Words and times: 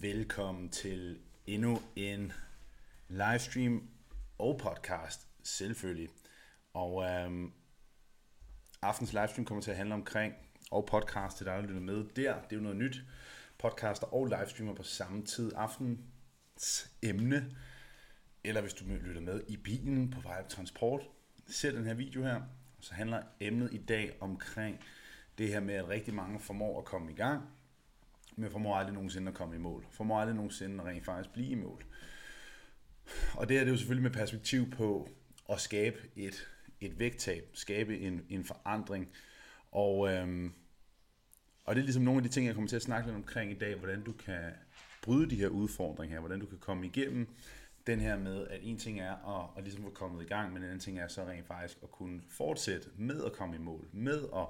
velkommen 0.00 0.68
til 0.68 1.18
endnu 1.46 1.78
en 1.96 2.32
livestream 3.08 3.88
og 4.38 4.58
podcast, 4.58 5.28
selvfølgelig. 5.42 6.08
Og 6.74 7.04
øhm, 7.04 7.52
aftens 8.82 9.12
livestream 9.12 9.44
kommer 9.44 9.62
til 9.62 9.70
at 9.70 9.76
handle 9.76 9.94
omkring, 9.94 10.34
og 10.70 10.86
podcast 10.86 11.36
til 11.36 11.46
dig, 11.46 11.54
der 11.54 11.62
lytter 11.62 11.80
med 11.80 12.04
der. 12.16 12.34
Det 12.34 12.52
er 12.52 12.56
jo 12.56 12.62
noget 12.62 12.76
nyt. 12.76 13.02
Podcaster 13.58 14.06
og 14.06 14.26
livestreamer 14.26 14.74
på 14.74 14.82
samme 14.82 15.24
tid. 15.24 15.52
Aftens 15.54 16.90
emne, 17.02 17.56
eller 18.44 18.60
hvis 18.60 18.74
du 18.74 18.84
lytter 18.84 19.20
med 19.20 19.40
i 19.48 19.56
bilen 19.56 20.10
på 20.10 20.20
vej 20.20 20.48
transport, 20.48 21.00
ser 21.46 21.72
den 21.72 21.86
her 21.86 21.94
video 21.94 22.22
her. 22.22 22.42
Så 22.80 22.94
handler 22.94 23.22
emnet 23.40 23.74
i 23.74 23.78
dag 23.78 24.16
omkring 24.20 24.80
det 25.38 25.48
her 25.48 25.60
med, 25.60 25.74
at 25.74 25.88
rigtig 25.88 26.14
mange 26.14 26.40
formår 26.40 26.78
at 26.78 26.84
komme 26.84 27.12
i 27.12 27.14
gang, 27.14 27.42
men 28.36 28.50
formår 28.50 28.76
aldrig 28.76 28.94
nogensinde 28.94 29.28
at 29.28 29.34
komme 29.34 29.54
i 29.54 29.58
mål. 29.58 29.86
Formår 29.90 30.20
aldrig 30.20 30.36
nogensinde 30.36 30.80
at 30.80 30.86
rent 30.86 31.04
faktisk 31.04 31.32
blive 31.32 31.48
i 31.48 31.54
mål. 31.54 31.84
Og 33.34 33.48
det 33.48 33.58
er 33.58 33.64
det 33.64 33.70
jo 33.70 33.76
selvfølgelig 33.76 34.02
med 34.02 34.20
perspektiv 34.20 34.70
på 34.70 35.08
at 35.50 35.60
skabe 35.60 35.98
et, 36.16 36.48
et 36.80 36.98
vægttab, 36.98 37.50
skabe 37.52 37.98
en, 37.98 38.22
en 38.28 38.44
forandring. 38.44 39.08
Og, 39.72 40.12
øhm, 40.12 40.52
og 41.64 41.74
det 41.74 41.80
er 41.80 41.84
ligesom 41.84 42.02
nogle 42.02 42.18
af 42.18 42.22
de 42.22 42.28
ting, 42.28 42.46
jeg 42.46 42.54
kommer 42.54 42.68
til 42.68 42.76
at 42.76 42.82
snakke 42.82 43.08
lidt 43.08 43.16
omkring 43.16 43.50
i 43.50 43.58
dag, 43.58 43.74
hvordan 43.74 44.02
du 44.02 44.12
kan 44.12 44.52
bryde 45.02 45.30
de 45.30 45.36
her 45.36 45.48
udfordringer 45.48 46.14
her, 46.14 46.20
hvordan 46.20 46.40
du 46.40 46.46
kan 46.46 46.58
komme 46.58 46.86
igennem 46.86 47.28
den 47.86 48.00
her 48.00 48.18
med, 48.18 48.46
at 48.46 48.60
en 48.62 48.78
ting 48.78 49.00
er 49.00 49.40
at, 49.40 49.50
at 49.56 49.64
ligesom 49.64 49.84
få 49.84 49.90
kommet 49.90 50.22
i 50.22 50.26
gang, 50.26 50.52
men 50.52 50.62
en 50.62 50.64
anden 50.64 50.80
ting 50.80 50.98
er 50.98 51.08
så 51.08 51.24
rent 51.24 51.46
faktisk 51.46 51.78
at 51.82 51.90
kunne 51.90 52.20
fortsætte 52.30 52.88
med 52.96 53.24
at 53.24 53.32
komme 53.32 53.56
i 53.56 53.58
mål, 53.58 53.88
med 53.92 54.22
at 54.36 54.46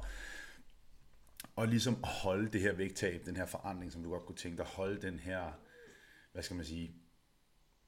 og 1.57 1.69
ligesom 1.69 2.05
holde 2.05 2.49
det 2.49 2.61
her 2.61 2.73
vægttab, 2.73 3.27
den 3.27 3.37
her 3.37 3.47
forandring, 3.47 3.93
som 3.93 4.03
du 4.03 4.11
godt 4.11 4.27
kunne 4.27 4.37
tænke 4.37 4.57
dig, 4.57 4.67
holde 4.67 5.03
den 5.03 5.19
her, 5.19 5.61
hvad 6.33 6.43
skal 6.43 6.57
man 6.57 6.67
sige, 6.67 6.95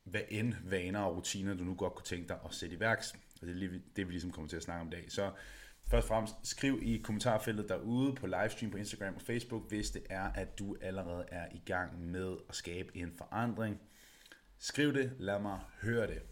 hvad 0.04 0.20
end 0.28 0.54
vaner 0.64 1.00
og 1.00 1.16
rutiner, 1.16 1.54
du 1.54 1.64
nu 1.64 1.74
godt 1.74 1.94
kunne 1.94 2.04
tænke 2.04 2.28
dig 2.28 2.38
at 2.44 2.54
sætte 2.54 2.76
i 2.76 2.80
værks. 2.80 3.12
Og 3.12 3.46
det 3.46 3.50
er 3.50 3.54
lige 3.54 3.82
det, 3.96 4.06
vi 4.06 4.12
ligesom 4.12 4.32
kommer 4.32 4.48
til 4.48 4.56
at 4.56 4.62
snakke 4.62 4.80
om 4.80 4.88
i 4.88 4.90
dag. 4.90 5.12
Så 5.12 5.32
først 5.90 6.04
og 6.04 6.08
fremmest, 6.08 6.34
skriv 6.42 6.78
i 6.82 6.96
kommentarfeltet 6.96 7.68
derude 7.68 8.14
på 8.14 8.26
livestream 8.26 8.70
på 8.70 8.76
Instagram 8.76 9.14
og 9.14 9.22
Facebook, 9.22 9.68
hvis 9.68 9.90
det 9.90 10.06
er, 10.10 10.32
at 10.32 10.58
du 10.58 10.76
allerede 10.80 11.24
er 11.28 11.48
i 11.52 11.62
gang 11.66 12.00
med 12.00 12.36
at 12.48 12.54
skabe 12.54 12.96
en 12.96 13.12
forandring. 13.18 13.80
Skriv 14.58 14.94
det, 14.94 15.12
lad 15.18 15.40
mig 15.40 15.60
høre 15.82 16.06
det. 16.06 16.22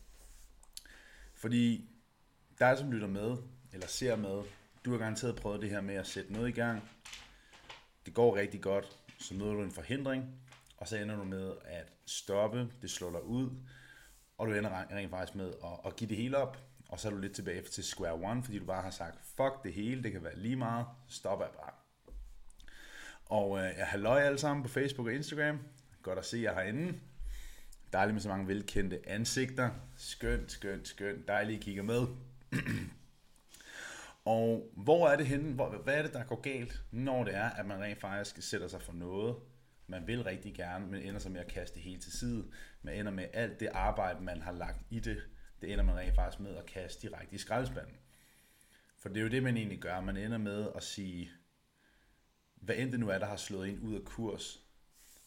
Fordi 1.34 1.90
dig, 2.58 2.78
som 2.78 2.92
lytter 2.92 3.08
med, 3.08 3.36
eller 3.72 3.86
ser 3.86 4.16
med, 4.16 4.42
du 4.84 4.90
har 4.90 4.98
garanteret 4.98 5.36
prøvet 5.36 5.62
det 5.62 5.70
her 5.70 5.80
med 5.80 5.94
at 5.94 6.06
sætte 6.06 6.32
noget 6.32 6.48
i 6.48 6.52
gang. 6.52 6.82
Det 8.06 8.14
går 8.14 8.36
rigtig 8.36 8.62
godt, 8.62 8.98
så 9.18 9.34
møder 9.34 9.52
du 9.52 9.62
en 9.62 9.70
forhindring, 9.70 10.24
og 10.76 10.88
så 10.88 10.96
ender 10.96 11.16
du 11.16 11.24
med 11.24 11.52
at 11.64 11.92
stoppe, 12.06 12.68
det 12.82 12.90
slår 12.90 13.10
dig 13.10 13.24
ud, 13.24 13.50
og 14.38 14.46
du 14.46 14.52
ender 14.52 14.84
rent 14.90 15.10
faktisk 15.10 15.34
med 15.34 15.48
at, 15.48 15.86
at 15.86 15.96
give 15.96 16.08
det 16.08 16.16
hele 16.16 16.36
op, 16.36 16.58
og 16.88 17.00
så 17.00 17.08
er 17.08 17.12
du 17.12 17.18
lidt 17.18 17.32
tilbage 17.32 17.62
til 17.62 17.84
square 17.84 18.14
one, 18.14 18.42
fordi 18.42 18.58
du 18.58 18.64
bare 18.64 18.82
har 18.82 18.90
sagt, 18.90 19.18
fuck 19.36 19.64
det 19.64 19.72
hele, 19.72 20.02
det 20.02 20.12
kan 20.12 20.24
være 20.24 20.38
lige 20.38 20.56
meget, 20.56 20.86
stopper 21.08 21.44
jeg 21.44 21.54
bare. 21.54 21.72
Og 23.26 23.58
øh, 23.58 23.64
jeg 23.78 23.86
halløj 23.86 24.20
alle 24.20 24.38
sammen 24.38 24.62
på 24.62 24.68
Facebook 24.68 25.06
og 25.06 25.14
Instagram. 25.14 25.58
Godt 26.02 26.18
at 26.18 26.24
se 26.24 26.38
jer 26.38 26.54
herinde. 26.54 27.00
Dejligt 27.92 28.14
med 28.14 28.22
så 28.22 28.28
mange 28.28 28.48
velkendte 28.48 29.08
ansigter. 29.08 29.70
Skønt, 29.96 30.52
skønt, 30.52 30.88
skønt. 30.88 31.28
Dejligt, 31.28 31.56
at 31.56 31.62
I 31.62 31.64
kigger 31.64 31.82
med. 31.82 32.06
Og 34.26 34.72
hvor 34.76 35.08
er 35.08 35.16
det 35.16 35.26
henne, 35.26 35.54
hvor, 35.54 35.68
hvad 35.68 35.94
er 35.94 36.02
det, 36.02 36.12
der 36.12 36.24
går 36.24 36.40
galt, 36.40 36.82
når 36.90 37.24
det 37.24 37.34
er, 37.34 37.50
at 37.50 37.66
man 37.66 37.80
rent 37.80 38.00
faktisk 38.00 38.42
sætter 38.42 38.68
sig 38.68 38.82
for 38.82 38.92
noget, 38.92 39.36
man 39.86 40.06
vil 40.06 40.24
rigtig 40.24 40.54
gerne, 40.54 40.86
men 40.86 41.02
ender 41.02 41.20
så 41.20 41.28
med 41.28 41.40
at 41.40 41.46
kaste 41.46 41.74
det 41.74 41.82
hele 41.82 42.00
til 42.00 42.12
side. 42.12 42.44
Man 42.82 42.94
ender 42.94 43.12
med 43.12 43.26
alt 43.32 43.60
det 43.60 43.68
arbejde, 43.72 44.24
man 44.24 44.42
har 44.42 44.52
lagt 44.52 44.80
i 44.90 45.00
det, 45.00 45.22
det 45.60 45.72
ender 45.72 45.84
man 45.84 45.96
rent 45.96 46.14
faktisk 46.14 46.40
med 46.40 46.56
at 46.56 46.66
kaste 46.66 47.02
direkte 47.02 47.34
i 47.34 47.38
skraldespanden. 47.38 47.96
For 48.96 49.08
det 49.08 49.16
er 49.16 49.22
jo 49.22 49.28
det, 49.28 49.42
man 49.42 49.56
egentlig 49.56 49.78
gør. 49.78 50.00
Man 50.00 50.16
ender 50.16 50.38
med 50.38 50.68
at 50.74 50.82
sige, 50.82 51.30
hvad 52.54 52.76
end 52.76 52.92
det 52.92 53.00
nu 53.00 53.08
er, 53.08 53.18
der 53.18 53.26
har 53.26 53.36
slået 53.36 53.68
en 53.68 53.78
ud 53.78 53.94
af 53.94 54.04
kurs, 54.04 54.60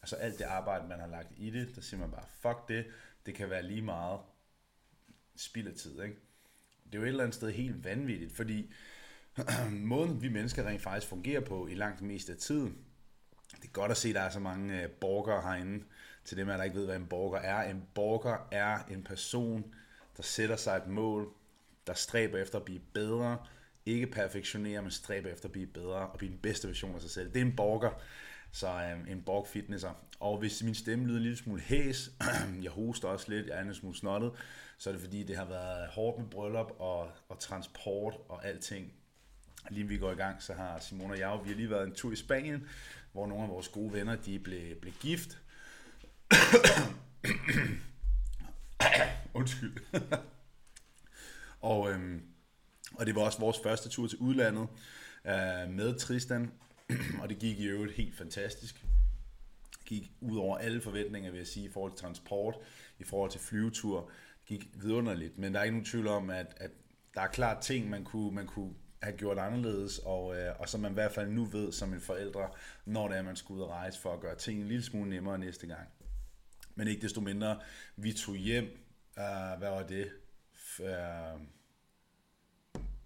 altså 0.02 0.16
alt 0.16 0.40
det 0.40 0.46
arbejde, 0.46 0.88
man 0.88 1.00
har 1.00 1.08
lagt 1.08 1.34
i 1.38 1.50
det, 1.50 1.76
der 1.76 1.82
siger 1.82 2.00
man 2.00 2.12
bare, 2.12 2.26
fuck 2.40 2.68
det, 2.68 2.86
det 3.26 3.36
kan 3.36 3.50
være 3.50 3.64
lige 3.64 3.82
meget 3.82 4.20
spild 5.36 5.68
af 5.68 5.74
tid, 5.74 6.04
ikke? 6.04 6.18
Det 6.86 6.96
er 6.96 7.00
jo 7.00 7.04
et 7.04 7.10
eller 7.10 7.24
andet 7.24 7.36
sted 7.36 7.52
helt 7.52 7.84
vanvittigt, 7.84 8.32
fordi 8.32 8.74
måden 9.72 10.22
vi 10.22 10.30
mennesker 10.30 10.68
rent 10.68 10.82
faktisk 10.82 11.08
fungerer 11.08 11.42
på 11.42 11.68
i 11.68 11.74
langt 11.74 12.02
mest 12.02 12.30
af 12.30 12.38
tiden, 12.38 12.78
det 13.56 13.68
er 13.68 13.72
godt 13.72 13.92
at 13.92 13.98
se, 13.98 14.10
at 14.10 14.16
der 14.16 14.22
er 14.22 14.30
så 14.30 14.40
mange 14.40 14.84
øh, 14.84 14.90
borgere 14.90 15.42
herinde, 15.42 15.84
til 16.30 16.38
dem, 16.38 16.48
der 16.48 16.64
ikke 16.64 16.76
ved, 16.76 16.86
hvad 16.86 16.96
en 16.96 17.06
borger 17.06 17.40
er. 17.40 17.70
En 17.70 17.84
borger 17.94 18.48
er 18.52 18.80
en 18.92 19.04
person, 19.04 19.76
der 20.18 20.24
sætter 20.24 20.56
sig 20.56 20.78
et 20.78 20.88
mål, 20.88 21.30
der 21.88 21.94
stræber 21.94 22.38
efter 22.38 22.60
at 22.60 22.66
blive 22.66 22.82
bedre, 22.94 23.38
ikke 23.86 24.08
perfektionere, 24.08 24.82
men 24.82 24.92
stræber 24.92 25.30
efter 25.30 25.46
at 25.46 25.52
blive 25.52 25.68
bedre 25.68 26.10
og 26.10 26.18
blive 26.18 26.32
den 26.32 26.40
bedste 26.40 26.68
version 26.68 26.96
af 26.96 27.02
sig 27.02 27.10
selv. 27.10 27.34
Det 27.34 27.42
er 27.42 27.46
en 27.46 27.56
borger, 27.56 28.02
så 28.52 28.68
øh, 28.68 29.12
en 29.12 29.22
borg 29.22 29.48
fitnesser. 29.48 30.06
Og 30.20 30.38
hvis 30.38 30.64
min 30.64 30.76
stemme 30.76 31.06
lyder 31.06 31.18
en 31.18 31.24
lille 31.24 31.38
smule 31.38 31.62
hæs, 31.62 32.12
jeg 32.64 32.72
hoster 32.72 33.08
også 33.08 33.26
lidt, 33.30 33.48
jeg 33.48 33.58
er 33.58 33.62
en 33.62 33.74
smule 33.76 33.96
snottet, 33.96 34.32
så 34.78 34.90
er 34.90 34.94
det 34.94 35.02
fordi, 35.02 35.24
det 35.24 35.38
har 35.38 35.46
været 35.46 35.90
hårdt 35.90 36.20
med 36.20 36.28
bryllup 36.28 36.72
og, 36.80 37.12
og 37.30 37.40
transport 37.40 38.14
og 38.30 38.46
alting. 38.46 38.94
Lige 39.70 39.88
vi 39.88 39.98
går 39.98 40.12
i 40.12 40.16
gang, 40.16 40.44
så 40.44 40.54
har 40.54 40.80
Simone 40.80 41.14
og 41.14 41.20
jeg, 41.20 41.40
vi 41.44 41.50
har 41.50 41.56
lige 41.56 41.70
været 41.70 41.88
en 41.88 41.96
tur 41.96 42.12
i 42.12 42.16
Spanien, 42.16 42.68
hvor 43.12 43.28
nogle 43.28 43.44
af 43.44 43.50
vores 43.50 43.68
gode 43.68 43.94
venner, 43.94 44.16
de 44.16 44.40
blev, 44.40 44.76
blev 44.76 44.94
gift. 44.94 45.42
Undskyld. 49.34 49.74
og, 51.62 51.92
øhm, 51.92 52.22
og 52.94 53.06
det 53.06 53.16
var 53.16 53.22
også 53.22 53.40
vores 53.40 53.58
første 53.64 53.90
tur 53.90 54.08
til 54.08 54.18
udlandet 54.18 54.68
øh, 55.26 55.70
med 55.70 56.00
Tristan, 56.00 56.52
og 57.22 57.30
det 57.30 57.40
gik 57.40 57.60
i 57.60 57.66
øvrigt 57.66 57.94
helt 57.94 58.18
fantastisk. 58.18 58.86
Det 59.80 59.86
gik 59.86 60.12
ud 60.22 60.38
over 60.38 60.58
alle 60.58 60.82
forventninger, 60.82 61.32
vil 61.32 61.38
jeg 61.38 61.48
sige, 61.48 61.66
i 61.66 61.72
forhold 61.72 61.92
til 61.92 62.00
transport, 62.00 62.56
i 63.00 63.04
forhold 63.04 63.32
til 63.32 63.40
flyvetur 63.40 64.12
gik 64.46 64.70
vidunderligt, 64.74 65.38
men 65.38 65.54
der 65.54 65.60
er 65.60 65.64
ikke 65.64 65.76
nogen 65.76 65.86
tvivl 65.86 66.08
om, 66.08 66.30
at, 66.30 66.54
at 66.58 66.72
der 67.14 67.22
er 67.22 67.28
klart 67.28 67.62
ting, 67.62 67.90
man 67.90 68.04
kunne, 68.04 68.36
man 68.36 68.48
kunne 68.48 68.74
have 69.02 69.18
gjort 69.18 69.38
anderledes, 69.38 70.00
og, 70.00 70.38
øh, 70.38 70.60
og 70.60 70.70
som 70.70 70.82
man 70.82 70.92
i 70.92 70.94
hvert 70.94 71.12
fald 71.12 71.30
nu 71.30 71.46
ved 71.46 71.72
som 71.72 71.94
en 71.94 72.02
forældre, 72.02 72.50
når 72.86 73.08
det 73.08 73.18
er, 73.18 73.22
man 73.22 73.36
skal 73.36 73.54
ud 73.54 73.62
og 73.62 73.70
rejse 73.70 74.00
for 74.00 74.14
at 74.14 74.20
gøre 74.20 74.36
ting 74.36 74.62
en 74.62 74.68
lille 74.68 74.84
smule 74.84 75.10
nemmere 75.10 75.38
næste 75.38 75.68
gang. 75.68 75.88
Men 76.76 76.88
ikke 76.88 77.02
desto 77.02 77.22
mindre, 77.22 77.60
vi 77.96 78.14
tog 78.14 78.36
hjem, 78.36 78.66
øh, 79.18 79.58
hvad 79.58 79.70
var 79.70 79.84
det? 79.84 80.12
Uh, 80.80 81.42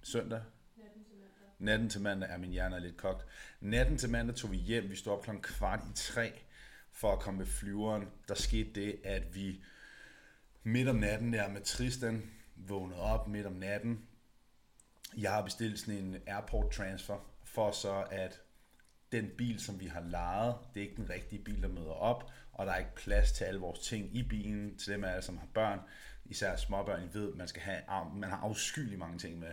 søndag? 0.02 0.42
Natten 0.78 1.04
til 1.04 1.16
mandag. 1.16 1.54
Natten 1.60 1.90
til 1.90 2.02
mandag 2.02 2.30
er 2.30 2.38
min 2.38 2.52
hjerne 2.52 2.76
er 2.76 2.80
lidt 2.80 2.98
kogt. 2.98 3.26
Natten 3.62 3.98
til 3.98 4.10
mandag 4.10 4.36
tog 4.36 4.52
vi 4.52 4.58
hjem, 4.58 4.90
vi 4.90 4.96
stod 4.96 5.14
op 5.14 5.24
klokken 5.24 5.44
kvart 5.44 5.80
i 5.80 5.96
tre 5.96 6.42
for 6.92 7.14
at 7.14 7.20
komme 7.20 7.38
med 7.38 7.46
flyveren. 7.46 8.08
Der 8.28 8.36
skete 8.36 8.70
det, 8.82 9.00
at 9.04 9.36
vi 9.36 9.64
midt 10.64 10.88
om 10.88 10.96
natten 10.96 11.34
der 11.34 11.50
med 11.50 11.62
Tristan, 11.62 12.32
vågnede 12.56 13.00
op 13.00 13.28
midt 13.28 13.46
om 13.46 13.54
natten. 13.54 14.08
Jeg 15.18 15.32
har 15.32 15.42
bestilt 15.42 15.80
sådan 15.80 16.00
en 16.00 16.18
airport 16.28 16.72
transfer, 16.72 17.34
for 17.44 17.72
så 17.72 18.06
at 18.12 18.42
den 19.12 19.30
bil, 19.38 19.60
som 19.60 19.80
vi 19.80 19.86
har 19.86 20.02
lejet, 20.02 20.56
det 20.74 20.80
er 20.80 20.90
ikke 20.90 21.02
den 21.02 21.10
rigtige 21.10 21.44
bil, 21.44 21.62
der 21.62 21.68
møder 21.68 21.92
op, 21.92 22.32
og 22.54 22.66
der 22.66 22.72
er 22.72 22.78
ikke 22.78 22.96
plads 22.96 23.32
til 23.32 23.44
alle 23.44 23.60
vores 23.60 23.80
ting 23.80 24.16
i 24.16 24.24
bilen, 24.24 24.78
til 24.78 24.94
dem 24.94 25.04
af 25.04 25.24
som 25.24 25.38
har 25.38 25.48
børn, 25.54 25.80
især 26.26 26.56
småbørn, 26.56 27.04
I 27.04 27.14
ved, 27.14 27.34
man, 27.34 27.48
skal 27.48 27.62
have, 27.62 27.82
man 28.16 28.30
har 28.30 28.38
afskyeligt 28.38 29.00
mange 29.00 29.18
ting 29.18 29.40
med. 29.40 29.52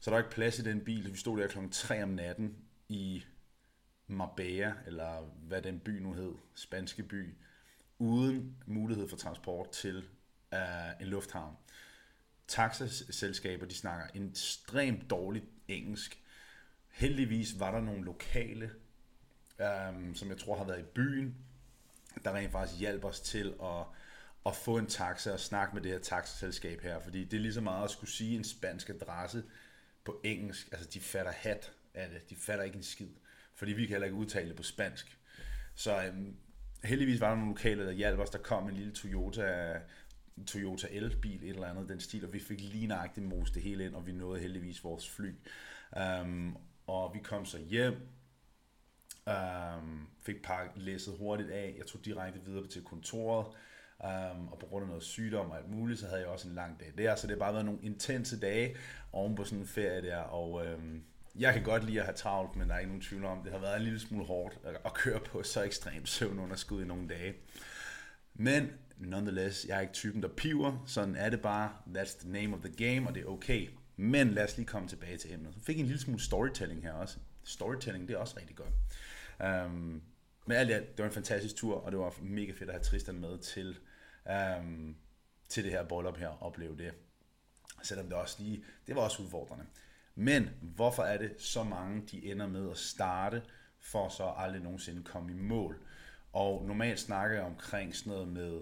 Så 0.00 0.10
der 0.10 0.16
er 0.16 0.20
ikke 0.20 0.34
plads 0.34 0.58
i 0.58 0.62
den 0.62 0.80
bil, 0.80 1.12
vi 1.12 1.18
stod 1.18 1.40
der 1.40 1.48
klokken 1.48 1.72
3 1.72 2.02
om 2.02 2.08
natten 2.08 2.56
i 2.88 3.24
Marbella, 4.06 4.72
eller 4.86 5.20
hvad 5.20 5.62
den 5.62 5.80
by 5.80 5.90
nu 5.90 6.12
hed, 6.12 6.32
spanske 6.54 7.02
by, 7.02 7.34
uden 7.98 8.56
mulighed 8.66 9.08
for 9.08 9.16
transport 9.16 9.70
til 9.70 10.04
uh, 10.52 11.00
en 11.00 11.06
lufthavn. 11.06 11.56
Taxaselskaber, 12.52 13.66
de 13.66 13.74
snakker 13.74 14.06
en 14.14 14.28
ekstremt 14.30 15.10
dårligt 15.10 15.44
engelsk. 15.68 16.22
Heldigvis 16.88 17.60
var 17.60 17.70
der 17.70 17.80
nogle 17.80 18.04
lokale, 18.04 18.70
øhm, 19.60 20.14
som 20.14 20.28
jeg 20.28 20.38
tror 20.38 20.56
har 20.56 20.64
været 20.64 20.80
i 20.80 20.92
byen, 20.94 21.36
der 22.24 22.34
rent 22.34 22.52
faktisk 22.52 22.80
hjalp 22.80 23.04
os 23.04 23.20
til 23.20 23.54
at, 23.62 23.84
at 24.46 24.56
få 24.56 24.78
en 24.78 24.86
taxa 24.86 25.32
og 25.32 25.40
snakke 25.40 25.74
med 25.74 25.82
det 25.82 25.90
her 25.90 25.98
taxaselskab 25.98 26.80
her, 26.80 27.00
fordi 27.00 27.24
det 27.24 27.36
er 27.36 27.40
lige 27.40 27.54
så 27.54 27.60
meget 27.60 27.84
at 27.84 27.90
skulle 27.90 28.10
sige 28.10 28.36
en 28.36 28.44
spansk 28.44 28.90
adresse 28.90 29.44
på 30.04 30.20
engelsk. 30.24 30.68
Altså, 30.72 30.88
de 30.94 31.00
fatter 31.00 31.32
hat 31.32 31.72
af 31.94 32.08
det. 32.08 32.30
De 32.30 32.36
fatter 32.36 32.64
ikke 32.64 32.76
en 32.76 32.82
skid, 32.82 33.10
fordi 33.54 33.72
vi 33.72 33.82
kan 33.82 33.90
heller 33.90 34.06
ikke 34.06 34.18
udtale 34.18 34.48
det 34.48 34.56
på 34.56 34.62
spansk. 34.62 35.18
Så 35.74 36.04
øhm, 36.04 36.36
heldigvis 36.84 37.20
var 37.20 37.28
der 37.28 37.36
nogle 37.36 37.52
lokale, 37.52 37.86
der 37.86 37.92
hjalp 37.92 38.18
os. 38.18 38.30
Der 38.30 38.38
kom 38.38 38.68
en 38.68 38.74
lille 38.74 38.92
Toyota 38.92 39.80
Toyota 40.46 40.86
elbil, 40.90 41.42
et 41.42 41.48
eller 41.48 41.66
andet 41.66 41.88
den 41.88 42.00
stil, 42.00 42.24
og 42.24 42.32
vi 42.32 42.40
fik 42.40 42.60
lige 42.60 42.86
nøjagtigt 42.86 43.26
mos 43.26 43.50
det 43.50 43.62
hele 43.62 43.84
ind, 43.84 43.94
og 43.94 44.06
vi 44.06 44.12
nåede 44.12 44.40
heldigvis 44.40 44.84
vores 44.84 45.10
fly. 45.10 45.34
Um, 46.22 46.58
og 46.86 47.14
vi 47.14 47.18
kom 47.18 47.44
så 47.44 47.58
hjem, 47.58 48.08
Um, 49.26 50.08
fik 50.22 50.42
pakket 50.42 50.82
læsset 50.82 51.14
hurtigt 51.18 51.50
af. 51.50 51.74
Jeg 51.78 51.86
tog 51.86 52.04
direkte 52.04 52.40
videre 52.44 52.66
til 52.66 52.84
kontoret. 52.84 53.46
Um, 54.00 54.48
og 54.48 54.58
på 54.58 54.66
grund 54.66 54.82
af 54.82 54.88
noget 54.88 55.02
sygdom 55.02 55.50
og 55.50 55.58
alt 55.58 55.70
muligt, 55.70 56.00
så 56.00 56.06
havde 56.06 56.20
jeg 56.20 56.28
også 56.28 56.48
en 56.48 56.54
lang 56.54 56.80
dag 56.80 56.92
der. 56.98 57.16
Så 57.16 57.26
det 57.26 57.36
har 57.36 57.38
bare 57.38 57.52
været 57.52 57.64
nogle 57.64 57.80
intense 57.82 58.40
dage 58.40 58.76
oven 59.12 59.34
på 59.34 59.44
sådan 59.44 59.58
en 59.58 59.66
ferie 59.66 60.02
der. 60.02 60.16
Og 60.16 60.52
um, 60.52 61.04
jeg 61.38 61.54
kan 61.54 61.62
godt 61.62 61.84
lide 61.84 61.98
at 61.98 62.04
have 62.04 62.16
travlt, 62.16 62.56
men 62.56 62.68
der 62.68 62.74
er 62.74 62.78
ikke 62.78 62.90
nogen 62.90 63.02
tvivl 63.02 63.24
om, 63.24 63.42
det 63.42 63.52
har 63.52 63.58
været 63.58 63.76
en 63.76 63.82
lille 63.82 64.00
smule 64.00 64.24
hårdt 64.24 64.58
at 64.84 64.94
køre 64.94 65.20
på 65.20 65.42
så 65.42 65.62
ekstremt 65.62 66.08
søvnunderskud 66.08 66.82
i 66.82 66.86
nogle 66.86 67.08
dage. 67.08 67.34
Men 68.34 68.72
nonetheless, 69.06 69.66
jeg 69.68 69.76
er 69.76 69.80
ikke 69.80 69.92
typen, 69.92 70.22
der 70.22 70.28
piver. 70.28 70.84
Sådan 70.86 71.16
er 71.16 71.30
det 71.30 71.40
bare. 71.40 71.72
That's 71.86 72.20
the 72.20 72.32
name 72.32 72.56
of 72.56 72.62
the 72.62 72.72
game, 72.86 73.08
og 73.08 73.14
det 73.14 73.22
er 73.22 73.26
okay. 73.26 73.68
Men 73.96 74.30
lad 74.30 74.44
os 74.44 74.56
lige 74.56 74.66
komme 74.66 74.88
tilbage 74.88 75.16
til 75.16 75.32
emnet. 75.32 75.54
Så 75.54 75.60
fik 75.60 75.78
en 75.78 75.86
lille 75.86 76.00
smule 76.00 76.20
storytelling 76.20 76.82
her 76.82 76.92
også. 76.92 77.18
Storytelling, 77.44 78.08
det 78.08 78.14
er 78.14 78.18
også 78.18 78.36
rigtig 78.40 78.56
godt. 78.56 78.74
Um, 79.66 80.02
men 80.46 80.56
alt 80.56 80.68
det 80.68 80.98
var 80.98 81.04
en 81.04 81.12
fantastisk 81.12 81.56
tur, 81.56 81.74
og 81.74 81.92
det 81.92 82.00
var 82.00 82.14
mega 82.22 82.52
fedt 82.52 82.70
at 82.70 82.74
have 82.74 82.82
Tristan 82.82 83.20
med 83.20 83.38
til, 83.38 83.78
um, 84.58 84.96
til 85.48 85.64
det 85.64 85.72
her 85.72 85.84
bryllup 85.84 86.16
her, 86.16 86.28
og 86.28 86.42
opleve 86.42 86.76
det. 86.76 86.92
Selvom 87.82 88.06
det 88.06 88.14
også 88.14 88.36
lige, 88.42 88.64
det 88.86 88.96
var 88.96 89.02
også 89.02 89.22
udfordrende. 89.22 89.64
Men 90.14 90.50
hvorfor 90.62 91.02
er 91.02 91.18
det 91.18 91.34
så 91.38 91.64
mange, 91.64 92.02
de 92.10 92.30
ender 92.30 92.46
med 92.46 92.70
at 92.70 92.78
starte, 92.78 93.42
for 93.80 94.08
så 94.08 94.32
aldrig 94.36 94.62
nogensinde 94.62 95.02
komme 95.02 95.32
i 95.32 95.34
mål? 95.34 95.78
Og 96.32 96.64
normalt 96.66 97.00
snakker 97.00 97.36
jeg 97.36 97.44
omkring 97.44 97.96
sådan 97.96 98.12
noget 98.12 98.28
med 98.28 98.60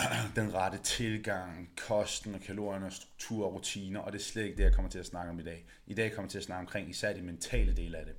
den 0.36 0.54
rette 0.54 0.78
tilgang, 0.78 1.70
kosten 1.86 2.34
og 2.34 2.40
kalorierne, 2.40 2.90
struktur 2.90 3.46
og 3.46 3.54
rutiner, 3.54 4.00
og 4.00 4.12
det 4.12 4.18
er 4.18 4.22
slet 4.22 4.44
ikke 4.44 4.56
det, 4.56 4.64
jeg 4.64 4.72
kommer 4.72 4.90
til 4.90 4.98
at 4.98 5.06
snakke 5.06 5.30
om 5.30 5.38
i 5.38 5.42
dag. 5.42 5.66
I 5.86 5.94
dag 5.94 6.12
kommer 6.12 6.26
jeg 6.26 6.30
til 6.30 6.38
at 6.38 6.44
snakke 6.44 6.60
omkring 6.60 6.90
især 6.90 7.12
de 7.12 7.22
mentale 7.22 7.76
dele 7.76 7.98
af 7.98 8.04
det. 8.04 8.14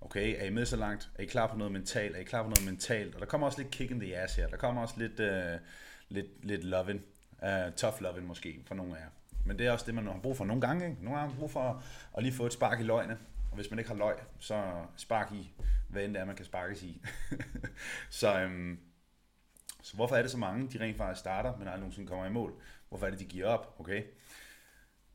Okay, 0.00 0.36
er 0.38 0.44
I 0.44 0.50
med 0.50 0.66
så 0.66 0.76
langt? 0.76 1.10
Er 1.14 1.22
I 1.22 1.26
klar 1.26 1.46
på 1.46 1.56
noget 1.56 1.72
mentalt? 1.72 2.16
Er 2.16 2.20
I 2.20 2.24
klar 2.24 2.42
på 2.42 2.48
noget 2.48 2.64
mentalt? 2.64 3.14
Og 3.14 3.20
der 3.20 3.26
kommer 3.26 3.46
også 3.46 3.62
lidt 3.62 3.70
kick 3.70 3.90
in 3.90 4.00
the 4.00 4.16
ass 4.16 4.34
her. 4.34 4.48
Der 4.48 4.56
kommer 4.56 4.82
også 4.82 4.94
lidt, 4.98 5.20
uh, 5.20 5.60
lidt, 6.08 6.44
lidt 6.44 6.64
loving. 6.64 7.02
Uh, 7.42 7.48
øh, 7.48 7.72
tough 7.72 8.02
loving 8.02 8.26
måske 8.26 8.62
for 8.66 8.74
nogle 8.74 8.96
af 8.96 9.00
jer. 9.00 9.08
Men 9.46 9.58
det 9.58 9.66
er 9.66 9.72
også 9.72 9.86
det, 9.86 9.94
man 9.94 10.06
har 10.06 10.18
brug 10.22 10.36
for 10.36 10.44
nogle 10.44 10.60
gange. 10.60 10.88
Ikke? 10.88 11.04
Nogle 11.04 11.18
gange 11.18 11.20
har 11.20 11.26
man 11.28 11.38
brug 11.38 11.50
for 11.50 11.82
at 12.16 12.22
lige 12.22 12.32
få 12.32 12.46
et 12.46 12.52
spark 12.52 12.80
i 12.80 12.82
løgene. 12.82 13.18
Og 13.50 13.56
hvis 13.56 13.70
man 13.70 13.78
ikke 13.78 13.90
har 13.90 13.96
løg, 13.96 14.16
så 14.38 14.84
spark 14.96 15.32
i, 15.32 15.52
hvad 15.88 16.04
end 16.04 16.14
det 16.14 16.20
er, 16.20 16.24
man 16.24 16.36
kan 16.36 16.44
sparkes 16.44 16.82
i. 16.82 17.02
så, 18.20 18.40
øhm, 18.40 18.78
så 19.82 19.94
hvorfor 19.94 20.16
er 20.16 20.22
det 20.22 20.30
så 20.30 20.38
mange, 20.38 20.68
de 20.68 20.80
rent 20.80 20.96
faktisk 20.96 21.20
starter, 21.20 21.56
men 21.56 21.68
aldrig 21.68 21.80
nogensinde 21.80 22.08
kommer 22.08 22.26
i 22.26 22.30
mål? 22.30 22.62
Hvorfor 22.88 23.06
er 23.06 23.10
det, 23.10 23.20
de 23.20 23.24
giver 23.24 23.46
op? 23.46 23.76
Okay? 23.78 24.04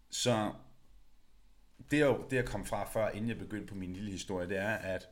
Så 0.10 0.54
det, 1.92 2.02
er 2.02 2.06
jo, 2.06 2.26
det 2.30 2.36
jeg 2.36 2.46
kom 2.46 2.66
fra 2.66 2.84
før, 2.84 3.10
inden 3.10 3.30
jeg 3.30 3.38
begyndte 3.38 3.68
på 3.68 3.76
min 3.76 3.94
lille 3.94 4.12
historie, 4.12 4.50
det 4.50 4.58
er, 4.58 4.74
at, 4.74 5.10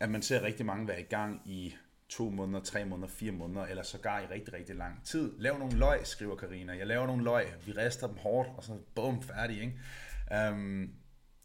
at 0.00 0.10
man 0.10 0.22
ser 0.22 0.42
rigtig 0.42 0.66
mange 0.66 0.88
være 0.88 1.00
i 1.00 1.04
gang 1.04 1.42
i 1.44 1.74
to 2.08 2.30
måneder, 2.30 2.64
tre 2.64 2.84
måneder, 2.84 3.08
fire 3.08 3.32
måneder, 3.32 3.66
eller 3.66 3.82
sågar 3.82 4.20
i 4.20 4.26
rigtig, 4.26 4.54
rigtig 4.54 4.76
lang 4.76 5.04
tid. 5.04 5.38
Lav 5.38 5.58
nogle 5.58 5.78
løg, 5.78 6.06
skriver 6.06 6.36
Karina. 6.36 6.72
Jeg 6.72 6.86
laver 6.86 7.06
nogle 7.06 7.24
løg, 7.24 7.46
vi 7.66 7.72
rester 7.72 8.06
dem 8.06 8.16
hårdt, 8.16 8.48
og 8.56 8.64
så 8.64 8.78
bum, 8.94 9.22
færdig. 9.22 9.60
Ikke? 9.60 10.50
Um, 10.50 10.94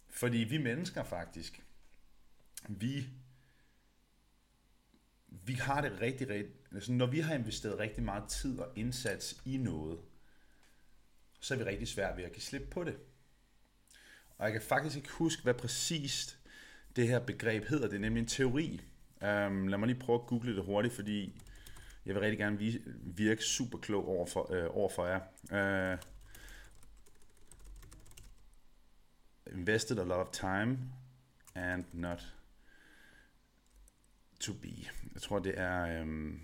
fordi 0.09 0.37
vi 0.37 0.57
mennesker 0.57 1.03
faktisk, 1.03 1.63
vi, 2.69 3.05
vi 5.45 5.53
har 5.53 5.81
det 5.81 6.01
rigtig, 6.01 6.29
rigtig, 6.29 6.53
altså 6.71 6.91
når 6.91 7.05
vi 7.05 7.19
har 7.19 7.35
investeret 7.35 7.79
rigtig 7.79 8.03
meget 8.03 8.23
tid 8.29 8.59
og 8.59 8.71
indsats 8.75 9.41
i 9.45 9.57
noget, 9.57 9.99
så 11.39 11.53
er 11.53 11.57
vi 11.57 11.63
rigtig 11.63 11.87
svært 11.87 12.17
ved 12.17 12.23
at 12.23 12.31
give 12.31 12.41
slip 12.41 12.69
på 12.71 12.83
det. 12.83 12.97
Og 14.37 14.45
jeg 14.45 14.51
kan 14.51 14.61
faktisk 14.61 14.95
ikke 14.95 15.09
huske, 15.09 15.43
hvad 15.43 15.53
præcist 15.53 16.37
det 16.95 17.07
her 17.07 17.19
begreb 17.19 17.65
hedder. 17.65 17.87
Det 17.87 17.95
er 17.95 17.99
nemlig 17.99 18.21
en 18.21 18.27
teori. 18.27 18.81
Um, 19.21 19.67
lad 19.67 19.77
mig 19.77 19.87
lige 19.87 19.99
prøve 19.99 20.19
at 20.21 20.27
google 20.27 20.55
det 20.55 20.63
hurtigt, 20.63 20.93
fordi 20.93 21.41
jeg 22.05 22.15
vil 22.15 22.21
rigtig 22.21 22.39
gerne 22.39 22.79
virke 23.03 23.43
super 23.43 23.77
klog 23.77 24.07
over 24.07 24.25
for, 24.25 24.53
øh, 24.53 24.67
over 24.69 24.89
for 24.89 25.05
jer. 25.05 25.93
Uh, 25.93 25.99
invested 29.57 29.99
a 29.99 30.03
lot 30.03 30.27
of 30.27 30.31
time 30.31 30.77
and 31.55 31.85
not 31.93 32.33
to 34.43 34.53
be. 34.53 34.73
Jeg 35.13 35.21
tror, 35.21 35.39
det 35.39 35.59
er... 35.59 36.01
Øhm, 36.01 36.39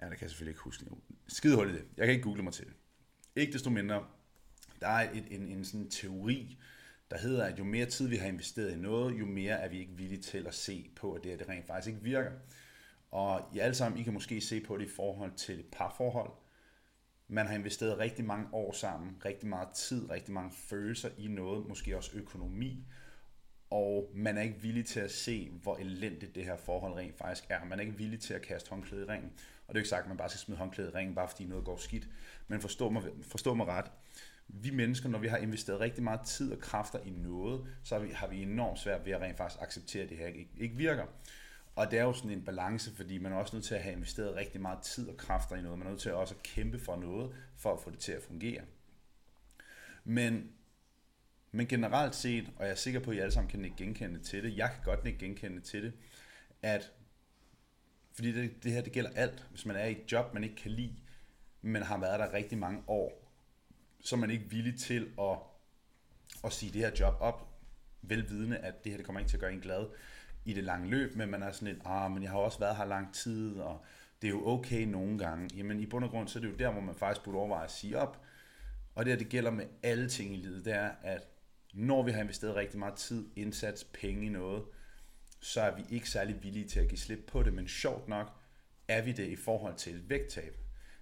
ja, 0.00 0.08
det 0.08 0.18
kan 0.18 0.22
jeg 0.22 0.30
selvfølgelig 0.30 0.50
ikke 0.50 0.60
huske 0.60 0.84
nu. 0.84 0.98
I 1.64 1.72
det. 1.72 1.84
Jeg 1.96 2.06
kan 2.06 2.14
ikke 2.14 2.22
google 2.22 2.42
mig 2.42 2.52
til 2.52 2.66
det. 2.66 2.74
Ikke 3.36 3.52
desto 3.52 3.70
mindre, 3.70 4.06
der 4.80 4.88
er 4.88 5.10
et, 5.10 5.26
en, 5.30 5.48
en 5.48 5.64
sådan 5.64 5.90
teori, 5.90 6.58
der 7.10 7.18
hedder, 7.18 7.44
at 7.44 7.58
jo 7.58 7.64
mere 7.64 7.86
tid 7.86 8.08
vi 8.08 8.16
har 8.16 8.28
investeret 8.28 8.72
i 8.72 8.76
noget, 8.76 9.18
jo 9.18 9.26
mere 9.26 9.60
er 9.60 9.68
vi 9.68 9.78
ikke 9.78 9.96
villige 9.96 10.22
til 10.22 10.46
at 10.46 10.54
se 10.54 10.90
på, 10.96 11.12
at 11.12 11.24
det, 11.24 11.30
at 11.30 11.38
det 11.38 11.48
rent 11.48 11.66
faktisk 11.66 11.88
ikke 11.88 12.02
virker. 12.02 12.30
Og 13.10 13.50
I 13.54 13.58
alle 13.58 13.74
sammen, 13.74 14.00
I 14.00 14.02
kan 14.02 14.12
måske 14.12 14.40
se 14.40 14.60
på 14.60 14.76
det 14.76 14.84
i 14.84 14.90
forhold 14.96 15.32
til 15.36 15.60
et 15.60 15.66
parforhold, 15.72 16.30
man 17.28 17.46
har 17.46 17.54
investeret 17.54 17.98
rigtig 17.98 18.24
mange 18.24 18.46
år 18.52 18.72
sammen, 18.72 19.16
rigtig 19.24 19.48
meget 19.48 19.68
tid, 19.68 20.10
rigtig 20.10 20.34
mange 20.34 20.52
følelser 20.52 21.08
i 21.18 21.28
noget, 21.28 21.68
måske 21.68 21.96
også 21.96 22.10
økonomi, 22.14 22.86
og 23.74 24.10
man 24.14 24.38
er 24.38 24.42
ikke 24.42 24.60
villig 24.60 24.86
til 24.86 25.00
at 25.00 25.10
se, 25.10 25.50
hvor 25.62 25.76
elendigt 25.76 26.34
det 26.34 26.44
her 26.44 26.56
forhold 26.56 26.94
rent 26.94 27.18
faktisk 27.18 27.44
er. 27.48 27.64
Man 27.64 27.78
er 27.78 27.82
ikke 27.82 27.98
villig 27.98 28.20
til 28.20 28.34
at 28.34 28.42
kaste 28.42 28.70
håndklædet 28.70 29.04
i 29.04 29.10
ringen. 29.10 29.32
Og 29.66 29.74
det 29.74 29.74
er 29.74 29.80
ikke 29.80 29.88
sagt, 29.88 30.02
at 30.02 30.08
man 30.08 30.16
bare 30.16 30.28
skal 30.28 30.38
smide 30.38 30.58
håndklædet 30.58 30.90
i 30.90 30.94
ringen, 30.94 31.14
bare 31.14 31.28
fordi 31.28 31.44
noget 31.44 31.64
går 31.64 31.76
skidt. 31.76 32.08
Men 32.48 32.60
forstå 32.60 32.90
mig, 32.90 33.02
forstå 33.22 33.54
mig 33.54 33.66
ret. 33.66 33.90
Vi 34.48 34.70
mennesker, 34.70 35.08
når 35.08 35.18
vi 35.18 35.28
har 35.28 35.36
investeret 35.36 35.80
rigtig 35.80 36.02
meget 36.02 36.20
tid 36.20 36.52
og 36.52 36.58
kræfter 36.58 36.98
i 36.98 37.10
noget, 37.10 37.66
så 37.84 37.98
har 37.98 38.02
vi, 38.02 38.10
har 38.12 38.26
vi 38.26 38.42
enormt 38.42 38.78
svært 38.78 39.06
ved 39.06 39.12
at 39.12 39.20
rent 39.20 39.36
faktisk 39.36 39.62
acceptere, 39.62 40.02
at 40.02 40.08
det 40.08 40.18
her 40.18 40.26
ikke, 40.26 40.50
ikke 40.56 40.76
virker. 40.76 41.06
Og 41.76 41.90
det 41.90 41.98
er 41.98 42.02
jo 42.02 42.12
sådan 42.12 42.30
en 42.30 42.44
balance, 42.44 42.94
fordi 42.96 43.18
man 43.18 43.32
er 43.32 43.36
også 43.36 43.56
nødt 43.56 43.64
til 43.64 43.74
at 43.74 43.82
have 43.82 43.96
investeret 43.96 44.36
rigtig 44.36 44.60
meget 44.60 44.78
tid 44.82 45.08
og 45.08 45.16
kræfter 45.16 45.56
i 45.56 45.62
noget. 45.62 45.78
Man 45.78 45.86
er 45.86 45.90
nødt 45.90 46.02
til 46.02 46.12
også 46.12 46.34
at 46.34 46.42
kæmpe 46.42 46.78
for 46.78 46.96
noget, 46.96 47.34
for 47.56 47.72
at 47.72 47.80
få 47.80 47.90
det 47.90 47.98
til 47.98 48.12
at 48.12 48.22
fungere. 48.22 48.62
Men, 50.04 50.50
men 51.54 51.66
generelt 51.66 52.14
set, 52.14 52.50
og 52.56 52.64
jeg 52.64 52.70
er 52.70 52.76
sikker 52.76 53.00
på, 53.00 53.10
at 53.10 53.16
I 53.16 53.20
alle 53.20 53.32
sammen 53.32 53.50
kan 53.50 53.64
ikke 53.64 53.76
genkende 53.76 54.22
til 54.22 54.44
det, 54.44 54.56
jeg 54.56 54.70
kan 54.70 54.84
godt 54.84 55.06
ikke 55.06 55.18
genkende 55.18 55.60
til 55.60 55.82
det, 55.82 55.92
at 56.62 56.92
fordi 58.14 58.32
det, 58.32 58.64
det 58.64 58.72
her, 58.72 58.82
det 58.82 58.92
gælder 58.92 59.10
alt. 59.14 59.46
Hvis 59.50 59.66
man 59.66 59.76
er 59.76 59.84
i 59.84 59.92
et 59.92 60.12
job, 60.12 60.34
man 60.34 60.44
ikke 60.44 60.56
kan 60.56 60.70
lide, 60.70 60.96
men 61.62 61.82
har 61.82 61.98
været 61.98 62.20
der 62.20 62.32
rigtig 62.32 62.58
mange 62.58 62.82
år, 62.86 63.32
så 64.00 64.16
er 64.16 64.20
man 64.20 64.30
ikke 64.30 64.50
villig 64.50 64.78
til 64.78 65.10
at, 65.20 65.38
at 66.44 66.52
sige 66.52 66.72
det 66.72 66.80
her 66.80 66.90
job 67.00 67.14
op, 67.20 67.48
velvidende, 68.02 68.56
at 68.56 68.84
det 68.84 68.92
her 68.92 68.96
det 68.96 69.06
kommer 69.06 69.20
ikke 69.20 69.30
til 69.30 69.36
at 69.36 69.40
gøre 69.40 69.52
en 69.52 69.60
glad 69.60 69.86
i 70.44 70.52
det 70.52 70.64
lange 70.64 70.90
løb, 70.90 71.16
men 71.16 71.30
man 71.30 71.42
er 71.42 71.52
sådan 71.52 71.74
lidt, 71.74 71.82
ah, 71.86 72.10
men 72.10 72.22
jeg 72.22 72.30
har 72.30 72.38
også 72.38 72.58
været 72.58 72.76
her 72.76 72.84
lang 72.84 73.14
tid, 73.14 73.60
og 73.60 73.84
det 74.22 74.28
er 74.28 74.32
jo 74.32 74.46
okay 74.46 74.82
nogle 74.82 75.18
gange. 75.18 75.56
Jamen 75.56 75.80
i 75.80 75.86
bund 75.86 76.04
og 76.04 76.10
grund, 76.10 76.28
så 76.28 76.38
er 76.38 76.40
det 76.40 76.50
jo 76.50 76.56
der, 76.56 76.70
hvor 76.70 76.80
man 76.80 76.94
faktisk 76.94 77.24
burde 77.24 77.38
overveje 77.38 77.64
at 77.64 77.70
sige 77.70 77.98
op. 77.98 78.24
Og 78.94 79.04
det 79.04 79.12
her, 79.12 79.18
det 79.18 79.28
gælder 79.28 79.50
med 79.50 79.66
alle 79.82 80.08
ting 80.08 80.34
i 80.34 80.36
livet, 80.36 80.64
det 80.64 80.72
er, 80.72 80.90
at 81.02 81.33
når 81.74 82.02
vi 82.02 82.10
har 82.10 82.22
investeret 82.22 82.56
rigtig 82.56 82.78
meget 82.78 82.94
tid, 82.94 83.28
indsats, 83.36 83.84
penge 83.84 84.26
i 84.26 84.28
noget, 84.28 84.64
så 85.40 85.60
er 85.60 85.76
vi 85.76 85.82
ikke 85.90 86.10
særlig 86.10 86.42
villige 86.42 86.68
til 86.68 86.80
at 86.80 86.88
give 86.88 86.98
slip 86.98 87.26
på 87.26 87.42
det, 87.42 87.52
men 87.52 87.68
sjovt 87.68 88.08
nok 88.08 88.30
er 88.88 89.02
vi 89.02 89.12
det 89.12 89.28
i 89.28 89.36
forhold 89.36 89.74
til 89.76 89.94
et 89.94 90.10
vægttab. 90.10 90.58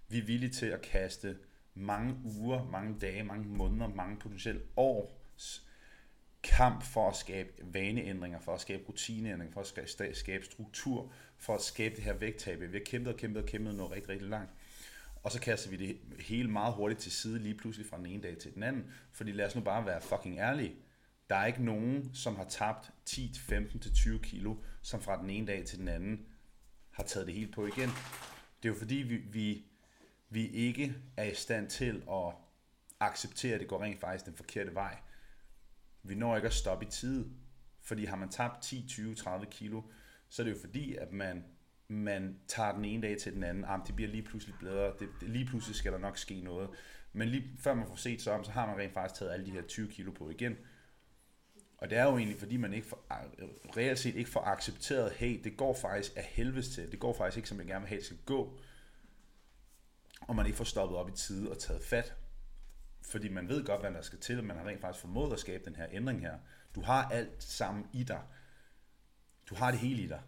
Vi 0.09 0.19
er 0.19 0.23
villige 0.23 0.51
til 0.51 0.67
at 0.67 0.83
kaste 0.83 1.39
mange 1.75 2.17
uger, 2.25 2.65
mange 2.65 2.99
dage, 3.01 3.25
mange 3.25 3.49
måneder, 3.49 3.89
mange 3.89 4.17
potentielt 4.17 4.63
års 4.77 5.67
kamp 6.43 6.83
for 6.83 7.09
at 7.09 7.17
skabe 7.17 7.51
vaneændringer, 7.63 8.41
for 8.41 8.55
at 8.55 8.61
skabe 8.61 8.83
rutineændringer, 8.89 9.53
for 9.53 9.61
at 9.61 10.17
skabe 10.17 10.45
struktur, 10.45 11.13
for 11.37 11.55
at 11.55 11.63
skabe 11.63 11.97
det 11.97 12.05
her 12.05 12.13
vægttab. 12.13 12.61
Vi 12.61 12.67
har 12.79 12.85
kæmpet 12.85 13.13
og 13.13 13.19
kæmpet 13.19 13.43
og 13.43 13.49
kæmpet 13.49 13.75
noget 13.75 13.93
rigtig, 13.93 14.09
rigtig 14.09 14.29
langt. 14.29 14.51
Og 15.23 15.33
så 15.33 15.41
kaster 15.41 15.71
vi 15.71 15.77
det 15.77 15.99
hele 16.21 16.51
meget 16.51 16.75
hurtigt 16.75 17.01
til 17.01 17.13
side, 17.13 17.39
lige 17.39 17.55
pludselig 17.55 17.87
fra 17.87 17.97
den 17.97 18.07
ene 18.07 18.23
dag 18.23 18.39
til 18.39 18.55
den 18.55 18.63
anden. 18.63 18.93
Fordi 19.13 19.33
lad 19.33 19.47
os 19.47 19.55
nu 19.55 19.61
bare 19.61 19.87
være 19.87 20.01
fucking 20.01 20.39
ærlige. 20.39 20.77
Der 21.31 21.37
er 21.37 21.47
ikke 21.47 21.65
nogen, 21.65 22.15
som 22.15 22.37
har 22.37 22.45
tabt 22.45 22.91
10, 23.05 23.33
15 23.39 23.81
til 23.81 23.93
20 23.93 24.19
kilo, 24.19 24.55
som 24.83 25.01
fra 25.01 25.21
den 25.21 25.31
ene 25.31 25.47
dag 25.47 25.65
til 25.65 25.79
den 25.79 25.89
anden 25.89 26.27
har 26.91 27.05
taget 27.05 27.27
det 27.27 27.35
helt 27.35 27.55
på 27.55 27.67
igen. 27.67 27.89
Det 28.63 28.69
er 28.69 28.73
jo 28.73 28.75
fordi, 28.75 28.95
vi, 28.95 29.17
vi, 29.17 29.65
vi 30.31 30.49
ikke 30.49 30.95
er 31.17 31.25
i 31.25 31.35
stand 31.35 31.71
til 31.71 32.03
at 32.11 32.35
acceptere, 33.01 33.55
at 33.55 33.61
det 33.61 33.69
går 33.69 33.83
rent 33.83 34.01
faktisk 34.01 34.27
den 34.27 34.35
forkerte 34.35 34.75
vej 34.75 34.97
vi 36.03 36.15
når 36.15 36.37
ikke 36.37 36.49
at 36.49 36.55
stoppe 36.55 36.87
i 36.87 36.89
tide. 36.89 37.31
Fordi 37.81 38.05
har 38.05 38.17
man 38.17 38.29
tabt 38.29 38.63
10, 38.63 38.85
20, 38.89 39.15
30 39.15 39.47
kilo, 39.47 39.83
så 40.29 40.43
er 40.43 40.45
det 40.45 40.53
jo 40.53 40.61
fordi, 40.61 40.97
at 40.97 41.13
man, 41.13 41.45
man 41.93 42.41
tager 42.49 42.73
den 42.73 42.85
ene 42.85 43.03
dag 43.03 43.19
til 43.19 43.33
den 43.33 43.45
anden. 43.45 43.65
Jamen, 43.65 43.87
det 43.87 43.97
bliver 43.97 44.11
lige 44.11 44.23
pludselig 44.23 44.55
bedre. 44.61 44.93
Det, 44.99 45.09
det, 45.21 45.29
lige 45.29 45.45
pludselig 45.45 45.77
skal 45.77 45.93
der 45.93 45.99
nok 45.99 46.19
ske 46.19 46.41
noget. 46.41 46.71
Men 47.13 47.29
lige 47.29 47.45
før 47.59 47.75
man 47.75 47.87
får 47.87 47.97
set 47.97 48.23
sig 48.23 48.33
om, 48.33 48.45
så 48.45 48.51
har 48.51 48.67
man 48.67 48.79
rent 48.79 48.95
faktisk 48.95 49.19
taget 49.19 49.33
alle 49.33 49.47
de 49.47 49.51
her 49.51 49.63
20 49.63 49.89
kilo 49.89 50.13
på 50.13 50.31
igen. 50.31 50.57
Og 51.79 51.91
det 51.91 51.99
er 51.99 52.05
jo 52.05 52.17
egentlig, 52.17 52.39
fordi 52.39 52.57
man 52.57 52.73
ikke 52.75 52.87
får, 52.87 53.07
ah, 53.11 53.25
reelt 53.77 53.99
set 53.99 54.17
ikke 54.17 54.31
får 54.31 54.41
accepteret, 54.41 55.13
hey, 55.13 55.41
det 55.45 55.57
går 55.57 55.75
faktisk 55.75 56.13
af 56.17 56.23
helvedes 56.23 56.69
til. 56.69 56.91
Det 56.91 57.01
går 57.01 57.13
faktisk 57.13 57.37
ikke, 57.37 57.49
som 57.49 57.59
jeg 57.59 57.67
gerne 57.67 57.81
vil 57.81 57.89
have, 57.89 57.99
det 57.99 58.07
skal 58.07 58.19
gå. 58.27 58.59
Og 60.21 60.37
man 60.37 60.47
ikke 60.47 60.57
får 60.57 60.65
stoppet 60.65 60.99
op 60.99 61.09
i 61.09 61.13
tide 61.13 61.51
og 61.51 61.59
taget 61.59 61.83
fat 61.83 62.17
fordi 63.13 63.29
man 63.29 63.49
ved 63.49 63.65
godt, 63.65 63.81
hvad 63.81 63.91
der 63.91 64.03
skal 64.03 64.19
til, 64.19 64.39
og 64.39 64.45
man 64.45 64.57
har 64.57 64.65
rent 64.65 64.81
faktisk 64.81 65.01
formået 65.01 65.33
at 65.33 65.41
skabe 65.41 65.65
den 65.65 65.77
her 65.77 65.87
ændring 65.93 66.21
her. 66.21 66.39
Du 66.75 66.81
har 66.81 67.09
alt 67.09 67.43
sammen 67.43 67.87
i 67.93 68.05
dig. 68.05 68.21
Du 69.51 69.55
har 69.55 69.71
det 69.71 69.81
hele 69.81 70.03
i 70.03 70.07
dig. 70.07 70.21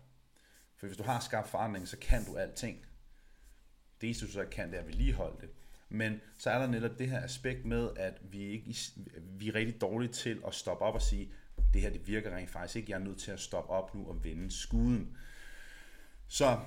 For 0.85 0.89
hvis 0.89 0.99
du 0.99 1.03
har 1.03 1.21
skabt 1.21 1.49
forandring, 1.49 1.89
så 1.89 1.97
kan 2.01 2.25
du 2.25 2.37
alting. 2.37 2.79
Det 4.01 4.07
eneste, 4.07 4.27
du 4.27 4.31
så 4.31 4.45
kan, 4.45 4.69
det 4.71 4.77
er 4.77 4.81
at 4.81 4.87
vedligeholde 4.87 5.37
det. 5.41 5.51
Men 5.89 6.21
så 6.39 6.51
er 6.51 6.59
der 6.59 6.67
netop 6.67 6.99
det 6.99 7.11
her 7.11 7.23
aspekt 7.23 7.65
med, 7.65 7.91
at 7.97 8.21
vi, 8.23 8.39
ikke, 8.39 8.77
vi 9.39 9.49
er 9.49 9.55
rigtig 9.55 9.81
dårlige 9.81 10.13
til 10.13 10.41
at 10.47 10.55
stoppe 10.55 10.85
op 10.85 10.95
og 10.95 11.03
sige, 11.03 11.33
det 11.75 11.83
her 11.83 11.91
det 11.91 12.09
virker 12.09 12.37
rent 12.37 12.51
faktisk 12.51 12.77
ikke, 12.77 12.91
jeg 12.91 13.01
er 13.01 13.05
nødt 13.05 13.19
til 13.19 13.31
at 13.31 13.41
stoppe 13.41 13.71
op 13.71 13.95
nu 13.95 14.09
og 14.09 14.25
vende 14.25 14.51
skuden. 14.51 15.17
Så, 16.29 16.59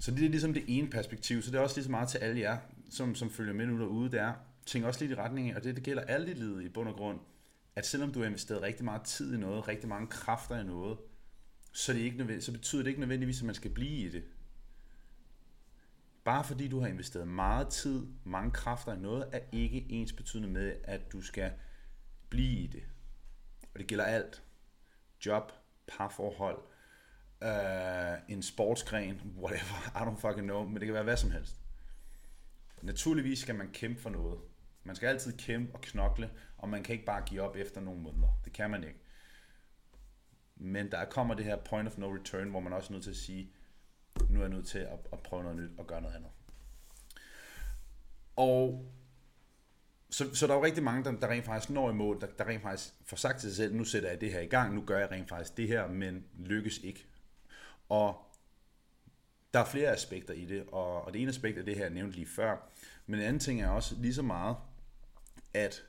så 0.00 0.10
det 0.10 0.24
er 0.24 0.28
ligesom 0.28 0.54
det 0.54 0.64
ene 0.66 0.90
perspektiv, 0.90 1.42
så 1.42 1.50
det 1.50 1.58
er 1.58 1.62
også 1.62 1.76
lige 1.76 1.84
så 1.84 1.90
meget 1.90 2.08
til 2.08 2.18
alle 2.18 2.40
jer, 2.40 2.58
som, 2.90 3.14
som 3.14 3.30
følger 3.30 3.54
med 3.54 3.66
nu 3.66 3.80
derude, 3.80 4.10
det 4.10 4.20
er, 4.20 4.34
tænk 4.66 4.84
også 4.84 5.00
lidt 5.00 5.12
i 5.12 5.14
retning 5.14 5.50
af, 5.50 5.56
og 5.56 5.64
det, 5.64 5.76
det 5.76 5.84
gælder 5.84 6.02
alle 6.02 6.30
i 6.30 6.34
livet 6.34 6.64
i 6.64 6.68
bund 6.68 6.88
og 6.88 6.94
grund, 6.94 7.18
at 7.76 7.86
selvom 7.86 8.12
du 8.12 8.20
har 8.20 8.26
investeret 8.26 8.62
rigtig 8.62 8.84
meget 8.84 9.02
tid 9.02 9.34
i 9.34 9.38
noget, 9.38 9.68
rigtig 9.68 9.88
mange 9.88 10.06
kræfter 10.06 10.60
i 10.60 10.64
noget, 10.64 10.98
så, 11.78 11.92
det 11.92 11.98
ikke 12.00 12.40
så 12.40 12.52
betyder 12.52 12.82
det 12.82 12.88
ikke 12.88 13.00
nødvendigvis, 13.00 13.40
at 13.40 13.46
man 13.46 13.54
skal 13.54 13.70
blive 13.70 14.06
i 14.06 14.08
det. 14.08 14.24
Bare 16.24 16.44
fordi 16.44 16.68
du 16.68 16.80
har 16.80 16.88
investeret 16.88 17.28
meget 17.28 17.68
tid, 17.68 18.06
mange 18.24 18.50
kræfter 18.50 18.94
i 18.94 18.98
noget, 18.98 19.28
er 19.32 19.40
ikke 19.52 19.86
ens 19.90 20.12
betydende 20.12 20.48
med, 20.48 20.76
at 20.84 21.12
du 21.12 21.20
skal 21.20 21.52
blive 22.28 22.58
i 22.58 22.66
det. 22.66 22.82
Og 23.74 23.78
det 23.78 23.86
gælder 23.86 24.04
alt. 24.04 24.42
Job, 25.26 25.52
parforhold, 25.86 26.62
øh, 27.42 28.18
en 28.28 28.42
sportsgren, 28.42 29.20
whatever, 29.36 29.88
I 29.96 30.08
don't 30.08 30.28
fucking 30.28 30.46
know, 30.46 30.64
men 30.64 30.74
det 30.74 30.84
kan 30.84 30.94
være 30.94 31.02
hvad 31.02 31.16
som 31.16 31.30
helst. 31.30 31.60
Naturligvis 32.82 33.38
skal 33.38 33.54
man 33.54 33.70
kæmpe 33.72 34.00
for 34.00 34.10
noget. 34.10 34.38
Man 34.84 34.96
skal 34.96 35.08
altid 35.08 35.38
kæmpe 35.38 35.74
og 35.74 35.80
knokle, 35.80 36.30
og 36.56 36.68
man 36.68 36.82
kan 36.82 36.92
ikke 36.92 37.06
bare 37.06 37.22
give 37.26 37.42
op 37.42 37.56
efter 37.56 37.80
nogle 37.80 38.00
måneder. 38.00 38.40
Det 38.44 38.52
kan 38.52 38.70
man 38.70 38.84
ikke. 38.84 39.00
Men 40.60 40.90
der 40.90 41.04
kommer 41.04 41.34
det 41.34 41.44
her 41.44 41.56
point 41.56 41.88
of 41.88 41.98
no 41.98 42.14
return, 42.14 42.48
hvor 42.48 42.60
man 42.60 42.72
også 42.72 42.88
er 42.88 42.92
nødt 42.92 43.04
til 43.04 43.10
at 43.10 43.16
sige, 43.16 43.50
nu 44.30 44.38
er 44.38 44.44
jeg 44.44 44.54
nødt 44.54 44.66
til 44.66 44.78
at, 44.78 44.98
at 45.12 45.18
prøve 45.18 45.42
noget 45.42 45.58
nyt 45.58 45.70
og 45.78 45.86
gøre 45.86 46.00
noget 46.00 46.16
andet. 46.16 46.30
Og 48.36 48.92
så, 50.10 50.34
så 50.34 50.46
der 50.46 50.52
er 50.52 50.56
jo 50.56 50.64
rigtig 50.64 50.82
mange, 50.82 51.04
der, 51.04 51.20
der 51.20 51.28
rent 51.28 51.44
faktisk 51.44 51.70
når 51.70 51.90
i 51.90 51.94
mål, 51.94 52.20
der, 52.20 52.26
der 52.26 52.44
rent 52.44 52.62
faktisk 52.62 52.94
får 53.04 53.16
sagt 53.16 53.40
til 53.40 53.48
sig 53.50 53.56
selv, 53.56 53.74
nu 53.74 53.84
sætter 53.84 54.08
jeg 54.08 54.20
det 54.20 54.32
her 54.32 54.40
i 54.40 54.46
gang, 54.46 54.74
nu 54.74 54.82
gør 54.86 54.98
jeg 54.98 55.10
rent 55.10 55.28
faktisk 55.28 55.56
det 55.56 55.68
her, 55.68 55.88
men 55.88 56.24
lykkes 56.38 56.78
ikke. 56.78 57.06
Og 57.88 58.24
der 59.54 59.60
er 59.60 59.64
flere 59.64 59.92
aspekter 59.92 60.34
i 60.34 60.44
det, 60.44 60.64
og, 60.72 61.04
og 61.04 61.12
det 61.12 61.22
ene 61.22 61.28
aspekt 61.28 61.58
er 61.58 61.62
det 61.62 61.76
her, 61.76 61.82
jeg 61.82 61.94
nævnte 61.94 62.16
lige 62.16 62.26
før, 62.26 62.56
men 63.06 63.20
en 63.20 63.26
anden 63.26 63.40
ting 63.40 63.62
er 63.62 63.68
også 63.68 63.94
lige 63.98 64.14
så 64.14 64.22
meget, 64.22 64.56
at 65.54 65.84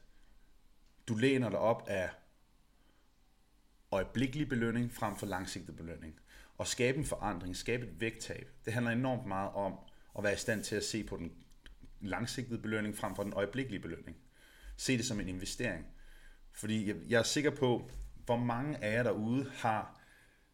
du 1.08 1.16
læner 1.16 1.50
dig 1.50 1.60
op 1.60 1.84
af 1.88 2.10
øjeblikkelig 3.92 4.50
belønning 4.50 4.94
frem 4.94 5.16
for 5.16 5.26
langsigtet 5.26 5.76
belønning. 5.76 6.20
Og 6.58 6.68
skabe 6.68 6.98
en 6.98 7.06
forandring, 7.06 7.56
skabe 7.56 7.86
et 7.86 8.02
vægttab, 8.02 8.50
det 8.66 8.74
handler 8.74 8.92
enormt 8.92 9.26
meget 9.26 9.52
om 9.52 9.74
at 10.18 10.24
være 10.24 10.34
i 10.34 10.38
stand 10.38 10.64
til 10.64 10.76
at 10.76 10.84
se 10.84 11.04
på 11.04 11.18
den 11.18 11.32
langsigtede 12.02 12.60
belønning 12.60 12.98
frem 12.98 13.16
for 13.16 13.24
den 13.24 13.34
øjeblikkelige 13.34 13.82
belønning. 13.82 14.18
Se 14.78 14.98
det 14.98 15.06
som 15.06 15.20
en 15.20 15.28
investering. 15.28 15.86
Fordi 16.54 16.88
jeg, 16.88 16.96
jeg 17.10 17.20
er 17.20 17.24
sikker 17.24 17.52
på, 17.52 17.92
hvor 18.26 18.38
mange 18.38 18.84
af 18.84 18.94
jer 18.94 19.04
derude 19.04 19.52
har 19.56 20.00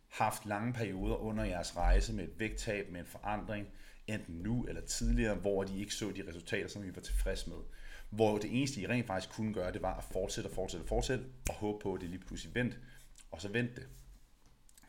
haft 0.10 0.46
lange 0.46 0.74
perioder 0.74 1.16
under 1.16 1.44
jeres 1.44 1.78
rejse 1.78 2.14
med 2.14 2.24
et 2.24 2.40
vægttab, 2.40 2.92
med 2.92 3.00
en 3.00 3.06
forandring, 3.06 3.68
enten 4.08 4.36
nu 4.36 4.66
eller 4.66 4.82
tidligere, 4.82 5.36
hvor 5.36 5.64
de 5.64 5.80
ikke 5.80 5.94
så 5.94 6.12
de 6.12 6.28
resultater, 6.28 6.68
som 6.68 6.84
vi 6.84 6.96
var 6.96 7.02
tilfreds 7.02 7.48
med. 7.48 7.58
Hvor 8.10 8.38
det 8.38 8.58
eneste, 8.58 8.82
I 8.82 8.88
rent 8.88 9.08
faktisk 9.08 9.36
kunne 9.36 9.54
gøre, 9.54 9.72
det 9.72 9.82
var 9.82 9.98
at 9.98 10.04
fortsætte 10.04 10.48
og 10.48 10.54
fortsætte 10.54 10.84
og 10.84 10.88
fortsætte, 10.88 11.26
og 11.50 11.56
håbe 11.56 11.80
på, 11.84 11.94
at 11.94 12.02
det 12.02 12.10
lige 12.10 12.20
pludselig 12.20 12.56
vendte, 12.56 12.78
og 13.36 13.42
så 13.42 13.50
vent 13.50 13.76
det. 13.76 13.88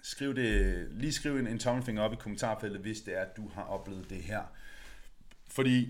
Skriv 0.02 0.34
det, 0.34 0.88
lige 0.90 1.12
skriv 1.12 1.36
en, 1.36 1.46
en 1.46 1.58
tommelfinger 1.58 2.02
op 2.02 2.12
i 2.12 2.16
kommentarfeltet, 2.16 2.80
hvis 2.80 3.00
det 3.00 3.16
er, 3.16 3.20
at 3.20 3.36
du 3.36 3.48
har 3.48 3.62
oplevet 3.62 4.10
det 4.10 4.22
her. 4.22 4.42
Fordi, 5.48 5.88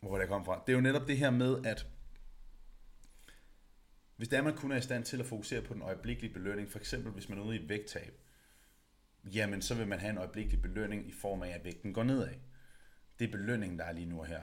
hvor 0.00 0.14
er 0.14 0.20
det 0.20 0.28
kom 0.28 0.44
fra? 0.44 0.62
Det 0.66 0.72
er 0.72 0.76
jo 0.76 0.82
netop 0.82 1.08
det 1.08 1.18
her 1.18 1.30
med, 1.30 1.66
at 1.66 1.86
hvis 4.16 4.28
det 4.28 4.36
er, 4.36 4.42
man 4.42 4.56
kun 4.56 4.72
er 4.72 4.76
i 4.76 4.80
stand 4.80 5.04
til 5.04 5.20
at 5.20 5.26
fokusere 5.26 5.62
på 5.62 5.74
den 5.74 5.82
øjeblikkelige 5.82 6.32
belønning, 6.32 6.70
for 6.70 6.78
eksempel 6.78 7.12
hvis 7.12 7.28
man 7.28 7.38
er 7.38 7.42
ude 7.42 7.56
i 7.56 7.62
et 7.62 7.68
vægttab, 7.68 8.20
jamen 9.24 9.62
så 9.62 9.74
vil 9.74 9.88
man 9.88 9.98
have 10.00 10.10
en 10.10 10.18
øjeblikkelig 10.18 10.62
belønning 10.62 11.08
i 11.08 11.12
form 11.12 11.42
af, 11.42 11.48
at 11.48 11.64
vægten 11.64 11.92
går 11.92 12.02
nedad. 12.02 12.34
Det 13.18 13.26
er 13.26 13.32
belønningen, 13.32 13.78
der 13.78 13.84
er 13.84 13.92
lige 13.92 14.06
nu 14.06 14.22
her. 14.22 14.42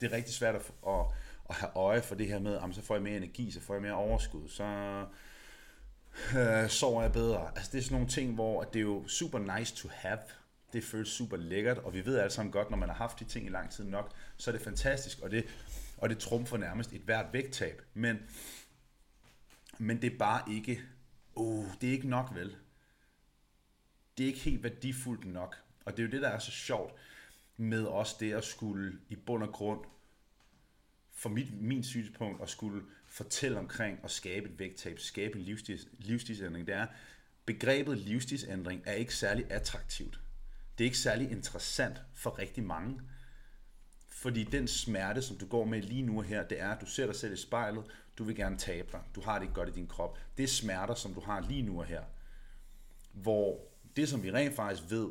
Det 0.00 0.12
er 0.12 0.16
rigtig 0.16 0.34
svært 0.34 0.54
at, 0.54 0.72
at, 0.86 1.06
at 1.48 1.54
have 1.54 1.72
øje 1.76 2.02
for 2.02 2.14
det 2.14 2.26
her 2.28 2.38
med, 2.38 2.54
jamen, 2.54 2.74
så 2.74 2.82
får 2.82 2.94
jeg 2.94 3.02
mere 3.02 3.16
energi, 3.16 3.50
så 3.50 3.60
får 3.60 3.74
jeg 3.74 3.82
mere 3.82 3.94
overskud, 3.94 4.48
så 4.48 4.64
øh, 6.36 6.68
sover 6.68 7.02
jeg 7.02 7.12
bedre. 7.12 7.50
Altså 7.56 7.72
det 7.72 7.78
er 7.78 7.82
sådan 7.82 7.94
nogle 7.94 8.08
ting, 8.08 8.34
hvor 8.34 8.62
det 8.62 8.78
er 8.78 8.82
jo 8.82 9.08
super 9.08 9.58
nice 9.58 9.74
to 9.74 9.88
have. 9.92 10.18
Det 10.72 10.84
føles 10.84 11.08
super 11.08 11.36
lækkert, 11.36 11.78
og 11.78 11.94
vi 11.94 12.06
ved 12.06 12.18
alle 12.18 12.30
sammen 12.30 12.52
godt, 12.52 12.70
når 12.70 12.78
man 12.78 12.88
har 12.88 12.96
haft 12.96 13.20
de 13.20 13.24
ting 13.24 13.46
i 13.46 13.48
lang 13.48 13.70
tid 13.70 13.84
nok, 13.84 14.12
så 14.36 14.50
er 14.50 14.52
det 14.52 14.62
fantastisk, 14.64 15.20
og 15.20 15.30
det, 15.30 15.44
og 15.96 16.08
det 16.08 16.18
trumfer 16.18 16.56
nærmest 16.56 16.92
et 16.92 17.00
hvert 17.00 17.26
vægttab. 17.32 17.82
Men, 17.94 18.18
men 19.78 20.02
det 20.02 20.12
er 20.12 20.18
bare 20.18 20.52
ikke, 20.52 20.82
uh, 21.34 21.66
det 21.80 21.88
er 21.88 21.92
ikke 21.92 22.08
nok 22.08 22.34
vel 22.34 22.56
det 24.18 24.24
er 24.24 24.28
ikke 24.28 24.40
helt 24.40 24.62
værdifuldt 24.62 25.24
nok. 25.24 25.56
Og 25.84 25.92
det 25.92 26.02
er 26.02 26.06
jo 26.06 26.10
det, 26.10 26.22
der 26.22 26.28
er 26.28 26.38
så 26.38 26.50
sjovt 26.50 26.94
med 27.56 27.86
os, 27.86 28.14
det 28.14 28.32
at 28.32 28.44
skulle 28.44 28.98
i 29.08 29.16
bund 29.16 29.42
og 29.42 29.52
grund, 29.52 29.80
for 31.12 31.28
mit, 31.28 31.62
min 31.62 31.84
synspunkt, 31.84 32.42
at 32.42 32.48
skulle 32.48 32.82
fortælle 33.12 33.58
omkring 33.58 34.00
at 34.04 34.10
skabe 34.10 34.48
et 34.48 34.58
vægttab, 34.58 34.98
skabe 34.98 35.38
en 35.38 35.44
livsstils, 35.44 35.88
livsstilsændring, 35.98 36.66
det 36.66 36.74
er, 36.74 36.86
begrebet 37.46 37.98
livsstilsændring 37.98 38.82
er 38.86 38.92
ikke 38.92 39.14
særlig 39.14 39.46
attraktivt. 39.50 40.20
Det 40.78 40.84
er 40.84 40.86
ikke 40.86 40.98
særlig 40.98 41.30
interessant 41.30 42.02
for 42.14 42.38
rigtig 42.38 42.64
mange. 42.64 43.00
Fordi 44.08 44.44
den 44.44 44.68
smerte, 44.68 45.22
som 45.22 45.36
du 45.38 45.46
går 45.46 45.64
med 45.64 45.82
lige 45.82 46.02
nu 46.02 46.20
her, 46.20 46.48
det 46.48 46.60
er, 46.60 46.70
at 46.70 46.80
du 46.80 46.86
ser 46.86 47.06
dig 47.06 47.16
selv 47.16 47.32
i 47.32 47.36
spejlet, 47.36 47.84
du 48.18 48.24
vil 48.24 48.36
gerne 48.36 48.58
tabe 48.58 48.88
dig, 48.92 49.00
du 49.14 49.20
har 49.20 49.38
det 49.38 49.42
ikke 49.42 49.54
godt 49.54 49.68
i 49.68 49.72
din 49.72 49.86
krop. 49.86 50.18
Det 50.36 50.42
er 50.42 50.48
smerter, 50.48 50.94
som 50.94 51.14
du 51.14 51.20
har 51.20 51.40
lige 51.40 51.62
nu 51.62 51.80
her. 51.80 52.02
Hvor 53.12 53.60
det, 53.96 54.08
som 54.08 54.22
vi 54.22 54.32
rent 54.32 54.56
faktisk 54.56 54.90
ved, 54.90 55.08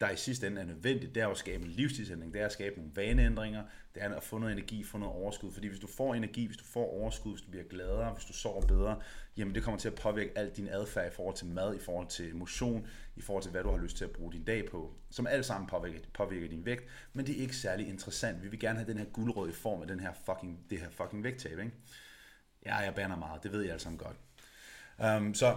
der 0.00 0.10
i 0.10 0.16
sidste 0.16 0.46
ende 0.46 0.60
er 0.60 0.64
nødvendigt, 0.64 1.14
det 1.14 1.22
er 1.22 1.28
at 1.28 1.36
skabe 1.36 1.64
en 1.64 1.70
livsstilsændring, 1.70 2.32
det 2.32 2.40
er 2.40 2.46
at 2.46 2.52
skabe 2.52 2.76
nogle 2.76 2.92
vaneændringer, 2.94 3.62
det 3.94 4.02
er 4.02 4.14
at 4.14 4.22
få 4.22 4.38
noget 4.38 4.52
energi, 4.52 4.84
få 4.84 4.98
noget 4.98 5.14
overskud. 5.14 5.52
Fordi 5.52 5.68
hvis 5.68 5.80
du 5.80 5.86
får 5.86 6.14
energi, 6.14 6.46
hvis 6.46 6.56
du 6.56 6.64
får 6.64 7.00
overskud, 7.00 7.32
hvis 7.32 7.42
du 7.42 7.50
bliver 7.50 7.64
gladere, 7.64 8.12
hvis 8.12 8.24
du 8.24 8.32
sover 8.32 8.66
bedre, 8.66 9.00
jamen 9.36 9.54
det 9.54 9.62
kommer 9.62 9.78
til 9.78 9.88
at 9.88 9.94
påvirke 9.94 10.38
alt 10.38 10.56
din 10.56 10.68
adfærd 10.68 11.12
i 11.12 11.14
forhold 11.14 11.36
til 11.36 11.46
mad, 11.46 11.74
i 11.74 11.78
forhold 11.78 12.06
til 12.06 12.36
motion, 12.36 12.86
i 13.16 13.20
forhold 13.20 13.42
til 13.42 13.50
hvad 13.50 13.62
du 13.62 13.70
har 13.70 13.78
lyst 13.78 13.96
til 13.96 14.04
at 14.04 14.10
bruge 14.10 14.32
din 14.32 14.44
dag 14.44 14.70
på, 14.70 14.94
som 15.10 15.26
alt 15.26 15.46
sammen 15.46 15.68
påvirker, 15.68 16.00
påvirker 16.14 16.48
din 16.48 16.64
vægt, 16.64 16.84
men 17.12 17.26
det 17.26 17.36
er 17.36 17.40
ikke 17.40 17.56
særlig 17.56 17.88
interessant. 17.88 18.42
Vi 18.42 18.48
vil 18.48 18.60
gerne 18.60 18.78
have 18.78 18.92
den 18.92 18.98
her 18.98 19.06
guldrød 19.06 19.48
i 19.48 19.52
form 19.52 19.82
af 19.82 19.88
den 19.88 20.00
her 20.00 20.12
fucking, 20.26 20.60
det 20.70 20.80
her 20.80 20.90
fucking 20.90 21.24
vægttab, 21.24 21.58
ikke? 21.58 21.72
Ja, 22.66 22.76
jeg 22.76 22.94
baner 22.94 23.16
meget, 23.16 23.42
det 23.42 23.52
ved 23.52 23.60
jeg 23.60 23.70
alle 23.70 23.82
sammen 23.82 23.98
godt. 23.98 24.16
Um, 25.16 25.34
så 25.34 25.56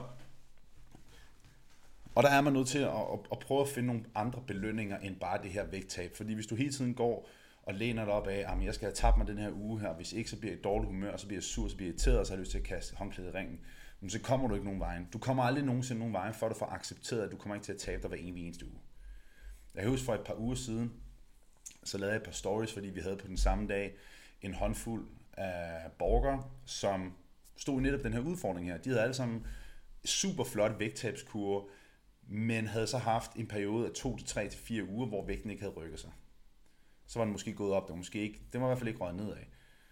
og 2.16 2.24
der 2.24 2.30
er 2.30 2.42
man 2.42 2.54
nødt 2.54 2.68
til 2.68 2.80
at, 2.80 2.88
at, 2.88 3.20
at 3.32 3.40
prøve 3.40 3.62
at 3.62 3.68
finde 3.68 3.88
nogle 3.88 4.04
andre 4.16 4.42
belønninger 4.48 4.98
end 4.98 5.16
bare 5.16 5.44
det 5.44 5.52
her 5.52 5.66
vægttab. 5.66 6.16
Fordi 6.16 6.34
hvis 6.34 6.48
du 6.48 6.56
hele 6.56 6.72
tiden 6.72 6.94
går 6.94 7.30
og 7.64 7.74
læner 7.74 8.06
dig 8.06 8.14
op 8.14 8.28
af, 8.28 8.46
at 8.48 8.64
jeg 8.64 8.74
skal 8.74 8.86
have 8.86 8.94
tabt 8.94 9.18
mig 9.18 9.28
den 9.28 9.38
her 9.38 9.52
uge 9.52 9.80
her, 9.80 9.94
hvis 9.94 10.14
ikke 10.14 10.30
så 10.30 10.40
bliver 10.40 10.52
jeg 10.52 10.60
i 10.60 10.62
dårligt 10.62 10.88
humør, 10.88 11.18
så 11.18 11.28
bliver 11.28 11.38
jeg 11.38 11.44
sur, 11.44 11.68
så 11.68 11.76
bliver 11.76 11.88
jeg 11.88 11.94
irriteret, 11.94 12.20
og 12.20 12.26
så 12.26 12.34
har 12.34 12.38
jeg 12.38 12.42
lyst 12.42 12.52
til 12.52 12.58
at 12.58 12.64
kaste 12.64 12.96
håndklædet 12.96 13.34
i 13.34 13.38
ringen, 13.38 13.60
men 14.00 14.10
så 14.10 14.20
kommer 14.20 14.48
du 14.48 14.54
ikke 14.54 14.66
nogen 14.66 14.80
vejen. 14.80 15.08
Du 15.14 15.18
kommer 15.18 15.44
aldrig 15.44 15.66
nogensinde 15.66 16.00
nogen 16.00 16.14
vejen, 16.14 16.34
før 16.34 16.50
du 16.50 16.56
får 16.56 16.66
accepteret, 16.66 17.22
at 17.22 17.32
du 17.32 17.38
kommer 17.38 17.56
ikke 17.56 17.66
til 17.66 17.74
at 17.74 17.80
tabe 17.80 18.02
dig 18.02 18.10
hver 18.10 18.18
evig 18.22 18.46
eneste 18.46 18.66
uge. 18.66 18.80
Jeg 19.76 19.88
husker 19.88 20.06
for 20.06 20.14
et 20.14 20.24
par 20.26 20.40
uger 20.40 20.56
siden, 20.56 20.94
så 21.84 21.98
lavede 21.98 22.14
jeg 22.14 22.18
et 22.18 22.26
par 22.26 22.32
stories, 22.32 22.74
fordi 22.74 22.88
vi 22.88 23.00
havde 23.00 23.18
på 23.18 23.28
den 23.28 23.38
samme 23.38 23.68
dag 23.68 23.96
en 24.42 24.54
håndfuld 24.54 25.08
af 25.38 25.92
borgere, 26.00 26.44
som 26.66 27.14
stod 27.58 27.80
i 27.80 27.84
netop 27.84 28.04
den 28.04 28.14
her 28.14 28.20
udfordring 28.20 28.68
her. 28.68 28.78
De 28.78 28.90
havde 28.90 29.02
alle 29.02 29.14
sammen 29.14 29.48
super 30.06 30.44
flotte 30.44 30.80
vægttabskurve, 30.80 31.70
men 32.28 32.68
havde 32.68 32.88
så 32.88 32.98
haft 32.98 33.32
en 33.36 33.48
periode 33.48 33.88
af 33.88 33.92
2 33.92 34.18
til 34.18 34.28
3 34.28 34.50
til 34.50 34.60
4 34.60 34.84
uger, 34.84 35.08
hvor 35.08 35.26
vægten 35.26 35.50
ikke 35.50 35.64
havde 35.64 35.76
rykket 35.76 36.00
sig. 36.00 36.12
Så 37.08 37.20
var 37.20 37.26
den 37.26 37.32
måske 37.32 37.54
gået 37.54 37.74
op, 37.74 37.84
det 37.84 37.90
var 37.90 37.98
måske 37.98 38.20
ikke, 38.20 38.42
det 38.54 38.62
var 38.62 38.68
i 38.68 38.70
hvert 38.70 38.78
fald 38.78 38.88
ikke 38.88 39.00
røget 39.00 39.16
nedad. 39.16 39.38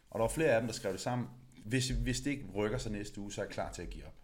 Og 0.09 0.19
der 0.19 0.23
var 0.23 0.27
flere 0.27 0.49
af 0.49 0.61
dem, 0.61 0.67
der 0.67 0.73
skrev 0.73 0.91
det 0.91 1.01
sammen, 1.01 1.27
hvis, 1.65 1.89
hvis 1.89 2.21
det 2.21 2.31
ikke 2.31 2.45
rykker 2.55 2.77
sig 2.77 2.91
næste 2.91 3.21
uge, 3.21 3.31
så 3.31 3.41
er 3.41 3.45
jeg 3.45 3.53
klar 3.53 3.71
til 3.71 3.81
at 3.81 3.89
give 3.89 4.05
op. 4.05 4.15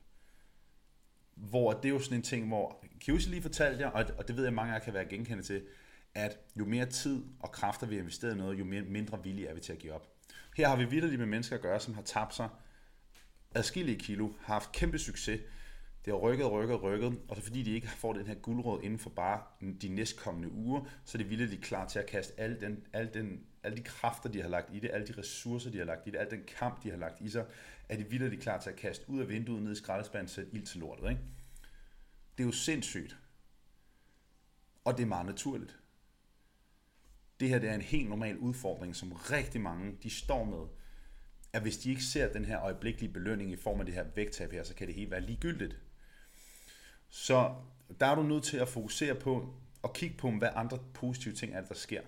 Hvor 1.35 1.73
det 1.73 1.85
er 1.85 1.89
jo 1.89 1.99
sådan 1.99 2.17
en 2.17 2.23
ting, 2.23 2.47
hvor 2.47 2.85
Kiyoshi 2.99 3.29
lige 3.29 3.41
fortalte 3.41 3.81
jer, 3.81 3.89
og 3.89 4.27
det 4.27 4.37
ved 4.37 4.43
jeg 4.43 4.53
mange 4.53 4.73
af 4.73 4.79
jer 4.79 4.83
kan 4.83 4.93
være 4.93 5.05
genkendte 5.05 5.45
til, 5.45 5.63
at 6.15 6.39
jo 6.55 6.65
mere 6.65 6.85
tid 6.85 7.23
og 7.39 7.51
kræfter 7.51 7.87
vi 7.87 7.95
har 7.95 8.01
investeret 8.01 8.33
i 8.33 8.37
noget, 8.37 8.59
jo 8.59 8.65
mere, 8.65 8.81
mindre 8.81 9.23
villige 9.23 9.47
er 9.47 9.53
vi 9.53 9.59
til 9.59 9.73
at 9.73 9.79
give 9.79 9.93
op. 9.93 10.07
Her 10.57 10.67
har 10.67 10.75
vi 10.75 10.85
vidderligt 10.85 11.19
med 11.19 11.27
mennesker 11.27 11.55
at 11.55 11.61
gøre, 11.61 11.79
som 11.79 11.93
har 11.93 12.01
tabt 12.01 12.35
sig 12.35 12.49
adskillige 13.55 13.99
kilo, 13.99 14.29
har 14.41 14.53
haft 14.53 14.71
kæmpe 14.71 14.99
succes, 14.99 15.41
det 16.07 16.13
har 16.15 16.19
rykket, 16.19 16.51
rykket, 16.51 16.83
rykket, 16.83 17.19
og 17.27 17.35
så 17.35 17.41
fordi 17.41 17.63
de 17.63 17.71
ikke 17.71 17.87
får 17.87 18.13
den 18.13 18.27
her 18.27 18.35
guldråd 18.35 18.83
inden 18.83 18.99
for 18.99 19.09
bare 19.09 19.41
de 19.81 19.89
næstkommende 19.89 20.51
uger, 20.51 20.81
så 21.05 21.17
er 21.17 21.23
de 21.23 21.29
vildt 21.29 21.63
klar 21.63 21.87
til 21.87 21.99
at 21.99 22.05
kaste 22.05 22.39
alle, 22.39 22.59
den, 22.61 22.87
alle, 22.93 23.11
den, 23.13 23.45
alle 23.63 23.77
de 23.77 23.83
kræfter, 23.83 24.29
de 24.29 24.41
har 24.41 24.49
lagt 24.49 24.75
i 24.75 24.79
det, 24.79 24.89
alle 24.93 25.07
de 25.07 25.13
ressourcer, 25.17 25.71
de 25.71 25.77
har 25.77 25.85
lagt 25.85 26.07
i 26.07 26.11
det, 26.11 26.17
al 26.17 26.31
den 26.31 26.43
kamp, 26.57 26.83
de 26.83 26.89
har 26.89 26.97
lagt 26.97 27.21
i 27.21 27.29
sig, 27.29 27.45
er 27.89 27.97
de 27.97 28.09
vildt 28.09 28.41
klar 28.41 28.59
til 28.59 28.69
at 28.69 28.75
kaste 28.75 29.09
ud 29.09 29.19
af 29.19 29.29
vinduet, 29.29 29.63
ned 29.63 29.71
i 29.71 29.75
skraldespanden, 29.75 30.27
sætte 30.27 30.53
ild 30.53 30.65
til 30.65 30.79
lortet. 30.79 31.09
Ikke? 31.09 31.21
Det 32.37 32.43
er 32.43 32.47
jo 32.47 32.51
sindssygt. 32.51 33.17
Og 34.85 34.97
det 34.97 35.03
er 35.03 35.07
meget 35.07 35.25
naturligt. 35.25 35.79
Det 37.39 37.49
her 37.49 37.59
det 37.59 37.69
er 37.69 37.75
en 37.75 37.81
helt 37.81 38.09
normal 38.09 38.37
udfordring, 38.37 38.95
som 38.95 39.11
rigtig 39.11 39.61
mange 39.61 39.97
de 40.03 40.09
står 40.09 40.43
med. 40.43 40.67
At 41.53 41.61
hvis 41.61 41.77
de 41.77 41.89
ikke 41.89 42.03
ser 42.03 42.33
den 42.33 42.45
her 42.45 42.61
øjeblikkelige 42.61 43.13
belønning 43.13 43.51
i 43.51 43.55
form 43.55 43.79
af 43.79 43.85
det 43.85 43.95
her 43.95 44.05
vægttab 44.15 44.51
her, 44.51 44.63
så 44.63 44.75
kan 44.75 44.87
det 44.87 44.95
helt 44.95 45.11
være 45.11 45.21
ligegyldigt. 45.21 45.77
Så 47.09 47.55
der 47.99 48.05
er 48.05 48.15
du 48.15 48.23
nødt 48.23 48.43
til 48.43 48.57
at 48.57 48.67
fokusere 48.67 49.15
på 49.15 49.53
og 49.81 49.93
kigge 49.93 50.17
på, 50.17 50.31
hvad 50.31 50.49
andre 50.55 50.79
positive 50.93 51.33
ting 51.33 51.53
er, 51.53 51.61
der 51.61 51.75
sker. 51.75 52.01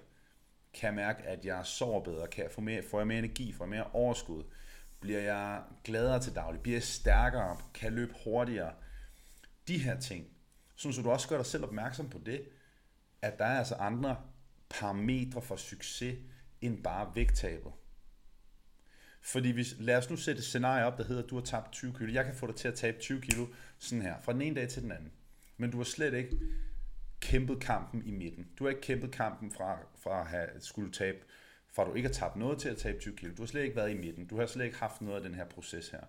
Kan 0.74 0.88
jeg 0.88 0.94
mærke, 0.94 1.24
at 1.24 1.46
jeg 1.46 1.66
sover 1.66 2.04
bedre? 2.04 2.28
Kan 2.28 2.44
jeg 2.44 2.52
få 2.52 2.62
mere, 2.62 2.84
får 2.84 3.00
jeg 3.00 3.08
mere 3.08 3.20
energi? 3.20 3.54
Får 3.54 3.66
jeg 3.66 3.70
mere 3.70 3.90
overskud? 3.94 4.44
Bliver 5.00 5.20
jeg 5.20 5.64
gladere 5.84 6.20
til 6.20 6.36
daglig? 6.36 6.62
Bliver 6.62 6.76
jeg 6.76 6.84
stærkere? 6.84 7.58
Kan 7.74 7.86
jeg 7.86 7.94
løbe 7.94 8.14
hurtigere? 8.24 8.74
De 9.68 9.78
her 9.78 10.00
ting. 10.00 10.28
Så 10.76 11.02
du 11.04 11.12
også 11.12 11.30
gør 11.30 11.38
dig 11.38 11.46
selv 11.46 11.64
opmærksom 11.64 12.10
på 12.10 12.20
det, 12.26 12.50
at 13.22 13.40
der 13.40 13.46
er 13.46 13.58
altså 13.58 13.76
andre 13.76 14.18
parametre 14.70 15.42
for 15.42 15.56
succes 15.56 16.18
end 16.62 16.84
bare 16.84 17.12
vægttabet. 17.16 17.72
Fordi 19.22 19.52
hvis, 19.52 19.76
lad 19.80 19.98
os 19.98 20.10
nu 20.10 20.16
sætte 20.16 20.40
et 20.40 20.46
scenarie 20.46 20.86
op, 20.86 20.98
der 20.98 21.04
hedder, 21.04 21.24
at 21.24 21.30
du 21.30 21.36
har 21.36 21.44
tabt 21.44 21.72
20 21.72 21.94
kilo. 21.94 22.14
Jeg 22.14 22.26
kan 22.26 22.36
få 22.36 22.48
dig 22.48 22.56
til 22.56 22.68
at 22.68 22.74
tabe 22.74 23.00
20 23.00 23.22
kilo 23.22 23.48
sådan 23.78 24.02
her, 24.02 24.16
fra 24.22 24.34
den 24.34 24.42
ene 24.42 24.56
dag 24.56 24.70
til 24.70 24.84
den 24.84 24.92
anden. 24.92 25.12
Men 25.58 25.72
du 25.72 25.78
har 25.78 25.84
slet 25.84 26.14
ikke 26.14 26.40
kæmpet 27.20 27.60
kampen 27.60 28.06
i 28.06 28.12
midten. 28.12 28.48
Du 28.60 28.64
har 28.64 28.70
ikke 28.70 28.82
kæmpet 28.82 29.12
kampen 29.12 29.52
fra, 29.52 29.78
fra 30.04 30.22
at 30.22 30.28
have 30.28 30.48
skulle 30.60 30.92
tabe, 30.92 31.18
fra 31.74 31.86
du 31.86 31.94
ikke 31.94 32.10
har 32.10 32.14
tabt 32.14 32.36
noget 32.36 32.60
til 32.60 32.70
at 32.70 32.78
tabe 32.78 33.00
20 33.00 33.16
kilo. 33.16 33.34
Du 33.38 33.42
har 33.42 33.48
slet 33.48 33.64
ikke 33.64 33.76
været 33.76 33.92
i 33.92 33.98
midten. 33.98 34.28
Du 34.28 34.40
har 34.40 34.46
slet 34.46 34.66
ikke 34.66 34.78
haft 34.78 35.02
noget 35.02 35.18
af 35.18 35.24
den 35.24 35.36
her 35.36 35.46
proces 35.46 35.90
her. 35.90 36.02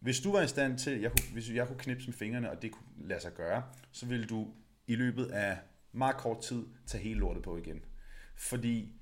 Hvis 0.00 0.20
du 0.20 0.32
var 0.32 0.42
i 0.42 0.48
stand 0.48 0.78
til, 0.78 1.00
jeg 1.00 1.10
kunne, 1.10 1.32
hvis 1.32 1.50
jeg 1.50 1.66
kunne 1.66 1.78
knipse 1.78 2.06
med 2.06 2.14
fingrene, 2.14 2.50
og 2.50 2.62
det 2.62 2.72
kunne 2.72 3.08
lade 3.08 3.20
sig 3.20 3.34
gøre, 3.34 3.62
så 3.92 4.06
ville 4.06 4.26
du 4.26 4.48
i 4.86 4.94
løbet 4.94 5.26
af 5.26 5.58
meget 5.92 6.16
kort 6.16 6.42
tid 6.42 6.66
tage 6.86 7.02
hele 7.02 7.20
lortet 7.20 7.42
på 7.42 7.56
igen. 7.56 7.84
Fordi 8.36 8.97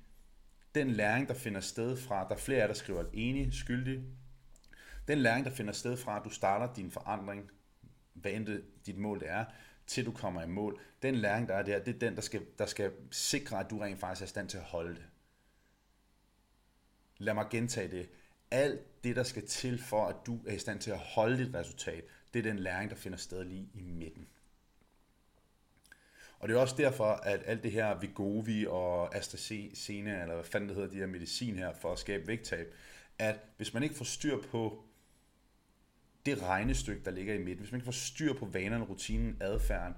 den 0.77 0.91
læring, 0.91 1.27
der 1.27 1.33
finder 1.33 1.61
sted 1.61 1.97
fra, 1.97 2.27
der 2.27 2.35
er 2.35 2.39
flere 2.39 2.61
af 2.61 2.67
der 2.67 2.75
skriver 2.75 3.03
enig, 3.13 3.53
skyldig, 3.53 4.03
den 5.07 5.17
læring, 5.17 5.45
der 5.45 5.51
finder 5.51 5.73
sted 5.73 5.97
fra, 5.97 6.17
at 6.17 6.25
du 6.25 6.29
starter 6.29 6.73
din 6.73 6.91
forandring, 6.91 7.51
hvad 8.13 8.31
end 8.31 8.45
det, 8.45 8.63
dit 8.85 8.97
mål 8.97 9.19
det 9.19 9.29
er, 9.29 9.45
til 9.87 10.05
du 10.05 10.11
kommer 10.11 10.41
i 10.41 10.47
mål, 10.47 10.79
den 11.01 11.15
læring, 11.15 11.47
der 11.47 11.55
er 11.55 11.63
der, 11.63 11.79
det 11.79 11.95
er 11.95 11.99
den, 11.99 12.15
der 12.15 12.21
skal, 12.21 12.45
der 12.57 12.65
skal 12.65 12.91
sikre, 13.11 13.59
at 13.59 13.69
du 13.69 13.79
rent 13.79 13.99
faktisk 13.99 14.21
er 14.21 14.25
i 14.25 14.29
stand 14.29 14.49
til 14.49 14.57
at 14.57 14.63
holde 14.63 14.95
det. 14.95 15.05
Lad 17.17 17.33
mig 17.33 17.47
gentage 17.49 17.91
det. 17.91 18.09
Alt 18.51 19.03
det, 19.03 19.15
der 19.15 19.23
skal 19.23 19.47
til 19.47 19.83
for, 19.83 20.05
at 20.05 20.15
du 20.25 20.39
er 20.47 20.53
i 20.53 20.59
stand 20.59 20.79
til 20.79 20.91
at 20.91 20.97
holde 20.97 21.45
dit 21.45 21.55
resultat, 21.55 22.03
det 22.33 22.39
er 22.39 22.43
den 22.43 22.59
læring, 22.59 22.89
der 22.89 22.95
finder 22.95 23.17
sted 23.17 23.43
lige 23.43 23.69
i 23.73 23.81
midten. 23.81 24.27
Og 26.39 26.47
det 26.47 26.55
er 26.55 26.59
også 26.59 26.75
derfor, 26.77 27.05
at 27.05 27.41
alt 27.45 27.63
det 27.63 27.71
her 27.71 27.99
Vigovi 27.99 28.65
og 28.65 29.15
AstraZeneca, 29.15 30.21
eller 30.21 30.33
hvad 30.33 30.43
fanden 30.43 30.69
det 30.69 30.75
hedder, 30.75 30.89
de 30.89 30.97
her 30.97 31.07
medicin 31.07 31.55
her, 31.55 31.73
for 31.73 31.91
at 31.91 31.99
skabe 31.99 32.27
vægttab, 32.27 32.73
at 33.19 33.39
hvis 33.57 33.73
man 33.73 33.83
ikke 33.83 33.95
får 33.95 34.05
styr 34.05 34.41
på 34.51 34.83
det 36.25 36.43
regnestykke, 36.43 37.05
der 37.05 37.11
ligger 37.11 37.33
i 37.33 37.37
midten, 37.37 37.59
hvis 37.59 37.71
man 37.71 37.77
ikke 37.77 37.85
får 37.85 37.91
styr 37.91 38.33
på 38.33 38.45
vanerne, 38.45 38.85
rutinen, 38.85 39.37
adfærden, 39.39 39.93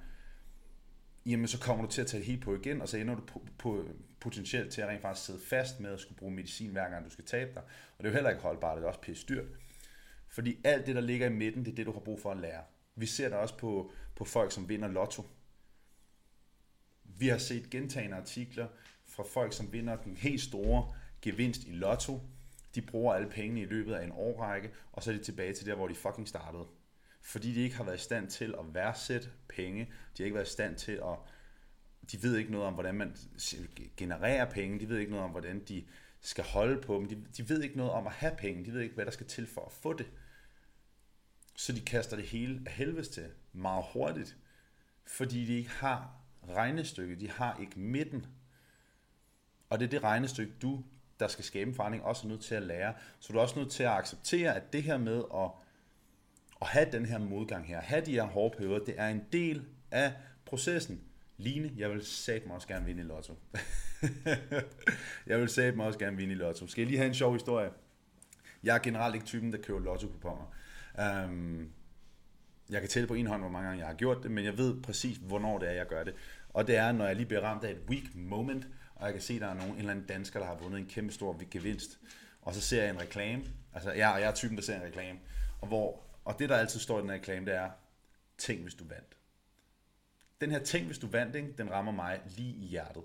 jamen 1.25 1.47
så 1.47 1.59
kommer 1.59 1.85
du 1.85 1.91
til 1.91 2.01
at 2.01 2.07
tage 2.07 2.19
det 2.19 2.27
helt 2.27 2.43
på 2.43 2.55
igen, 2.55 2.81
og 2.81 2.89
så 2.89 2.97
ender 2.97 3.15
du 3.15 3.21
på, 3.21 3.45
på, 3.57 3.85
potentielt 4.19 4.71
til 4.73 4.81
at 4.81 4.87
rent 4.87 5.01
faktisk 5.01 5.25
sidde 5.25 5.39
fast 5.39 5.79
med 5.79 5.89
at 5.93 5.99
skulle 5.99 6.17
bruge 6.17 6.33
medicin 6.33 6.71
hver 6.71 6.89
gang 6.89 7.05
du 7.05 7.09
skal 7.09 7.25
tabe 7.25 7.51
dig. 7.53 7.61
Og 7.97 8.03
det 8.03 8.05
er 8.05 8.09
jo 8.09 8.13
heller 8.13 8.29
ikke 8.29 8.41
holdbart, 8.41 8.77
det 8.77 8.83
er 8.83 8.87
også 8.87 8.99
pisse 8.99 9.25
dyrt. 9.29 9.45
Fordi 10.27 10.57
alt 10.63 10.85
det, 10.85 10.95
der 10.95 11.01
ligger 11.01 11.27
i 11.27 11.33
midten, 11.33 11.65
det 11.65 11.71
er 11.71 11.75
det, 11.75 11.85
du 11.85 11.91
har 11.91 11.99
brug 11.99 12.21
for 12.21 12.31
at 12.31 12.37
lære. 12.37 12.61
Vi 12.95 13.05
ser 13.05 13.29
det 13.29 13.37
også 13.37 13.57
på, 13.57 13.91
på 14.15 14.25
folk, 14.25 14.51
som 14.51 14.69
vinder 14.69 14.87
lotto. 14.87 15.25
Vi 17.19 17.27
har 17.27 17.37
set 17.37 17.69
gentagende 17.69 18.17
artikler 18.17 18.67
fra 19.05 19.23
folk, 19.23 19.53
som 19.53 19.73
vinder 19.73 19.95
den 19.95 20.17
helt 20.17 20.41
store 20.41 20.93
gevinst 21.21 21.63
i 21.63 21.71
lotto. 21.71 22.21
De 22.75 22.81
bruger 22.81 23.13
alle 23.13 23.29
pengene 23.29 23.61
i 23.61 23.65
løbet 23.65 23.93
af 23.93 24.03
en 24.03 24.11
årrække, 24.11 24.71
og 24.91 25.03
så 25.03 25.11
er 25.11 25.15
de 25.15 25.23
tilbage 25.23 25.53
til 25.53 25.65
der, 25.65 25.75
hvor 25.75 25.87
de 25.87 25.95
fucking 25.95 26.27
startede. 26.27 26.67
Fordi 27.21 27.53
de 27.53 27.61
ikke 27.61 27.75
har 27.75 27.83
været 27.83 27.97
i 27.97 28.03
stand 28.03 28.29
til 28.29 28.55
at 28.59 28.73
værdsætte 28.73 29.29
penge. 29.49 29.85
De 29.85 30.23
har 30.23 30.25
ikke 30.25 30.35
været 30.35 30.47
i 30.47 30.51
stand 30.51 30.75
til 30.75 30.91
at... 30.91 31.17
De 32.11 32.23
ved 32.23 32.37
ikke 32.37 32.51
noget 32.51 32.67
om, 32.67 32.73
hvordan 32.73 32.95
man 32.95 33.15
genererer 33.97 34.51
penge. 34.51 34.79
De 34.79 34.89
ved 34.89 34.97
ikke 34.97 35.11
noget 35.11 35.25
om, 35.25 35.31
hvordan 35.31 35.59
de 35.59 35.85
skal 36.21 36.43
holde 36.43 36.81
på 36.81 36.95
dem. 36.95 37.07
De, 37.07 37.23
de 37.37 37.49
ved 37.49 37.61
ikke 37.61 37.77
noget 37.77 37.91
om 37.91 38.07
at 38.07 38.13
have 38.13 38.35
penge. 38.37 38.65
De 38.65 38.73
ved 38.73 38.81
ikke, 38.81 38.95
hvad 38.95 39.05
der 39.05 39.11
skal 39.11 39.25
til 39.25 39.47
for 39.47 39.65
at 39.65 39.71
få 39.71 39.93
det. 39.93 40.07
Så 41.55 41.73
de 41.73 41.81
kaster 41.81 42.15
det 42.15 42.25
hele 42.25 42.61
af 42.65 42.71
helvedes 42.71 43.09
til 43.09 43.31
meget 43.53 43.85
hurtigt. 43.93 44.37
Fordi 45.05 45.45
de 45.45 45.57
ikke 45.57 45.69
har 45.69 46.18
regnestykke. 46.49 47.15
De 47.15 47.29
har 47.29 47.57
ikke 47.61 47.79
midten. 47.79 48.25
Og 49.69 49.79
det 49.79 49.85
er 49.85 49.89
det 49.89 50.03
regnestykke, 50.03 50.53
du, 50.61 50.83
der 51.19 51.27
skal 51.27 51.45
skabe 51.45 51.69
en 51.69 51.75
forandring, 51.75 52.03
også 52.03 52.27
er 52.27 52.29
nødt 52.31 52.41
til 52.41 52.55
at 52.55 52.63
lære. 52.63 52.93
Så 53.19 53.33
du 53.33 53.37
er 53.37 53.41
også 53.41 53.59
nødt 53.59 53.71
til 53.71 53.83
at 53.83 53.89
acceptere, 53.89 54.55
at 54.55 54.73
det 54.73 54.83
her 54.83 54.97
med 54.97 55.23
at, 55.35 55.51
at 56.61 56.67
have 56.67 56.91
den 56.91 57.05
her 57.05 57.17
modgang 57.17 57.67
her, 57.67 57.81
have 57.81 58.05
de 58.05 58.11
her 58.11 58.23
hårde 58.23 58.57
perioder, 58.57 58.85
det 58.85 58.95
er 58.97 59.07
en 59.07 59.23
del 59.33 59.65
af 59.91 60.13
processen. 60.45 61.01
Line, 61.37 61.71
jeg 61.77 61.89
vil 61.89 62.05
sætte 62.05 62.47
mig 62.47 62.55
også 62.55 62.67
gerne 62.67 62.85
vinde 62.85 63.01
i 63.01 63.05
lotto. 63.05 63.33
jeg 65.27 65.39
vil 65.39 65.49
sætte 65.49 65.77
mig 65.77 65.85
også 65.85 65.99
gerne 65.99 66.17
vinde 66.17 66.33
i 66.33 66.37
lotto. 66.37 66.67
Skal 66.67 66.81
jeg 66.81 66.87
lige 66.87 66.97
have 66.97 67.07
en 67.07 67.13
sjov 67.13 67.33
historie? 67.33 67.69
Jeg 68.63 68.75
er 68.75 68.79
generelt 68.79 69.15
ikke 69.15 69.27
typen, 69.27 69.51
der 69.51 69.61
køber 69.61 69.79
lotto-kuponer. 69.79 70.53
Um, 71.25 71.71
jeg 72.69 72.81
kan 72.81 72.89
tælle 72.89 73.07
på 73.07 73.13
en 73.13 73.27
hånd, 73.27 73.41
hvor 73.41 73.49
mange 73.49 73.67
gange 73.67 73.79
jeg 73.79 73.87
har 73.87 73.95
gjort 73.95 74.23
det, 74.23 74.31
men 74.31 74.45
jeg 74.45 74.57
ved 74.57 74.81
præcis, 74.81 75.17
hvornår 75.17 75.59
det 75.59 75.69
er, 75.69 75.73
jeg 75.73 75.87
gør 75.87 76.03
det. 76.03 76.13
Og 76.49 76.67
det 76.67 76.75
er, 76.77 76.91
når 76.91 77.05
jeg 77.05 77.15
lige 77.15 77.25
bliver 77.25 77.41
ramt 77.41 77.63
af 77.63 77.71
et 77.71 77.81
weak 77.89 78.15
moment, 78.15 78.67
og 78.95 79.05
jeg 79.05 79.13
kan 79.13 79.21
se, 79.21 79.33
at 79.33 79.41
der 79.41 79.47
er 79.47 79.53
nogen, 79.53 79.71
en 79.71 79.77
eller 79.77 79.91
anden 79.91 80.05
dansker, 80.05 80.39
der 80.39 80.47
har 80.47 80.55
vundet 80.55 80.79
en 80.79 80.85
kæmpe 80.85 81.13
stor 81.13 81.43
gevinst. 81.51 81.99
Og 82.41 82.53
så 82.53 82.61
ser 82.61 82.83
jeg 82.83 82.89
en 82.89 83.01
reklame. 83.01 83.43
Altså, 83.73 83.91
jeg, 83.91 84.17
jeg 84.19 84.27
er 84.29 84.33
typen, 84.33 84.57
der 84.57 84.63
ser 84.63 84.75
en 84.75 84.83
reklame. 84.83 85.19
Og, 85.61 85.67
hvor, 85.67 86.03
og 86.25 86.39
det, 86.39 86.49
der 86.49 86.57
altid 86.57 86.79
står 86.79 86.99
i 86.99 87.01
den 87.01 87.11
reklame, 87.11 87.45
det 87.45 87.55
er, 87.55 87.69
tænk, 88.37 88.61
hvis 88.61 88.73
du 88.73 88.83
vandt. 88.83 89.17
Den 90.41 90.51
her 90.51 90.59
ting, 90.59 90.85
hvis 90.85 90.97
du 90.97 91.07
vandt, 91.07 91.35
ikke, 91.35 91.53
den 91.57 91.71
rammer 91.71 91.91
mig 91.91 92.21
lige 92.25 92.55
i 92.55 92.65
hjertet. 92.65 93.03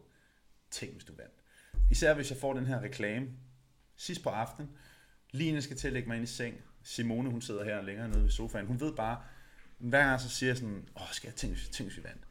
Tænk, 0.71 0.93
hvis 0.93 1.05
du 1.05 1.13
vandt. 1.17 1.35
Især 1.91 2.15
hvis 2.15 2.31
jeg 2.31 2.39
får 2.39 2.53
den 2.53 2.67
her 2.67 2.81
reklame 2.81 3.29
sidst 3.97 4.23
på 4.23 4.29
aftenen. 4.29 4.71
Line 5.31 5.63
skal 5.63 5.77
til 5.77 5.87
at 5.87 5.93
lægge 5.93 6.09
mig 6.09 6.17
ind 6.17 6.25
i 6.25 6.27
seng. 6.27 6.61
Simone, 6.83 7.31
hun 7.31 7.43
sidder 7.43 7.65
her 7.65 7.83
længere 7.83 8.09
nede 8.09 8.23
ved 8.23 8.31
sofaen. 8.31 8.67
Hun 8.67 8.81
ved 8.81 8.93
bare, 8.93 9.23
hver 9.79 10.09
gang 10.09 10.21
så 10.21 10.29
siger 10.29 10.51
jeg 10.51 10.57
sådan, 10.57 10.89
åh, 10.97 11.13
skal 11.13 11.29
jeg 11.29 11.35
tænke, 11.35 11.57
tænke 11.57 11.93
hvis 11.93 11.97
vi 11.97 12.05
vandt? 12.05 12.23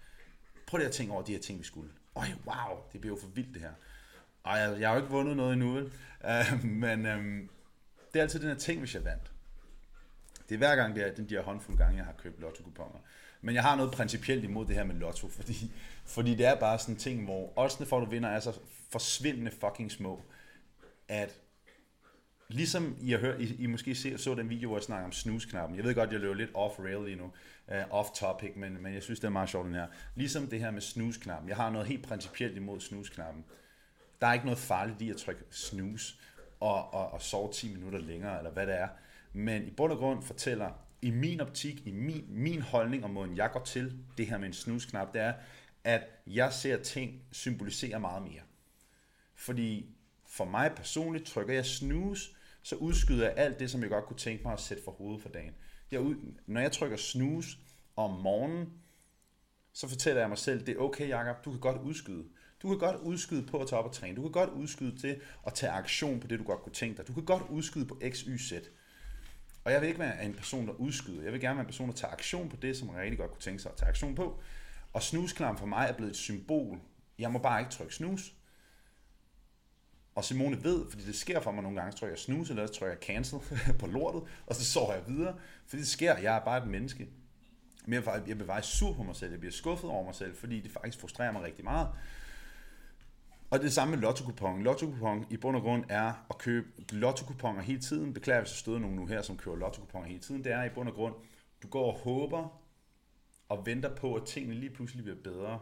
Prøv 0.68 0.78
lige 0.78 0.88
at 0.88 0.94
tænke 0.94 1.14
over 1.14 1.22
de 1.22 1.32
her 1.32 1.40
ting, 1.40 1.60
vi 1.60 1.64
skulle. 1.64 1.90
Øj, 2.16 2.28
wow, 2.46 2.78
det 2.94 3.02
bliver 3.02 3.16
jo 3.16 3.22
for 3.22 3.28
vildt 3.28 3.54
det 3.54 3.62
her. 3.62 3.72
Og 4.44 4.58
jeg, 4.58 4.80
jeg 4.80 4.90
har 4.90 4.96
jo 4.96 5.02
ikke 5.02 5.14
vundet 5.14 5.38
noget 5.38 5.54
endnu, 5.54 5.74
vel? 5.74 5.92
Uh, 6.24 6.66
men 6.66 7.06
um, 7.06 7.50
det 8.14 8.20
er 8.20 8.24
altid 8.24 8.40
den 8.40 8.48
her 8.48 8.56
ting, 8.56 8.80
hvis 8.80 8.96
jeg 8.96 9.06
vandt. 9.06 9.32
Det 10.50 10.56
er 10.56 10.58
hver 10.58 10.76
gang, 10.76 10.96
det 10.96 11.08
er 11.08 11.14
den 11.14 11.30
der 11.30 11.42
håndfuld 11.42 11.78
gange, 11.78 11.98
jeg 11.98 12.06
har 12.06 12.14
købt 12.14 12.40
lotto-kuponer. 12.40 13.00
Men 13.42 13.56
jeg 13.56 13.64
har 13.64 13.76
noget 13.76 13.92
principielt 13.92 14.44
imod 14.44 14.66
det 14.66 14.76
her 14.76 14.84
med 14.84 14.96
lotto, 14.96 15.30
fordi, 15.38 15.72
fordi 16.06 16.36
det 16.36 16.46
er 16.46 16.56
bare 16.56 16.80
sådan 16.80 16.96
en 16.96 17.00
ting, 17.00 17.26
hvor 17.26 17.54
oddsene 17.56 17.86
for, 17.86 17.98
at 17.98 18.06
du 18.06 18.10
vinder, 18.10 18.30
er 18.30 18.40
så 18.40 18.60
forsvindende 18.90 19.52
fucking 19.52 19.92
små, 19.92 20.22
at 21.08 21.36
Ligesom 22.50 22.98
I 23.02 23.12
har 23.12 23.20
hørt, 23.20 23.42
I, 23.42 23.56
I 23.64 23.66
måske 23.66 23.96
se, 23.96 24.18
så 24.18 24.36
den 24.36 24.50
video, 24.50 24.70
hvor 24.70 24.78
jeg 24.78 24.84
snakker 24.84 25.06
om 25.06 25.12
snooze-knappen. 25.12 25.78
Jeg 25.78 25.86
ved 25.86 25.96
godt, 25.96 26.12
jeg 26.12 26.20
løber 26.20 26.36
lidt 26.36 26.50
off-rail 26.50 27.06
lige 27.06 27.16
nu, 27.16 27.32
uh, 27.68 28.00
off-topic, 28.00 28.52
men, 28.56 28.84
men 28.84 28.94
jeg 28.94 29.04
synes, 29.04 29.20
det 29.20 29.28
er 29.28 29.32
meget 29.32 29.50
sjovt, 29.50 29.66
den 29.66 29.76
her. 29.76 29.88
Ligesom 30.16 30.48
det 30.48 30.60
her 30.60 30.72
med 30.72 30.82
snooze-knappen. 30.82 31.50
Jeg 31.50 31.58
har 31.58 31.70
noget 31.70 31.88
helt 31.88 32.06
principielt 32.06 32.58
imod 32.58 32.80
snooze-knappen. 32.80 33.46
Der 34.22 34.28
er 34.28 34.34
ikke 34.34 34.46
noget 34.46 34.60
farligt 34.60 35.02
i 35.02 35.10
at 35.10 35.18
trykke 35.18 35.44
snooze 35.50 36.16
og, 36.60 36.94
og, 36.94 37.12
og 37.12 37.22
sove 37.22 37.52
10 37.52 37.74
minutter 37.74 38.00
længere, 38.00 38.38
eller 38.38 38.52
hvad 38.52 38.68
det 38.68 38.76
er. 38.76 38.88
Men 39.34 39.68
i 39.68 39.72
bund 39.72 39.92
og 39.92 39.98
grund 39.98 40.24
fortæller, 40.24 40.72
i 41.02 41.12
min 41.12 41.42
optik, 41.42 41.88
i 41.88 41.92
min, 41.92 42.26
min 42.30 42.62
holdning 42.62 43.04
og 43.04 43.10
måden, 43.10 43.38
jeg 43.38 43.52
går 43.52 43.64
til 43.64 43.98
det 44.18 44.28
her 44.28 44.38
med 44.38 44.48
en 44.48 44.54
snooze-knap, 44.54 45.14
det 45.14 45.22
er, 45.22 45.34
at 45.84 46.04
jeg 46.28 46.54
ser 46.54 46.78
ting 46.78 47.22
symbolisere 47.32 48.00
meget 48.00 48.24
mere. 48.24 48.42
Fordi 49.36 49.96
for 50.34 50.46
mig 50.46 50.72
personligt 50.76 51.26
trykker 51.26 51.54
jeg 51.54 51.66
snooze, 51.66 52.30
så 52.62 52.76
udskyder 52.76 53.24
jeg 53.24 53.34
alt 53.38 53.60
det, 53.60 53.72
som 53.72 53.82
jeg 53.82 53.90
godt 53.90 54.06
kunne 54.06 54.18
tænke 54.18 54.44
mig 54.44 54.54
at 54.54 54.60
sætte 54.60 54.84
for 54.84 54.92
hovedet 54.92 55.22
for 55.22 55.30
dagen. 55.30 55.56
Jeg 55.92 56.00
ud, 56.00 56.16
når 56.48 56.62
jeg 56.62 56.72
trykker 56.72 56.98
snooze 56.98 57.58
om 57.96 58.12
morgenen, 58.12 58.74
så 59.74 59.88
fortæller 59.88 60.22
jeg 60.22 60.30
mig 60.30 60.38
selv, 60.38 60.66
det 60.66 60.78
er 60.78 60.80
okay, 60.80 61.10
Jacob, 61.10 61.46
du 61.46 61.52
kan 61.52 61.60
godt 61.60 61.82
udskyde. 61.82 62.26
Du 62.62 62.68
kan 62.68 62.78
godt 62.78 62.96
udskyde 62.96 63.46
på 63.46 63.60
at 63.60 63.68
tage 63.68 63.80
op 63.80 63.86
og 63.86 63.92
træne. 63.92 64.16
Du 64.16 64.22
kan 64.22 64.32
godt 64.32 64.50
udskyde 64.50 65.00
til 65.00 65.22
at 65.48 65.54
tage 65.54 65.72
aktion 65.72 66.20
på 66.20 66.28
det, 66.28 66.40
du 66.40 66.44
godt 66.44 66.62
kunne 66.62 66.74
tænke 66.74 66.98
dig. 66.98 67.08
Du 67.08 67.14
kan 67.14 67.26
godt 67.26 67.44
udskyde 67.50 67.86
på 67.86 68.02
X, 68.10 68.20
Y, 68.20 68.38
Z. 68.38 68.54
Og 69.64 69.72
jeg 69.72 69.82
vil 69.82 69.88
ikke 69.88 70.00
være 70.00 70.26
en 70.26 70.34
person, 70.34 70.68
der 70.68 70.74
udskyder. 70.74 71.24
Jeg 71.24 71.34
vil 71.34 71.42
gerne 71.42 71.56
være 71.56 71.64
en 71.64 71.68
person, 71.68 71.88
der 71.88 71.96
tager 71.96 72.12
aktion 72.12 72.50
på 72.50 72.56
det, 72.56 72.78
som 72.78 72.88
man 72.88 73.02
rigtig 73.02 73.18
godt 73.18 73.32
kunne 73.32 73.42
tænke 73.42 73.62
sig 73.62 73.72
at 73.72 73.78
tage 73.78 73.90
aktion 73.90 74.16
på. 74.16 74.40
Og 74.94 75.04
snusklam 75.04 75.58
for 75.58 75.66
mig 75.66 75.88
er 75.90 75.94
blevet 75.94 76.10
et 76.10 76.18
symbol. 76.18 76.80
Jeg 77.20 77.32
må 77.32 77.40
bare 77.40 77.60
ikke 77.60 77.72
trykke 77.72 77.96
snus. 77.96 78.34
Og 80.16 80.24
Simone 80.24 80.64
ved, 80.64 80.86
fordi 80.90 81.06
det 81.06 81.16
sker 81.16 81.40
for 81.40 81.52
mig 81.52 81.64
nogle 81.64 81.80
gange, 81.80 81.92
så 81.92 81.98
tror 81.98 82.08
jeg 82.08 82.18
snus, 82.18 82.50
eller 82.50 82.68
så 82.68 82.74
tror 82.74 82.88
jeg 82.88 82.98
cancel 83.02 83.40
på 83.80 83.88
lortet, 83.88 84.24
og 84.48 84.56
så 84.56 84.66
sover 84.66 84.94
jeg 84.94 85.04
videre. 85.08 85.36
Fordi 85.68 85.82
det 85.82 85.90
sker, 85.90 86.18
jeg 86.18 86.36
er 86.36 86.40
bare 86.40 86.64
et 86.64 86.68
menneske. 86.68 87.10
Men 87.86 87.94
jeg, 87.94 88.24
jeg 88.28 88.38
bliver 88.38 88.54
faktisk 88.54 88.78
sur 88.78 88.94
på 88.94 89.04
mig 89.04 89.16
selv, 89.16 89.32
jeg 89.32 89.40
bliver 89.40 89.54
skuffet 89.54 89.90
over 89.90 90.06
mig 90.06 90.16
selv, 90.16 90.36
fordi 90.36 90.60
det 90.60 90.72
faktisk 90.72 91.00
frustrerer 91.00 91.32
mig 91.32 91.44
rigtig 91.44 91.64
meget. 91.64 91.88
Og 93.50 93.60
det 93.60 93.66
er 93.66 93.68
det 93.68 93.74
samme 93.74 93.96
med 93.96 94.02
lotto-kupon. 94.02 94.64
Lotto-kupon 94.64 95.26
i 95.30 95.38
bund 95.38 95.56
og 95.56 95.62
grund 95.62 95.84
er 95.90 96.26
at 96.30 96.38
købe 96.38 96.68
lotto 96.92 97.26
hele 97.62 97.82
tiden. 97.82 98.14
Beklager, 98.14 98.42
hvis 98.42 98.52
der 98.52 98.58
støder 98.58 98.80
nogen 98.80 98.96
nu 98.96 99.06
her, 99.06 99.22
som 99.22 99.38
køber 99.38 99.58
lotto 99.58 100.02
hele 100.06 100.20
tiden. 100.20 100.44
Det 100.44 100.52
er 100.52 100.64
i 100.64 100.70
bund 100.70 100.90
og 100.90 100.96
grund, 100.96 101.16
du 101.64 101.68
går 101.68 101.92
og 101.94 102.00
håber 102.00 102.62
og 103.50 103.66
venter 103.66 103.96
på, 103.96 104.16
at 104.16 104.26
tingene 104.26 104.56
lige 104.56 104.70
pludselig 104.70 105.04
bliver 105.04 105.18
bedre. 105.24 105.60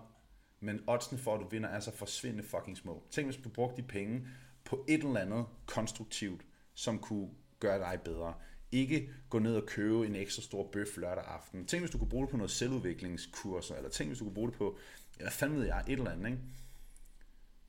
Men 0.62 0.84
oddsene 0.88 1.19
for, 1.19 1.36
at 1.36 1.41
du 1.41 1.47
vinder, 1.47 1.69
er 1.69 1.80
så 1.80 1.91
forsvindende 1.91 2.43
fucking 2.43 2.78
små. 2.78 3.04
Tænk, 3.12 3.28
hvis 3.28 3.43
du 3.43 3.50
brugte 3.50 3.82
de 3.82 3.88
penge 3.88 4.28
på 4.63 4.86
et 4.88 5.04
eller 5.04 5.19
andet 5.19 5.45
konstruktivt, 5.65 6.41
som 6.74 7.00
kunne 7.00 7.30
gøre 7.60 7.80
dig 7.80 8.00
bedre. 8.06 8.34
Ikke 8.71 9.10
gå 9.30 9.39
ned 9.39 9.56
og 9.56 9.65
købe 9.65 10.06
en 10.06 10.15
ekstra 10.15 10.41
stor 10.41 10.69
bøf 10.71 10.97
lørdag 10.97 11.24
aften. 11.24 11.65
Tænk, 11.65 11.82
hvis 11.82 11.91
du 11.91 11.97
kunne 11.97 12.10
bruge 12.10 12.26
det 12.26 12.32
på 12.32 12.38
noget 12.38 12.52
selvudviklingskurser, 12.52 13.76
eller 13.76 13.89
tænk, 13.89 14.10
hvis 14.10 14.19
du 14.19 14.24
kunne 14.24 14.34
bruge 14.34 14.50
det 14.50 14.58
på, 14.58 14.78
hvad 15.17 15.32
fanden 15.32 15.58
ved 15.58 15.65
jeg, 15.65 15.84
et 15.88 15.93
eller 15.93 16.12
andet, 16.12 16.26
ikke? 16.26 16.41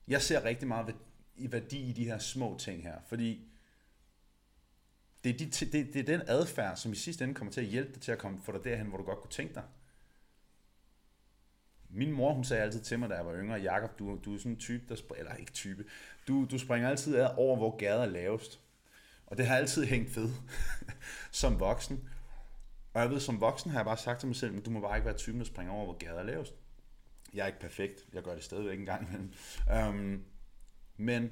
Jeg 0.07 0.21
ser 0.21 0.45
rigtig 0.45 0.67
meget 0.67 0.95
i 1.35 1.51
værdi 1.51 1.89
i 1.89 1.91
de 1.91 2.05
her 2.05 2.17
små 2.17 2.57
ting 2.59 2.83
her, 2.83 2.97
fordi 3.07 3.47
det 5.23 5.29
er, 5.29 5.37
de, 5.37 5.45
det, 5.45 5.93
det 5.93 5.95
er 5.95 6.17
den 6.17 6.21
adfærd, 6.27 6.77
som 6.77 6.91
i 6.91 6.95
sidste 6.95 7.23
ende 7.23 7.35
kommer 7.35 7.51
til 7.51 7.61
at 7.61 7.67
hjælpe 7.67 7.93
dig 7.93 8.01
til 8.01 8.11
at 8.11 8.17
komme, 8.17 8.39
få 8.41 8.51
dig 8.51 8.63
derhen, 8.63 8.87
hvor 8.87 8.97
du 8.97 9.03
godt 9.03 9.19
kunne 9.19 9.31
tænke 9.31 9.53
dig. 9.53 9.63
Min 11.93 12.11
mor, 12.11 12.33
hun 12.33 12.43
sagde 12.43 12.63
altid 12.63 12.81
til 12.81 12.99
mig, 12.99 13.09
da 13.09 13.15
jeg 13.15 13.25
var 13.25 13.35
yngre, 13.35 13.61
Jakob, 13.61 13.99
du, 13.99 14.19
du 14.25 14.33
er 14.33 14.37
sådan 14.37 14.51
en 14.51 14.57
type, 14.57 14.83
der 14.89 14.95
springer, 14.95 15.25
eller 15.25 15.35
ikke 15.35 15.51
type, 15.51 15.85
du, 16.27 16.45
du 16.51 16.57
springer 16.57 16.89
altid 16.89 17.15
af 17.15 17.33
over, 17.37 17.57
hvor 17.57 17.77
gader 17.77 18.01
er 18.01 18.05
lavest. 18.05 18.59
Og 19.25 19.37
det 19.37 19.47
har 19.47 19.55
altid 19.55 19.85
hængt 19.85 20.15
ved 20.15 20.29
som 21.31 21.59
voksen. 21.59 22.09
Og 22.93 23.01
jeg 23.01 23.09
ved, 23.09 23.19
som 23.19 23.41
voksen 23.41 23.71
har 23.71 23.79
jeg 23.79 23.85
bare 23.85 23.97
sagt 23.97 24.19
til 24.19 24.27
mig 24.27 24.35
selv, 24.35 24.57
at 24.57 24.65
du 24.65 24.71
må 24.71 24.79
bare 24.79 24.97
ikke 24.97 25.05
være 25.05 25.17
typen, 25.17 25.39
der 25.39 25.45
springer 25.45 25.73
over, 25.73 25.85
hvor 25.85 25.97
gader 25.97 26.19
er 26.19 26.23
lavest. 26.23 26.53
Jeg 27.33 27.43
er 27.43 27.47
ikke 27.47 27.59
perfekt. 27.59 28.05
Jeg 28.13 28.23
gør 28.23 28.33
det 28.33 28.43
stadigvæk 28.43 28.79
en 28.79 28.85
gang 28.85 29.07
imellem. 29.07 29.33
Øhm, 29.71 30.23
men, 30.97 31.31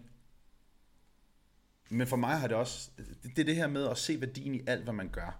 men 1.89 2.07
for 2.07 2.15
mig 2.15 2.39
har 2.39 2.47
det 2.47 2.57
også, 2.57 2.91
det, 2.97 3.23
det 3.23 3.39
er 3.39 3.45
det 3.45 3.55
her 3.55 3.67
med 3.67 3.87
at 3.87 3.97
se 3.97 4.21
værdien 4.21 4.55
i 4.55 4.61
alt, 4.67 4.83
hvad 4.83 4.93
man 4.93 5.09
gør. 5.09 5.39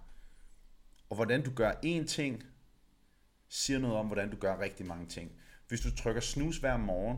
Og 1.09 1.15
hvordan 1.15 1.43
du 1.43 1.51
gør 1.51 1.71
én 1.71 2.05
ting, 2.05 2.43
siger 3.51 3.79
noget 3.79 3.97
om, 3.97 4.05
hvordan 4.07 4.29
du 4.29 4.37
gør 4.37 4.59
rigtig 4.59 4.85
mange 4.85 5.07
ting. 5.07 5.31
Hvis 5.67 5.81
du 5.81 5.95
trykker 5.95 6.21
snus 6.21 6.57
hver 6.57 6.77
morgen, 6.77 7.17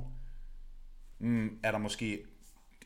mm, 1.19 1.59
er 1.63 1.71
der 1.71 1.77
måske 1.77 2.25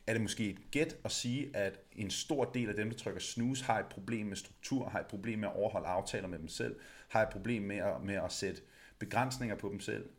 er 0.08 0.14
det 0.14 0.22
måske 0.22 0.50
et 0.50 0.72
gæt 0.72 0.98
at 1.04 1.12
sige, 1.12 1.56
at 1.56 1.80
en 1.92 2.12
stor 2.12 2.46
del 2.46 2.70
af 2.70 2.76
dem, 2.76 2.90
der 2.90 2.98
trykker 2.98 3.22
snus, 3.22 3.62
har 3.62 3.80
et 3.80 3.86
problem 3.86 4.26
med 4.26 4.36
struktur, 4.36 4.90
har 4.90 5.00
et 5.00 5.08
problem 5.08 5.40
med 5.40 5.48
at 5.48 5.56
overholde 5.56 5.88
aftaler 5.88 6.28
med 6.28 6.40
dem 6.40 6.48
selv, 6.48 6.80
har 7.10 7.22
et 7.22 7.30
problem 7.30 7.64
med 7.64 7.78
at, 7.78 8.02
med 8.04 8.16
at 8.16 8.32
sætte 8.32 8.62
begrænsninger 9.00 9.56
på 9.56 9.70
dem 9.70 9.80
selv. 9.80 10.10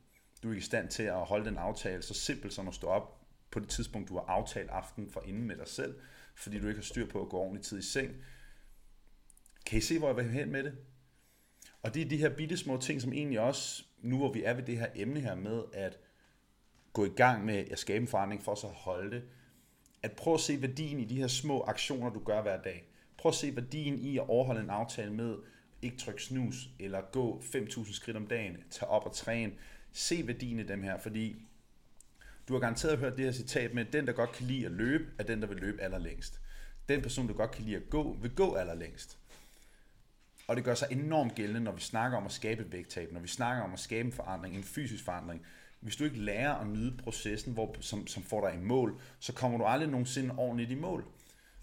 Du 0.42 0.48
er 0.48 0.52
ikke 0.52 0.62
i 0.62 0.64
stand 0.64 0.88
til 0.88 1.02
at 1.02 1.14
holde 1.14 1.44
den 1.44 1.56
aftale 1.56 2.02
så 2.02 2.14
simpelt 2.14 2.52
som 2.52 2.68
at 2.68 2.74
stå 2.74 2.86
op 2.86 3.20
på 3.50 3.60
det 3.60 3.68
tidspunkt, 3.68 4.08
du 4.08 4.14
har 4.14 4.24
aftalt 4.24 4.70
aften 4.70 5.10
for 5.10 5.22
inden 5.26 5.44
med 5.44 5.56
dig 5.56 5.68
selv, 5.68 5.94
fordi 6.34 6.60
du 6.60 6.68
ikke 6.68 6.78
har 6.78 6.84
styr 6.84 7.06
på 7.06 7.22
at 7.22 7.28
gå 7.28 7.36
ordentligt 7.36 7.66
tid 7.66 7.78
i 7.78 7.82
seng. 7.82 8.16
Kan 9.66 9.78
I 9.78 9.80
se, 9.80 9.98
hvor 9.98 10.08
jeg 10.08 10.16
vil 10.16 10.30
hen 10.30 10.52
med 10.52 10.64
det? 10.64 10.76
Og 11.82 11.94
det 11.94 12.02
er 12.02 12.08
de 12.08 12.16
her 12.16 12.28
bitte 12.28 12.56
små 12.56 12.76
ting, 12.76 13.02
som 13.02 13.12
egentlig 13.12 13.40
også, 13.40 13.84
nu 14.02 14.16
hvor 14.16 14.32
vi 14.32 14.44
er 14.44 14.54
ved 14.54 14.62
det 14.62 14.78
her 14.78 14.88
emne 14.94 15.20
her 15.20 15.34
med 15.34 15.62
at 15.72 15.98
gå 16.92 17.04
i 17.04 17.08
gang 17.16 17.44
med 17.44 17.64
at 17.70 17.78
skabe 17.78 18.02
en 18.02 18.08
forandring 18.08 18.42
for 18.42 18.54
så 18.54 18.66
at 18.66 18.72
holde 18.72 19.10
det, 19.10 19.22
at 20.02 20.12
prøve 20.12 20.34
at 20.34 20.40
se 20.40 20.62
værdien 20.62 21.00
i 21.00 21.04
de 21.04 21.16
her 21.16 21.26
små 21.26 21.62
aktioner, 21.62 22.10
du 22.10 22.18
gør 22.18 22.42
hver 22.42 22.62
dag. 22.62 22.84
Prøv 23.18 23.30
at 23.30 23.34
se 23.34 23.56
værdien 23.56 23.98
i 23.98 24.18
at 24.18 24.28
overholde 24.28 24.60
en 24.60 24.70
aftale 24.70 25.12
med 25.12 25.36
ikke 25.82 25.96
trykke 25.96 26.22
snus, 26.22 26.70
eller 26.78 27.00
gå 27.12 27.42
5.000 27.44 27.94
skridt 27.94 28.16
om 28.16 28.26
dagen, 28.26 28.56
tage 28.70 28.90
op 28.90 29.06
og 29.06 29.12
træne. 29.12 29.52
Se 29.92 30.26
værdien 30.26 30.58
i 30.58 30.62
dem 30.62 30.82
her, 30.82 30.98
fordi 30.98 31.36
du 32.48 32.52
har 32.52 32.60
garanteret 32.60 32.98
hørt 32.98 33.16
det 33.16 33.24
her 33.24 33.32
citat 33.32 33.74
med, 33.74 33.84
den 33.84 34.06
der 34.06 34.12
godt 34.12 34.32
kan 34.32 34.46
lide 34.46 34.66
at 34.66 34.72
løbe, 34.72 35.04
er 35.18 35.22
den 35.22 35.42
der 35.42 35.48
vil 35.48 35.56
løbe 35.56 35.82
allerlængst. 35.82 36.40
Den 36.88 37.02
person, 37.02 37.28
der 37.28 37.34
godt 37.34 37.50
kan 37.50 37.64
lide 37.64 37.76
at 37.76 37.90
gå, 37.90 38.12
vil 38.12 38.34
gå 38.34 38.54
allerlængst. 38.54 39.18
Og 40.48 40.56
det 40.56 40.64
gør 40.64 40.74
sig 40.74 40.88
enormt 40.90 41.34
gældende, 41.34 41.60
når 41.60 41.72
vi 41.72 41.80
snakker 41.80 42.18
om 42.18 42.26
at 42.26 42.32
skabe 42.32 42.62
et 42.62 42.72
vægttab, 42.72 43.12
når 43.12 43.20
vi 43.20 43.28
snakker 43.28 43.62
om 43.62 43.72
at 43.72 43.78
skabe 43.78 44.06
en 44.06 44.12
forandring, 44.12 44.56
en 44.56 44.64
fysisk 44.64 45.04
forandring. 45.04 45.42
Hvis 45.80 45.96
du 45.96 46.04
ikke 46.04 46.18
lærer 46.18 46.54
at 46.54 46.66
nyde 46.66 46.96
processen, 46.96 47.52
hvor, 47.52 47.74
som, 47.80 48.06
som 48.06 48.22
får 48.22 48.48
dig 48.48 48.58
i 48.58 48.64
mål, 48.64 49.00
så 49.18 49.32
kommer 49.32 49.58
du 49.58 49.64
aldrig 49.64 49.88
nogensinde 49.88 50.34
ordentligt 50.38 50.70
i 50.70 50.74
mål. 50.74 51.04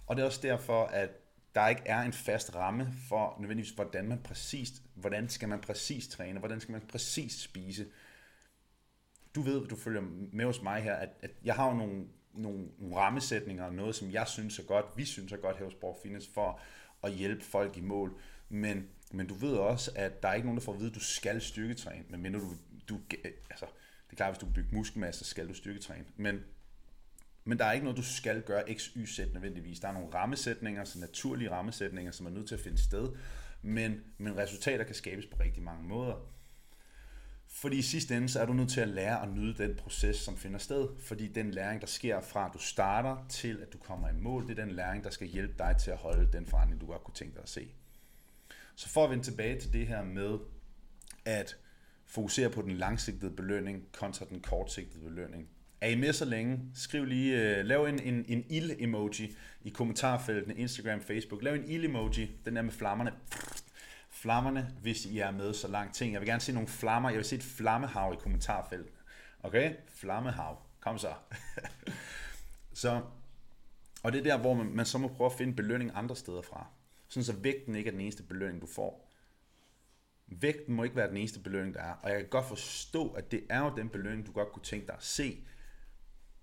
Og 0.08 0.16
det 0.16 0.22
er 0.22 0.26
også 0.26 0.40
derfor, 0.44 0.86
at 0.86 1.10
der 1.56 1.68
ikke 1.68 1.82
er 1.86 2.02
en 2.02 2.14
fast 2.14 2.56
ramme 2.56 2.94
for 3.10 3.38
nødvendigvis, 3.40 3.72
hvordan 3.72 4.08
man 4.08 4.20
præcist, 4.24 4.74
hvordan 4.96 5.30
skal 5.30 5.50
man 5.50 5.60
præcis 5.60 6.08
træne, 6.08 6.40
hvordan 6.40 6.60
skal 6.60 6.72
man 6.72 6.82
præcis 6.82 7.42
spise. 7.42 7.86
Du 9.36 9.42
ved, 9.42 9.68
du 9.68 9.76
følger 9.76 10.02
med 10.32 10.46
hos 10.46 10.62
mig 10.62 10.82
her, 10.84 10.96
at, 10.96 11.10
at 11.22 11.32
jeg 11.44 11.56
har 11.56 11.68
jo 11.68 11.78
nogle, 11.78 12.06
nogle, 12.34 12.68
nogle 12.80 12.96
rammesætninger, 12.96 13.70
noget 13.70 13.96
som 13.96 14.12
jeg 14.12 14.28
synes 14.28 14.60
er 14.60 14.64
godt, 14.64 14.86
vi 14.96 15.06
synes 15.06 15.32
er 15.32 15.38
godt 15.38 15.58
her 15.58 15.66
hos 15.66 15.76
Borg 15.76 15.98
Fitness, 16.04 16.30
for 16.34 16.60
at 17.04 17.12
hjælpe 17.12 17.44
folk 17.44 17.78
i 17.78 17.82
mål. 17.82 18.20
Men, 18.50 18.88
men 19.12 19.28
du 19.28 19.34
ved 19.34 19.54
også, 19.54 19.92
at 19.96 20.24
der 20.24 20.30
er 20.30 20.34
ikke 20.34 20.48
nogen, 20.48 20.58
der 20.60 20.66
får 20.66 20.74
at 20.74 20.80
vide, 20.80 20.90
at 20.90 20.96
du 20.96 21.00
skal 21.00 21.42
styrketræne, 21.42 22.06
medmindre 22.10 22.40
du, 22.40 22.56
du 22.90 23.00
altså, 23.50 23.66
det 24.06 24.12
er 24.12 24.16
klart, 24.16 24.34
hvis 24.34 24.40
du 24.40 24.46
bygger 24.46 24.78
muskelmasse, 24.78 25.24
så 25.24 25.30
skal 25.30 25.48
du 25.48 25.54
styrketræne. 25.54 26.06
Men, 26.18 26.40
men 27.44 27.58
der 27.58 27.66
er 27.66 27.72
ikke 27.72 27.84
noget, 27.84 27.98
du 27.98 28.04
skal 28.04 28.42
gøre 28.42 28.64
x, 28.74 28.86
y, 28.96 29.06
z 29.06 29.20
nødvendigvis. 29.34 29.80
Der 29.80 29.88
er 29.88 29.94
nogle 29.94 30.14
rammesætninger, 30.14 30.84
så 30.84 31.00
naturlige 31.00 31.52
rammesætninger, 31.52 32.12
som 32.12 32.26
er 32.26 32.30
nødt 32.30 32.48
til 32.48 32.56
at 32.56 32.62
finde 32.62 32.78
sted. 32.78 33.10
Men, 33.62 34.04
men 34.18 34.38
resultater 34.38 34.84
kan 34.84 34.96
skabes 34.96 35.26
på 35.26 35.38
rigtig 35.40 35.64
mange 35.64 35.88
måder. 35.88 36.36
Fordi 37.48 37.78
i 37.78 37.82
sidste 37.82 38.18
ende, 38.18 38.30
så 38.30 38.40
er 38.42 38.46
du 38.46 38.54
nødt 38.54 38.70
til 38.70 38.82
at 38.82 38.88
lære 38.88 39.22
at 39.22 39.30
nyde 39.30 39.54
den 39.58 39.76
proces, 39.76 40.16
som 40.16 40.38
finder 40.38 40.60
sted. 40.60 40.88
Fordi 41.00 41.28
den 41.28 41.52
læring, 41.52 41.82
der 41.82 41.88
sker 41.88 42.22
fra, 42.22 42.46
at 42.46 42.54
du 42.54 42.60
starter 42.60 43.26
til, 43.30 43.62
at 43.62 43.74
du 43.74 43.78
kommer 43.78 44.10
i 44.10 44.14
mål, 44.14 44.48
det 44.48 44.60
er 44.60 44.66
den 44.66 44.76
læring, 44.76 45.04
der 45.04 45.10
skal 45.10 45.28
hjælpe 45.28 45.54
dig 45.60 45.76
til 45.80 45.92
at 45.92 45.98
holde 45.98 46.32
den 46.34 46.46
forandring, 46.46 46.82
du 46.82 46.86
godt 46.86 47.04
kunne 47.04 47.16
tænke 47.16 47.34
dig 47.34 47.44
at 47.44 47.50
se. 47.50 47.72
Så 48.76 48.90
for 48.90 49.04
at 49.04 49.10
vende 49.10 49.24
tilbage 49.24 49.60
til 49.60 49.74
det 49.74 49.88
her 49.88 50.04
med, 50.04 50.40
at 51.26 51.58
fokusere 52.06 52.50
på 52.50 52.62
den 52.62 52.72
langsigtede 52.72 53.32
belønning 53.32 53.84
kontra 53.92 54.26
den 54.30 54.40
kortsigtede 54.40 55.04
belønning. 55.04 55.50
Er 55.82 55.90
I 55.90 55.96
med 55.96 56.14
så 56.14 56.26
længe? 56.26 56.60
Skriv 56.74 57.06
lige, 57.06 57.60
uh, 57.60 57.66
lav 57.66 57.86
en, 57.86 58.00
en, 58.00 58.26
en 58.28 58.46
ild-emoji 58.50 59.36
i 59.64 59.70
kommentarfeltene, 59.70 60.56
Instagram, 60.56 61.02
Facebook. 61.02 61.44
Lav 61.44 61.54
en 61.54 61.70
ild-emoji, 61.70 62.32
den 62.46 62.56
der 62.56 62.62
med 62.62 62.72
flammerne. 62.72 63.12
Flammerne, 64.10 64.72
hvis 64.82 65.06
I 65.06 65.20
er 65.20 65.32
med 65.32 65.54
så 65.54 65.68
langt 65.68 65.96
ting. 65.96 66.14
Jeg 66.14 66.22
vil 66.22 66.28
gerne 66.28 66.42
se 66.42 66.54
nogle 66.54 66.68
flammer. 66.68 67.10
Jeg 67.10 67.18
vil 67.18 67.26
se 67.26 67.36
et 67.36 67.44
flammehav 67.44 68.14
i 68.14 68.18
kommentarfeltet. 68.22 68.92
Okay? 69.44 69.74
Flammehav. 69.88 70.62
Kom 70.80 70.98
så. 70.98 71.14
så. 72.74 73.02
Og 74.04 74.12
det 74.12 74.20
er 74.20 74.24
der, 74.24 74.38
hvor 74.38 74.54
man, 74.54 74.66
man 74.66 74.86
så 74.86 74.98
må 74.98 75.08
prøve 75.08 75.32
at 75.32 75.38
finde 75.38 75.54
belønning 75.54 75.92
andre 75.94 76.16
steder 76.16 76.42
fra. 76.42 76.68
Sådan 77.08 77.24
så 77.24 77.34
vægten 77.34 77.76
ikke 77.76 77.88
er 77.88 77.92
den 77.92 78.02
eneste 78.02 78.24
belønning, 78.24 78.62
du 78.62 78.68
får. 78.68 79.12
Vægten 80.28 80.76
må 80.76 80.84
ikke 80.84 80.96
være 80.96 81.10
den 81.10 81.18
eneste 81.18 81.40
belønning, 81.40 81.76
der 81.76 81.82
er. 81.82 81.94
Og 81.94 82.10
jeg 82.10 82.20
kan 82.20 82.30
godt 82.30 82.48
forstå, 82.48 83.10
at 83.10 83.32
det 83.32 83.44
er 83.50 83.60
jo 83.60 83.74
den 83.76 83.90
belønning, 83.90 84.28
du 84.28 84.32
godt 84.32 84.52
kunne 84.52 84.64
tænke 84.64 84.88
dig 84.88 84.96
at 84.96 85.04
se. 85.04 85.46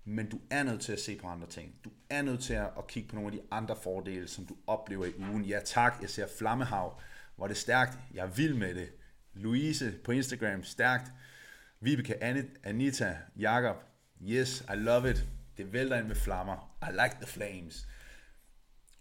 Men 0.05 0.29
du 0.29 0.39
er 0.49 0.63
nødt 0.63 0.81
til 0.81 0.93
at 0.93 0.99
se 0.99 1.17
på 1.17 1.27
andre 1.27 1.47
ting. 1.47 1.75
Du 1.83 1.91
er 2.09 2.21
nødt 2.21 2.41
til 2.43 2.53
at 2.53 2.87
kigge 2.87 3.09
på 3.09 3.15
nogle 3.15 3.27
af 3.27 3.31
de 3.31 3.47
andre 3.51 3.75
fordele, 3.75 4.27
som 4.27 4.45
du 4.45 4.57
oplever 4.67 5.05
i 5.05 5.13
ugen. 5.17 5.45
Ja 5.45 5.59
tak, 5.65 5.97
jeg 6.01 6.09
ser 6.09 6.27
Flammehav. 6.37 7.01
Hvor 7.35 7.47
det 7.47 7.57
stærkt. 7.57 7.99
Jeg 8.13 8.25
er 8.25 8.29
vild 8.29 8.53
med 8.53 8.75
det. 8.75 8.89
Louise 9.33 9.93
på 10.03 10.11
Instagram, 10.11 10.63
stærkt. 10.63 11.11
Vibeke, 11.79 12.23
Anita, 12.63 13.17
Jakob. 13.39 13.83
Yes, 14.21 14.61
I 14.61 14.75
love 14.75 15.09
it. 15.09 15.27
Det 15.57 15.73
vælter 15.73 15.97
ind 15.97 16.07
med 16.07 16.15
flammer. 16.15 16.77
I 16.81 16.91
like 16.91 17.15
the 17.15 17.27
flames. 17.27 17.87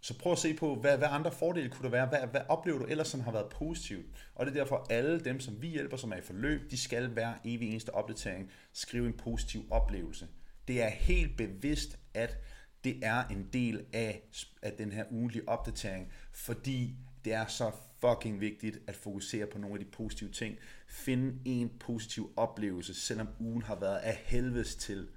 Så 0.05 0.19
prøv 0.19 0.33
at 0.33 0.39
se 0.39 0.55
på, 0.55 0.75
hvad, 0.75 0.99
hvad 0.99 1.09
andre 1.11 1.33
fordele 1.33 1.69
kunne 1.69 1.83
der 1.83 1.91
være? 1.91 2.07
Hvad, 2.07 2.27
hvad 2.31 2.41
oplever 2.49 2.79
du 2.79 2.85
ellers, 2.85 3.09
som 3.09 3.21
har 3.21 3.33
været 3.33 3.49
positivt? 3.49 4.07
Og 4.35 4.47
det 4.47 4.53
er 4.53 4.61
derfor, 4.61 4.87
alle 4.91 5.21
dem, 5.21 5.41
som 5.41 5.63
vi 5.63 5.69
hjælper, 5.69 5.97
som 5.97 6.13
er 6.13 6.17
i 6.17 6.21
forløb, 6.21 6.71
de 6.71 6.79
skal 6.79 7.09
hver 7.09 7.35
evig 7.45 7.71
eneste 7.71 7.95
opdatering 7.95 8.51
skrive 8.73 9.07
en 9.07 9.13
positiv 9.13 9.65
oplevelse. 9.71 10.29
Det 10.69 10.83
er 10.83 10.89
helt 10.89 11.37
bevidst, 11.37 11.99
at 12.15 12.39
det 12.85 12.99
er 13.03 13.29
en 13.29 13.49
del 13.53 13.85
af, 13.93 14.23
af 14.63 14.73
den 14.73 14.93
her 14.93 15.05
ugentlige 15.11 15.49
opdatering, 15.49 16.13
fordi 16.33 16.97
det 17.25 17.33
er 17.33 17.47
så 17.47 17.71
fucking 18.01 18.41
vigtigt 18.41 18.79
at 18.87 18.97
fokusere 18.97 19.47
på 19.47 19.59
nogle 19.59 19.79
af 19.79 19.85
de 19.85 19.91
positive 19.91 20.31
ting. 20.31 20.57
Finde 20.89 21.39
en 21.45 21.73
positiv 21.81 22.33
oplevelse, 22.37 22.95
selvom 22.95 23.29
ugen 23.41 23.63
har 23.63 23.75
været 23.75 23.99
af 23.99 24.15
helvedes 24.25 24.77
til. 24.77 25.09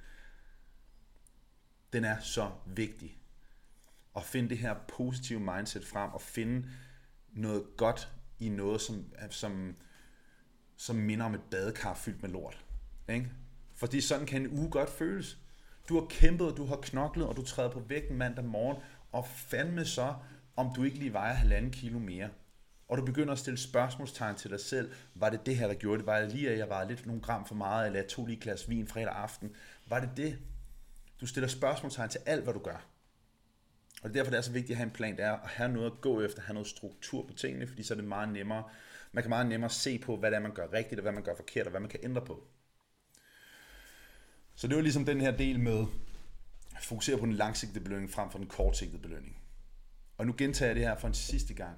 Den 1.93 2.03
er 2.03 2.19
så 2.19 2.51
vigtig 2.65 3.17
at 4.15 4.23
finde 4.23 4.49
det 4.49 4.57
her 4.57 4.75
positive 4.97 5.39
mindset 5.39 5.85
frem 5.85 6.11
og 6.11 6.21
finde 6.21 6.67
noget 7.33 7.63
godt 7.77 8.09
i 8.39 8.49
noget, 8.49 8.81
som, 8.81 9.05
som, 9.29 9.75
som 10.77 10.95
minder 10.95 11.25
om 11.25 11.33
et 11.33 11.41
badekar 11.51 11.93
fyldt 11.93 12.21
med 12.21 12.29
lort. 12.29 12.65
Ikke? 13.09 13.31
Fordi 13.75 14.01
sådan 14.01 14.25
kan 14.25 14.41
en 14.41 14.59
uge 14.59 14.71
godt 14.71 14.89
føles. 14.89 15.37
Du 15.89 15.99
har 15.99 16.07
kæmpet, 16.09 16.57
du 16.57 16.65
har 16.65 16.75
knoklet, 16.75 17.27
og 17.27 17.35
du 17.35 17.41
træder 17.41 17.71
på 17.71 17.79
vægten 17.79 18.17
mandag 18.17 18.45
morgen, 18.45 18.77
og 19.11 19.27
fandme 19.27 19.85
så, 19.85 20.15
om 20.55 20.75
du 20.75 20.83
ikke 20.83 20.97
lige 20.97 21.13
vejer 21.13 21.33
halvanden 21.33 21.71
kilo 21.71 21.99
mere. 21.99 22.29
Og 22.87 22.97
du 22.97 23.05
begynder 23.05 23.33
at 23.33 23.39
stille 23.39 23.57
spørgsmålstegn 23.57 24.35
til 24.35 24.51
dig 24.51 24.59
selv. 24.59 24.91
Var 25.15 25.29
det 25.29 25.45
det 25.45 25.57
her, 25.57 25.67
der 25.67 25.73
gjorde 25.73 25.97
det? 25.97 26.05
Var 26.05 26.19
det 26.19 26.31
lige, 26.31 26.49
at 26.49 26.57
jeg 26.57 26.69
var 26.69 26.83
lidt 26.83 27.05
nogle 27.05 27.21
gram 27.21 27.45
for 27.45 27.55
meget, 27.55 27.85
eller 27.85 27.99
jeg 27.99 28.09
tog 28.09 28.25
lige 28.25 28.37
et 28.37 28.43
glas 28.43 28.69
vin 28.69 28.87
fredag 28.87 29.13
aften? 29.13 29.55
Var 29.87 29.99
det 29.99 30.09
det? 30.17 30.39
Du 31.21 31.27
stiller 31.27 31.47
spørgsmålstegn 31.47 32.09
til 32.09 32.21
alt, 32.25 32.43
hvad 32.43 32.53
du 32.53 32.59
gør. 32.59 32.94
Og 34.05 34.13
det 34.13 34.19
er 34.19 34.23
derfor, 34.23 34.31
det 34.31 34.37
er 34.37 34.41
så 34.41 34.51
vigtigt 34.51 34.71
at 34.71 34.77
have 34.77 34.87
en 34.87 34.93
plan, 34.93 35.17
det 35.17 35.25
er 35.25 35.31
at 35.31 35.49
have 35.49 35.71
noget 35.71 35.91
at 35.91 36.01
gå 36.01 36.21
efter, 36.21 36.41
have 36.41 36.53
noget 36.53 36.67
struktur 36.67 37.27
på 37.27 37.33
tingene, 37.33 37.67
fordi 37.67 37.83
så 37.83 37.93
er 37.93 37.95
det 37.95 38.05
meget 38.05 38.29
nemmere. 38.29 38.63
Man 39.11 39.23
kan 39.23 39.29
meget 39.29 39.47
nemmere 39.47 39.69
se 39.69 39.99
på, 39.99 40.17
hvad 40.17 40.31
det 40.31 40.37
er, 40.37 40.41
man 40.41 40.53
gør 40.53 40.73
rigtigt, 40.73 40.99
og 40.99 41.01
hvad 41.01 41.11
man 41.11 41.23
gør 41.23 41.35
forkert, 41.35 41.65
og 41.65 41.71
hvad 41.71 41.81
man 41.81 41.89
kan 41.89 41.99
ændre 42.03 42.25
på. 42.25 42.47
Så 44.55 44.67
det 44.67 44.75
var 44.75 44.81
ligesom 44.81 45.05
den 45.05 45.21
her 45.21 45.37
del 45.37 45.59
med 45.59 45.85
at 46.75 46.83
fokusere 46.83 47.17
på 47.17 47.25
den 47.25 47.33
langsigtede 47.33 47.83
belønning 47.83 48.11
frem 48.11 48.31
for 48.31 48.37
den 48.37 48.47
kortsigtede 48.47 49.01
belønning. 49.01 49.37
Og 50.17 50.25
nu 50.25 50.35
gentager 50.37 50.69
jeg 50.69 50.75
det 50.75 50.83
her 50.83 50.97
for 50.97 51.07
en 51.07 51.13
sidste 51.13 51.53
gang. 51.53 51.77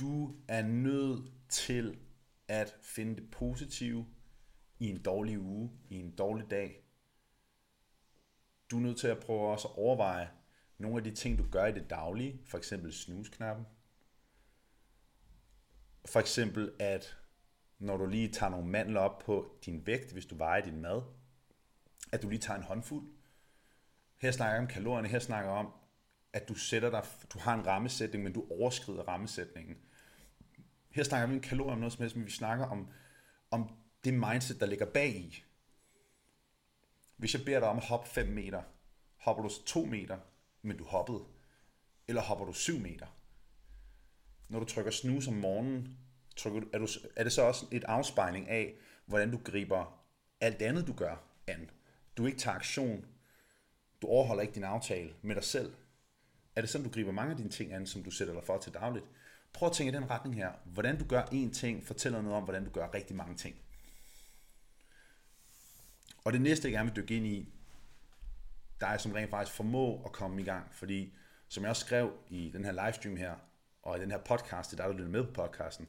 Du 0.00 0.36
er 0.48 0.62
nødt 0.62 1.32
til 1.48 1.98
at 2.48 2.74
finde 2.82 3.16
det 3.16 3.30
positive 3.30 4.06
i 4.78 4.88
en 4.88 5.02
dårlig 5.02 5.38
uge, 5.38 5.70
i 5.90 5.94
en 5.94 6.16
dårlig 6.16 6.50
dag. 6.50 6.85
Du 8.70 8.76
er 8.76 8.80
nødt 8.80 8.98
til 8.98 9.08
at 9.08 9.18
prøve 9.18 9.48
også 9.52 9.68
at 9.68 9.74
overveje 9.78 10.30
nogle 10.78 10.96
af 10.96 11.04
de 11.04 11.14
ting, 11.14 11.38
du 11.38 11.46
gør 11.50 11.66
i 11.66 11.72
det 11.72 11.90
daglige, 11.90 12.40
for 12.44 12.58
eksempel 12.58 12.92
snusknappen. 12.92 13.66
For 16.06 16.20
eksempel, 16.20 16.72
at 16.78 17.18
når 17.78 17.96
du 17.96 18.06
lige 18.06 18.32
tager 18.32 18.50
nogle 18.50 18.66
mandler 18.66 19.00
op 19.00 19.18
på 19.18 19.58
din 19.66 19.86
vægt, 19.86 20.12
hvis 20.12 20.26
du 20.26 20.34
vejer 20.34 20.64
din 20.64 20.80
mad, 20.80 21.02
at 22.12 22.22
du 22.22 22.28
lige 22.28 22.38
tager 22.38 22.58
en 22.58 22.64
håndfuld. 22.64 23.08
Her 24.16 24.30
snakker 24.30 24.54
jeg 24.54 24.62
om 24.62 24.68
kalorierne, 24.68 25.08
her 25.08 25.18
snakker 25.18 25.50
jeg 25.50 25.58
om, 25.58 25.72
at 26.32 26.48
du 26.48 26.54
sætter 26.54 26.90
dig, 26.90 27.04
du 27.32 27.38
har 27.38 27.54
en 27.54 27.66
rammesætning, 27.66 28.24
men 28.24 28.32
du 28.32 28.46
overskrider 28.50 29.02
rammesætningen. 29.02 29.76
Her 30.90 31.02
snakker 31.02 31.26
vi 31.26 31.34
om 31.34 31.40
kalorier 31.40 31.72
om 31.72 31.78
noget 31.78 31.92
som 31.92 32.02
helst, 32.02 32.16
men 32.16 32.26
vi 32.26 32.30
snakker 32.30 32.66
om, 32.66 32.88
om 33.50 33.70
det 34.04 34.14
mindset, 34.14 34.60
der 34.60 34.66
ligger 34.66 34.86
bag 34.86 35.16
i. 35.16 35.44
Hvis 37.16 37.34
jeg 37.34 37.44
beder 37.44 37.60
dig 37.60 37.68
om 37.68 37.76
at 37.76 37.84
hoppe 37.84 38.08
5 38.08 38.26
meter, 38.26 38.62
hopper 39.16 39.42
du 39.42 39.50
2 39.66 39.84
meter, 39.84 40.18
men 40.62 40.76
du 40.76 40.84
hoppede? 40.84 41.24
Eller 42.08 42.22
hopper 42.22 42.44
du 42.44 42.52
7 42.52 42.78
meter? 42.78 43.06
Når 44.48 44.58
du 44.58 44.64
trykker 44.64 44.90
snus 44.90 45.28
om 45.28 45.34
morgenen, 45.34 45.98
trykker 46.36 46.60
du, 46.60 46.68
er, 46.72 46.78
du, 46.78 46.86
er 47.16 47.22
det 47.22 47.32
så 47.32 47.42
også 47.42 47.66
et 47.72 47.84
afspejling 47.84 48.48
af, 48.48 48.74
hvordan 49.06 49.30
du 49.30 49.40
griber 49.44 50.04
alt 50.40 50.62
andet, 50.62 50.86
du 50.86 50.92
gør, 50.92 51.16
an? 51.46 51.70
Du 52.16 52.26
ikke 52.26 52.38
tager 52.38 52.54
aktion. 52.54 53.06
Du 54.02 54.06
overholder 54.06 54.42
ikke 54.42 54.54
din 54.54 54.64
aftale 54.64 55.14
med 55.22 55.34
dig 55.34 55.44
selv. 55.44 55.74
Er 56.56 56.60
det 56.60 56.70
sådan, 56.70 56.86
du 56.86 56.92
griber 56.92 57.12
mange 57.12 57.30
af 57.30 57.36
dine 57.36 57.50
ting 57.50 57.72
an, 57.72 57.86
som 57.86 58.02
du 58.02 58.10
sætter 58.10 58.34
dig 58.34 58.44
for 58.44 58.58
til 58.58 58.74
dagligt? 58.74 59.04
Prøv 59.52 59.68
at 59.68 59.72
tænke 59.72 59.92
i 59.92 59.94
den 59.94 60.10
retning 60.10 60.36
her. 60.36 60.52
Hvordan 60.64 60.98
du 60.98 61.04
gør 61.04 61.22
én 61.22 61.52
ting, 61.52 61.86
fortæller 61.86 62.22
noget 62.22 62.36
om, 62.36 62.44
hvordan 62.44 62.64
du 62.64 62.70
gør 62.70 62.94
rigtig 62.94 63.16
mange 63.16 63.36
ting. 63.36 63.56
Og 66.26 66.32
det 66.32 66.40
næste, 66.40 66.68
jeg 66.68 66.72
gerne 66.72 66.90
vil 66.90 66.96
dykke 66.96 67.16
ind 67.16 67.26
i, 67.26 67.48
der 68.80 68.86
er 68.86 68.98
som 68.98 69.12
rent 69.12 69.30
faktisk 69.30 69.56
formå 69.56 70.02
at 70.04 70.12
komme 70.12 70.40
i 70.40 70.44
gang. 70.44 70.74
Fordi, 70.74 71.14
som 71.48 71.62
jeg 71.62 71.70
også 71.70 71.86
skrev 71.86 72.12
i 72.28 72.50
den 72.52 72.64
her 72.64 72.72
livestream 72.72 73.16
her, 73.16 73.34
og 73.82 73.98
i 73.98 74.00
den 74.00 74.10
her 74.10 74.18
podcast, 74.18 74.76
der 74.76 74.84
er 74.84 74.88
du 74.88 74.92
lytter 74.92 75.10
med 75.10 75.24
på 75.24 75.30
podcasten, 75.32 75.88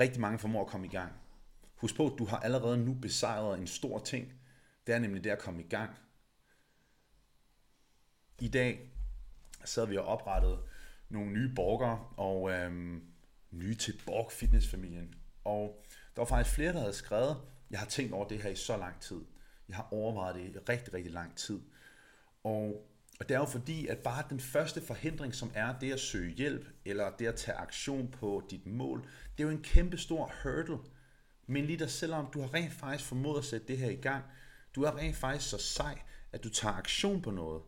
rigtig 0.00 0.20
mange 0.20 0.38
formår 0.38 0.60
at 0.64 0.66
komme 0.66 0.86
i 0.86 0.90
gang. 0.90 1.12
Husk 1.74 1.96
på, 1.96 2.06
at 2.06 2.18
du 2.18 2.24
har 2.24 2.36
allerede 2.36 2.78
nu 2.78 2.94
besejret 2.94 3.58
en 3.58 3.66
stor 3.66 3.98
ting. 3.98 4.32
Det 4.86 4.94
er 4.94 4.98
nemlig 4.98 5.24
det 5.24 5.30
at 5.30 5.38
komme 5.38 5.62
i 5.62 5.68
gang. 5.68 5.90
I 8.38 8.48
dag 8.48 8.90
sad 9.64 9.86
vi 9.86 9.96
og 9.96 10.04
oprettede 10.04 10.62
nogle 11.08 11.32
nye 11.32 11.54
borgere 11.54 12.08
og 12.16 12.50
øhm, 12.50 13.04
nye 13.50 13.74
til 13.74 14.02
Borg 14.06 14.32
Fitness-familien. 14.32 15.14
Og 15.44 15.84
der 16.16 16.22
var 16.22 16.26
faktisk 16.26 16.54
flere, 16.54 16.72
der 16.72 16.80
havde 16.80 16.92
skrevet, 16.92 17.55
jeg 17.70 17.78
har 17.78 17.86
tænkt 17.86 18.12
over 18.12 18.28
det 18.28 18.42
her 18.42 18.50
i 18.50 18.54
så 18.54 18.76
lang 18.76 19.00
tid. 19.00 19.20
Jeg 19.68 19.76
har 19.76 19.88
overvejet 19.90 20.34
det 20.34 20.42
i 20.42 20.58
rigtig, 20.68 20.94
rigtig 20.94 21.12
lang 21.12 21.36
tid. 21.36 21.60
Og, 22.44 22.86
og 23.20 23.28
det 23.28 23.34
er 23.34 23.38
jo 23.38 23.44
fordi, 23.44 23.86
at 23.86 23.98
bare 23.98 24.24
den 24.30 24.40
første 24.40 24.80
forhindring, 24.80 25.34
som 25.34 25.50
er 25.54 25.78
det 25.78 25.92
at 25.92 26.00
søge 26.00 26.34
hjælp, 26.34 26.68
eller 26.84 27.10
det 27.10 27.26
at 27.26 27.34
tage 27.34 27.56
aktion 27.56 28.08
på 28.08 28.42
dit 28.50 28.66
mål, 28.66 29.08
det 29.38 29.44
er 29.44 29.48
jo 29.48 29.56
en 29.56 29.62
kæmpe 29.62 29.98
stor 29.98 30.32
hurdle. 30.42 30.78
Men 31.46 31.64
lige 31.64 31.78
der 31.78 31.86
selvom 31.86 32.26
du 32.34 32.40
har 32.40 32.54
rent 32.54 32.72
faktisk 32.72 33.08
formået 33.08 33.38
at 33.38 33.44
sætte 33.44 33.66
det 33.68 33.78
her 33.78 33.90
i 33.90 33.96
gang, 33.96 34.24
du 34.74 34.82
er 34.82 34.96
rent 34.96 35.16
faktisk 35.16 35.50
så 35.50 35.58
sej, 35.58 35.98
at 36.32 36.44
du 36.44 36.48
tager 36.48 36.74
aktion 36.74 37.22
på 37.22 37.30
noget. 37.30 37.62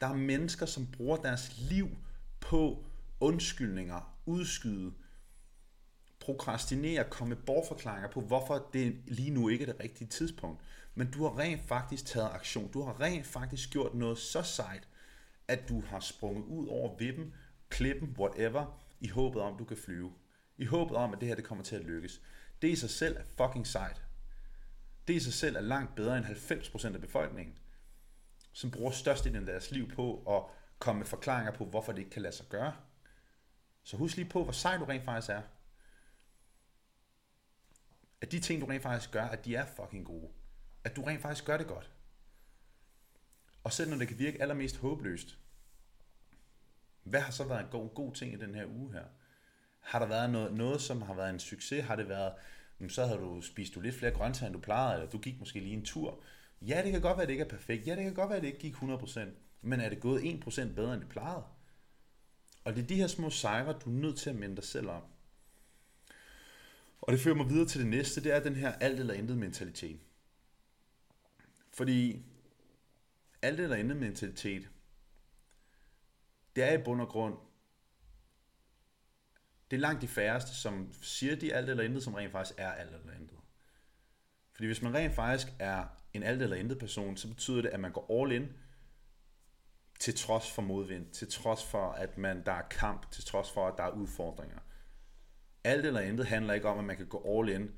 Der 0.00 0.06
er 0.06 0.14
mennesker, 0.14 0.66
som 0.66 0.86
bruger 0.86 1.16
deres 1.16 1.58
liv 1.58 1.88
på 2.40 2.84
undskyldninger, 3.20 4.16
udskyde, 4.26 4.92
prokrastinere, 6.30 7.04
komme 7.04 7.34
med 7.34 7.42
bortforklaringer 7.42 8.10
på, 8.10 8.20
hvorfor 8.20 8.68
det 8.72 8.96
lige 9.06 9.30
nu 9.30 9.48
ikke 9.48 9.62
er 9.62 9.72
det 9.72 9.82
rigtige 9.82 10.08
tidspunkt. 10.08 10.60
Men 10.94 11.10
du 11.10 11.22
har 11.22 11.38
rent 11.38 11.62
faktisk 11.68 12.06
taget 12.06 12.30
aktion. 12.32 12.70
Du 12.72 12.82
har 12.82 13.00
rent 13.00 13.26
faktisk 13.26 13.70
gjort 13.70 13.94
noget 13.94 14.18
så 14.18 14.42
sejt, 14.42 14.88
at 15.48 15.68
du 15.68 15.80
har 15.80 16.00
sprunget 16.00 16.44
ud 16.44 16.66
over 16.66 16.96
vippen, 16.96 17.34
klippen, 17.68 18.16
whatever, 18.18 18.80
i 19.00 19.08
håbet 19.08 19.42
om, 19.42 19.58
du 19.58 19.64
kan 19.64 19.76
flyve. 19.76 20.12
I 20.56 20.64
håbet 20.64 20.96
om, 20.96 21.12
at 21.12 21.20
det 21.20 21.28
her 21.28 21.34
det 21.34 21.44
kommer 21.44 21.64
til 21.64 21.76
at 21.76 21.84
lykkes. 21.84 22.20
Det 22.62 22.68
i 22.68 22.76
sig 22.76 22.90
selv 22.90 23.16
er 23.16 23.46
fucking 23.46 23.66
sejt. 23.66 24.02
Det 25.08 25.14
i 25.14 25.20
sig 25.20 25.32
selv 25.32 25.56
er 25.56 25.60
langt 25.60 25.94
bedre 25.94 26.18
end 26.18 26.26
90% 26.26 26.94
af 26.94 27.00
befolkningen, 27.00 27.54
som 28.52 28.70
bruger 28.70 28.90
størstedelen 28.90 29.48
af 29.48 29.52
deres 29.52 29.70
liv 29.70 29.90
på 29.90 30.22
at 30.28 30.42
komme 30.78 30.98
med 30.98 31.06
forklaringer 31.06 31.52
på, 31.52 31.64
hvorfor 31.64 31.92
det 31.92 31.98
ikke 31.98 32.10
kan 32.10 32.22
lade 32.22 32.36
sig 32.36 32.46
gøre. 32.48 32.72
Så 33.82 33.96
husk 33.96 34.16
lige 34.16 34.28
på, 34.28 34.44
hvor 34.44 34.52
sej 34.52 34.76
du 34.76 34.84
rent 34.84 35.04
faktisk 35.04 35.30
er. 35.30 35.42
At 38.20 38.32
de 38.32 38.40
ting, 38.40 38.60
du 38.60 38.66
rent 38.66 38.82
faktisk 38.82 39.10
gør, 39.10 39.24
at 39.24 39.44
de 39.44 39.54
er 39.54 39.66
fucking 39.66 40.06
gode. 40.06 40.28
At 40.84 40.96
du 40.96 41.02
rent 41.02 41.22
faktisk 41.22 41.44
gør 41.44 41.56
det 41.56 41.66
godt. 41.66 41.90
Og 43.64 43.72
selv 43.72 43.90
når 43.90 43.96
det 43.96 44.08
kan 44.08 44.18
virke 44.18 44.42
allermest 44.42 44.76
håbløst, 44.76 45.38
hvad 47.02 47.20
har 47.20 47.32
så 47.32 47.44
været 47.44 47.60
en 47.60 47.70
god, 47.70 47.94
god 47.94 48.12
ting 48.12 48.32
i 48.32 48.36
den 48.36 48.54
her 48.54 48.66
uge 48.66 48.92
her? 48.92 49.04
Har 49.80 49.98
der 49.98 50.06
været 50.06 50.30
noget, 50.30 50.52
noget, 50.52 50.80
som 50.80 51.02
har 51.02 51.14
været 51.14 51.30
en 51.30 51.38
succes? 51.38 51.84
Har 51.84 51.96
det 51.96 52.08
været, 52.08 52.32
så 52.88 53.06
har 53.06 53.16
du 53.16 53.42
spist 53.42 53.74
du 53.74 53.80
lidt 53.80 53.94
flere 53.94 54.12
grøntsager, 54.12 54.46
end 54.46 54.54
du 54.54 54.60
plejede, 54.60 54.94
eller 54.94 55.10
du 55.10 55.18
gik 55.18 55.38
måske 55.38 55.60
lige 55.60 55.76
en 55.76 55.84
tur. 55.84 56.22
Ja, 56.62 56.82
det 56.84 56.92
kan 56.92 57.00
godt 57.00 57.16
være, 57.16 57.22
at 57.22 57.28
det 57.28 57.34
ikke 57.34 57.44
er 57.44 57.48
perfekt. 57.48 57.86
Ja, 57.86 57.96
det 57.96 58.04
kan 58.04 58.14
godt 58.14 58.28
være, 58.28 58.36
at 58.36 58.42
det 58.42 58.48
ikke 58.48 58.60
gik 58.60 58.74
100%. 58.74 59.20
Men 59.62 59.80
er 59.80 59.88
det 59.88 60.00
gået 60.00 60.20
1% 60.20 60.74
bedre, 60.74 60.94
end 60.94 61.00
det 61.00 61.08
plejede? 61.08 61.44
Og 62.64 62.74
det 62.74 62.82
er 62.82 62.86
de 62.86 62.94
her 62.94 63.06
små 63.06 63.30
sejre, 63.30 63.72
du 63.72 63.90
er 63.90 64.00
nødt 64.00 64.18
til 64.18 64.30
at 64.30 64.36
minde 64.36 64.56
dig 64.56 64.64
selv 64.64 64.88
om. 64.88 65.02
Og 67.00 67.12
det 67.12 67.20
fører 67.20 67.34
mig 67.34 67.48
videre 67.48 67.66
til 67.66 67.80
det 67.80 67.88
næste, 67.88 68.22
det 68.22 68.32
er 68.32 68.42
den 68.42 68.56
her 68.56 68.72
alt 68.72 69.00
eller 69.00 69.14
intet 69.14 69.38
mentalitet. 69.38 70.00
Fordi 71.72 72.24
alt 73.42 73.60
eller 73.60 73.76
intet 73.76 73.96
mentalitet, 73.96 74.70
det 76.56 76.64
er 76.64 76.78
i 76.78 76.82
bund 76.82 77.00
og 77.00 77.08
grund, 77.08 77.38
det 79.70 79.76
er 79.76 79.80
langt 79.80 80.02
de 80.02 80.08
færreste, 80.08 80.54
som 80.54 80.92
siger 81.02 81.36
de 81.36 81.54
alt 81.54 81.70
eller 81.70 81.84
intet, 81.84 82.02
som 82.02 82.14
rent 82.14 82.32
faktisk 82.32 82.58
er 82.58 82.72
alt 82.72 82.94
eller 82.94 83.12
intet. 83.12 83.38
Fordi 84.52 84.66
hvis 84.66 84.82
man 84.82 84.94
rent 84.94 85.14
faktisk 85.14 85.48
er 85.58 85.86
en 86.12 86.22
alt 86.22 86.42
eller 86.42 86.56
intet 86.56 86.78
person, 86.78 87.16
så 87.16 87.28
betyder 87.28 87.62
det, 87.62 87.68
at 87.68 87.80
man 87.80 87.92
går 87.92 88.22
all 88.22 88.32
in, 88.32 88.48
til 90.00 90.14
trods 90.14 90.50
for 90.50 90.62
modvind, 90.62 91.10
til 91.10 91.30
trods 91.30 91.64
for, 91.64 91.92
at 91.92 92.18
man, 92.18 92.44
der 92.46 92.52
er 92.52 92.62
kamp, 92.62 93.10
til 93.10 93.24
trods 93.24 93.50
for, 93.50 93.68
at 93.68 93.74
der 93.78 93.84
er 93.84 93.90
udfordringer. 93.90 94.58
Alt 95.64 95.86
eller 95.86 96.00
intet 96.00 96.26
handler 96.26 96.54
ikke 96.54 96.68
om, 96.68 96.78
at 96.78 96.84
man 96.84 96.96
kan 96.96 97.06
gå 97.06 97.38
all 97.38 97.48
in, 97.48 97.70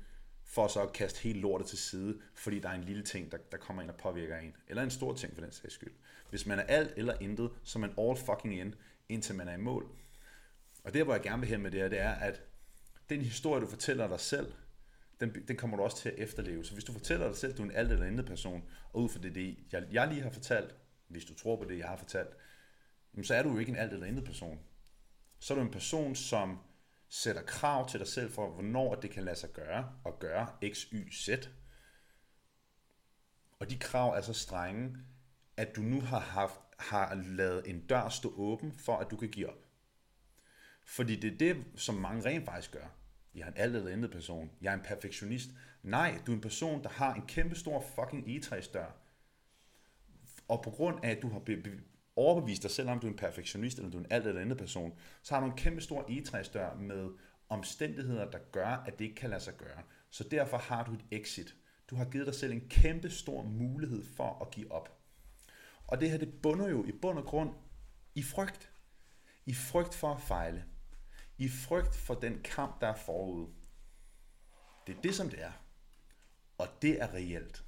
for 0.43 0.67
så 0.67 0.81
at 0.81 0.93
kaste 0.93 1.19
helt 1.19 1.37
lortet 1.37 1.67
til 1.67 1.77
side, 1.77 2.19
fordi 2.35 2.59
der 2.59 2.69
er 2.69 2.73
en 2.73 2.83
lille 2.83 3.03
ting, 3.03 3.31
der, 3.31 3.37
der 3.51 3.57
kommer 3.57 3.81
ind 3.81 3.91
og 3.91 3.97
påvirker 3.97 4.37
en. 4.37 4.55
Eller 4.67 4.83
en 4.83 4.91
stor 4.91 5.13
ting 5.13 5.33
for 5.33 5.41
den 5.41 5.51
sags 5.51 5.73
skyld. 5.73 5.93
Hvis 6.29 6.45
man 6.45 6.59
er 6.59 6.63
alt 6.63 6.93
eller 6.97 7.13
intet, 7.21 7.51
så 7.63 7.79
er 7.79 7.81
man 7.81 7.93
all 7.97 8.17
fucking 8.17 8.59
in, 8.59 8.75
indtil 9.09 9.35
man 9.35 9.47
er 9.47 9.53
i 9.53 9.57
mål. 9.57 9.89
Og 10.83 10.93
det, 10.93 11.03
hvor 11.03 11.13
jeg 11.13 11.21
gerne 11.21 11.39
vil 11.39 11.49
hen 11.49 11.61
med 11.61 11.71
det 11.71 11.79
her, 11.79 11.89
det 11.89 11.99
er, 11.99 12.11
at 12.13 12.41
den 13.09 13.21
historie, 13.21 13.61
du 13.61 13.67
fortæller 13.67 14.07
dig 14.07 14.19
selv, 14.19 14.53
den, 15.19 15.47
den 15.47 15.57
kommer 15.57 15.77
du 15.77 15.83
også 15.83 15.97
til 15.97 16.09
at 16.09 16.15
efterleve. 16.17 16.65
Så 16.65 16.73
hvis 16.73 16.83
du 16.83 16.91
fortæller 16.91 17.27
dig 17.27 17.37
selv, 17.37 17.51
at 17.51 17.57
du 17.57 17.63
er 17.63 17.67
en 17.67 17.75
alt 17.75 17.91
eller 17.91 18.05
intet 18.05 18.25
person, 18.25 18.63
og 18.93 19.01
ud 19.01 19.09
fra 19.09 19.19
det, 19.19 19.35
det 19.35 19.57
jeg, 19.71 19.83
jeg 19.91 20.07
lige 20.07 20.21
har 20.21 20.29
fortalt, 20.29 20.75
hvis 21.07 21.25
du 21.25 21.33
tror 21.35 21.55
på 21.55 21.63
det, 21.69 21.77
jeg 21.77 21.87
har 21.87 21.95
fortalt, 21.95 22.29
så 23.23 23.35
er 23.35 23.43
du 23.43 23.51
jo 23.51 23.57
ikke 23.57 23.69
en 23.69 23.75
alt 23.75 23.93
eller 23.93 24.05
intet 24.05 24.25
person. 24.25 24.59
Så 25.39 25.53
er 25.53 25.57
du 25.57 25.63
en 25.63 25.71
person, 25.71 26.15
som 26.15 26.59
sætter 27.15 27.41
krav 27.41 27.89
til 27.89 27.99
dig 27.99 28.07
selv 28.07 28.31
for, 28.31 28.49
hvornår 28.49 28.95
det 28.95 29.11
kan 29.11 29.23
lade 29.23 29.35
sig 29.35 29.49
gøre, 29.53 29.91
at 30.05 30.19
gøre 30.19 30.47
x, 30.73 30.81
y, 30.91 31.11
z. 31.11 31.29
Og 33.59 33.69
de 33.69 33.79
krav 33.79 34.09
er 34.09 34.21
så 34.21 34.33
strenge, 34.33 34.97
at 35.57 35.75
du 35.75 35.81
nu 35.81 36.01
har, 36.01 36.19
haft, 36.19 36.59
har 36.79 37.15
lavet 37.15 37.69
en 37.69 37.87
dør 37.87 38.09
stå 38.09 38.33
åben 38.35 38.73
for, 38.73 38.97
at 38.97 39.11
du 39.11 39.17
kan 39.17 39.29
give 39.29 39.49
op. 39.49 39.65
Fordi 40.85 41.15
det 41.15 41.33
er 41.33 41.37
det, 41.37 41.65
som 41.75 41.95
mange 41.95 42.29
rent 42.29 42.45
faktisk 42.45 42.71
gør. 42.71 42.87
Jeg 43.35 43.41
er 43.41 43.47
en 43.47 43.57
alt 43.57 43.75
eller 43.75 43.91
intet 43.91 44.11
person. 44.11 44.51
Jeg 44.61 44.69
er 44.69 44.77
en 44.77 44.83
perfektionist. 44.83 45.49
Nej, 45.83 46.21
du 46.25 46.31
er 46.31 46.35
en 46.35 46.41
person, 46.41 46.83
der 46.83 46.89
har 46.89 47.13
en 47.13 47.27
kæmpe 47.27 47.55
stor 47.55 47.85
fucking 47.95 48.27
egetræsdør. 48.27 48.91
Og 50.47 50.63
på 50.63 50.69
grund 50.69 51.05
af, 51.05 51.09
at 51.09 51.21
du 51.21 51.29
har 51.29 51.39
overbevise 52.15 52.61
dig 52.61 52.71
selv 52.71 52.89
om, 52.89 52.99
du 52.99 53.07
er 53.07 53.11
en 53.11 53.17
perfektionist, 53.17 53.77
eller 53.77 53.91
du 53.91 53.97
er 53.97 54.01
en 54.01 54.11
alt 54.11 54.27
eller 54.27 54.41
andet 54.41 54.57
person, 54.57 54.93
så 55.21 55.33
har 55.33 55.41
du 55.41 55.47
en 55.47 55.57
kæmpe 55.57 55.81
stor 55.81 56.05
egetræsdør 56.09 56.75
med 56.75 57.09
omstændigheder, 57.49 58.31
der 58.31 58.39
gør, 58.51 58.67
at 58.67 58.99
det 58.99 59.05
ikke 59.05 59.15
kan 59.15 59.29
lade 59.29 59.41
sig 59.41 59.57
gøre. 59.57 59.83
Så 60.09 60.23
derfor 60.23 60.57
har 60.57 60.83
du 60.83 60.93
et 60.93 61.05
exit. 61.11 61.55
Du 61.89 61.95
har 61.95 62.05
givet 62.05 62.27
dig 62.27 62.35
selv 62.35 62.51
en 62.51 62.69
kæmpe 62.69 63.09
stor 63.09 63.43
mulighed 63.43 64.03
for 64.15 64.41
at 64.41 64.51
give 64.51 64.71
op. 64.71 64.99
Og 65.87 65.99
det 65.99 66.11
her, 66.11 66.17
det 66.17 66.41
bunder 66.41 66.69
jo 66.69 66.85
i 66.85 66.91
bund 66.91 67.17
og 67.17 67.25
grund 67.25 67.53
i 68.15 68.23
frygt. 68.23 68.71
I 69.45 69.53
frygt 69.53 69.95
for 69.95 70.13
at 70.13 70.21
fejle. 70.21 70.65
I 71.37 71.49
frygt 71.49 71.95
for 71.95 72.13
den 72.13 72.41
kamp, 72.43 72.81
der 72.81 72.87
er 72.87 72.95
forud. 72.95 73.47
Det 74.87 74.97
er 74.97 75.01
det, 75.01 75.15
som 75.15 75.29
det 75.29 75.43
er. 75.43 75.51
Og 76.57 76.67
det 76.81 77.01
er 77.01 77.13
reelt. 77.13 77.65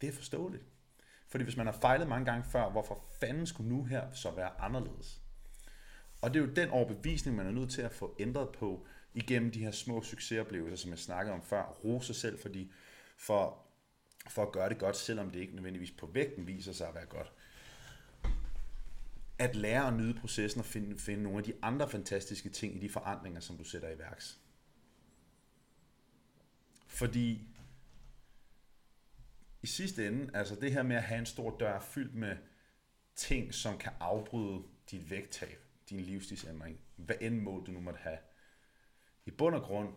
Det 0.00 0.08
er 0.08 0.12
forståeligt. 0.12 0.64
Fordi 1.34 1.44
hvis 1.44 1.56
man 1.56 1.66
har 1.66 1.72
fejlet 1.72 2.08
mange 2.08 2.24
gange 2.24 2.44
før, 2.44 2.70
hvorfor 2.70 3.04
fanden 3.20 3.46
skulle 3.46 3.68
nu 3.68 3.84
her 3.84 4.12
så 4.12 4.30
være 4.30 4.60
anderledes? 4.60 5.20
Og 6.22 6.34
det 6.34 6.42
er 6.42 6.46
jo 6.46 6.52
den 6.52 6.68
overbevisning, 6.68 7.36
man 7.36 7.46
er 7.46 7.50
nødt 7.50 7.70
til 7.70 7.82
at 7.82 7.92
få 7.92 8.16
ændret 8.18 8.48
på 8.48 8.86
igennem 9.14 9.50
de 9.50 9.58
her 9.58 9.70
små 9.70 10.02
succesoplevelser, 10.02 10.76
som 10.76 10.90
jeg 10.90 10.98
snakkede 10.98 11.34
om 11.34 11.42
før. 11.42 11.62
Rose 11.84 12.06
sig 12.06 12.16
selv 12.16 12.38
fordi, 12.38 12.72
for, 13.16 13.58
for 14.28 14.42
at 14.42 14.52
gøre 14.52 14.68
det 14.68 14.78
godt, 14.78 14.96
selvom 14.96 15.30
det 15.30 15.40
ikke 15.40 15.54
nødvendigvis 15.54 15.90
på 15.90 16.06
vægten 16.06 16.46
viser 16.46 16.72
sig 16.72 16.88
at 16.88 16.94
være 16.94 17.06
godt. 17.06 17.32
At 19.38 19.56
lære 19.56 19.86
at 19.86 19.94
nyde 19.94 20.14
processen 20.14 20.60
og 20.60 20.66
finde, 20.66 20.98
finde 20.98 21.22
nogle 21.22 21.38
af 21.38 21.44
de 21.44 21.52
andre 21.62 21.88
fantastiske 21.88 22.48
ting 22.48 22.76
i 22.76 22.78
de 22.78 22.88
forandringer, 22.88 23.40
som 23.40 23.56
du 23.56 23.64
sætter 23.64 23.90
i 23.90 23.98
værks. 23.98 24.38
Fordi 26.86 27.53
i 29.64 29.66
sidste 29.66 30.06
ende, 30.06 30.30
altså 30.36 30.54
det 30.54 30.72
her 30.72 30.82
med 30.82 30.96
at 30.96 31.02
have 31.02 31.18
en 31.18 31.26
stor 31.26 31.56
dør 31.58 31.80
fyldt 31.80 32.14
med 32.14 32.36
ting, 33.14 33.54
som 33.54 33.78
kan 33.78 33.92
afbryde 34.00 34.62
dit 34.90 35.10
vægttab, 35.10 35.64
din 35.90 36.00
livsstilsændring, 36.00 36.80
hvad 36.96 37.16
end 37.20 37.40
mål 37.40 37.66
du 37.66 37.70
nu 37.70 37.80
måtte 37.80 38.00
have. 38.00 38.18
I 39.26 39.30
bund 39.30 39.54
og 39.54 39.62
grund, 39.62 39.94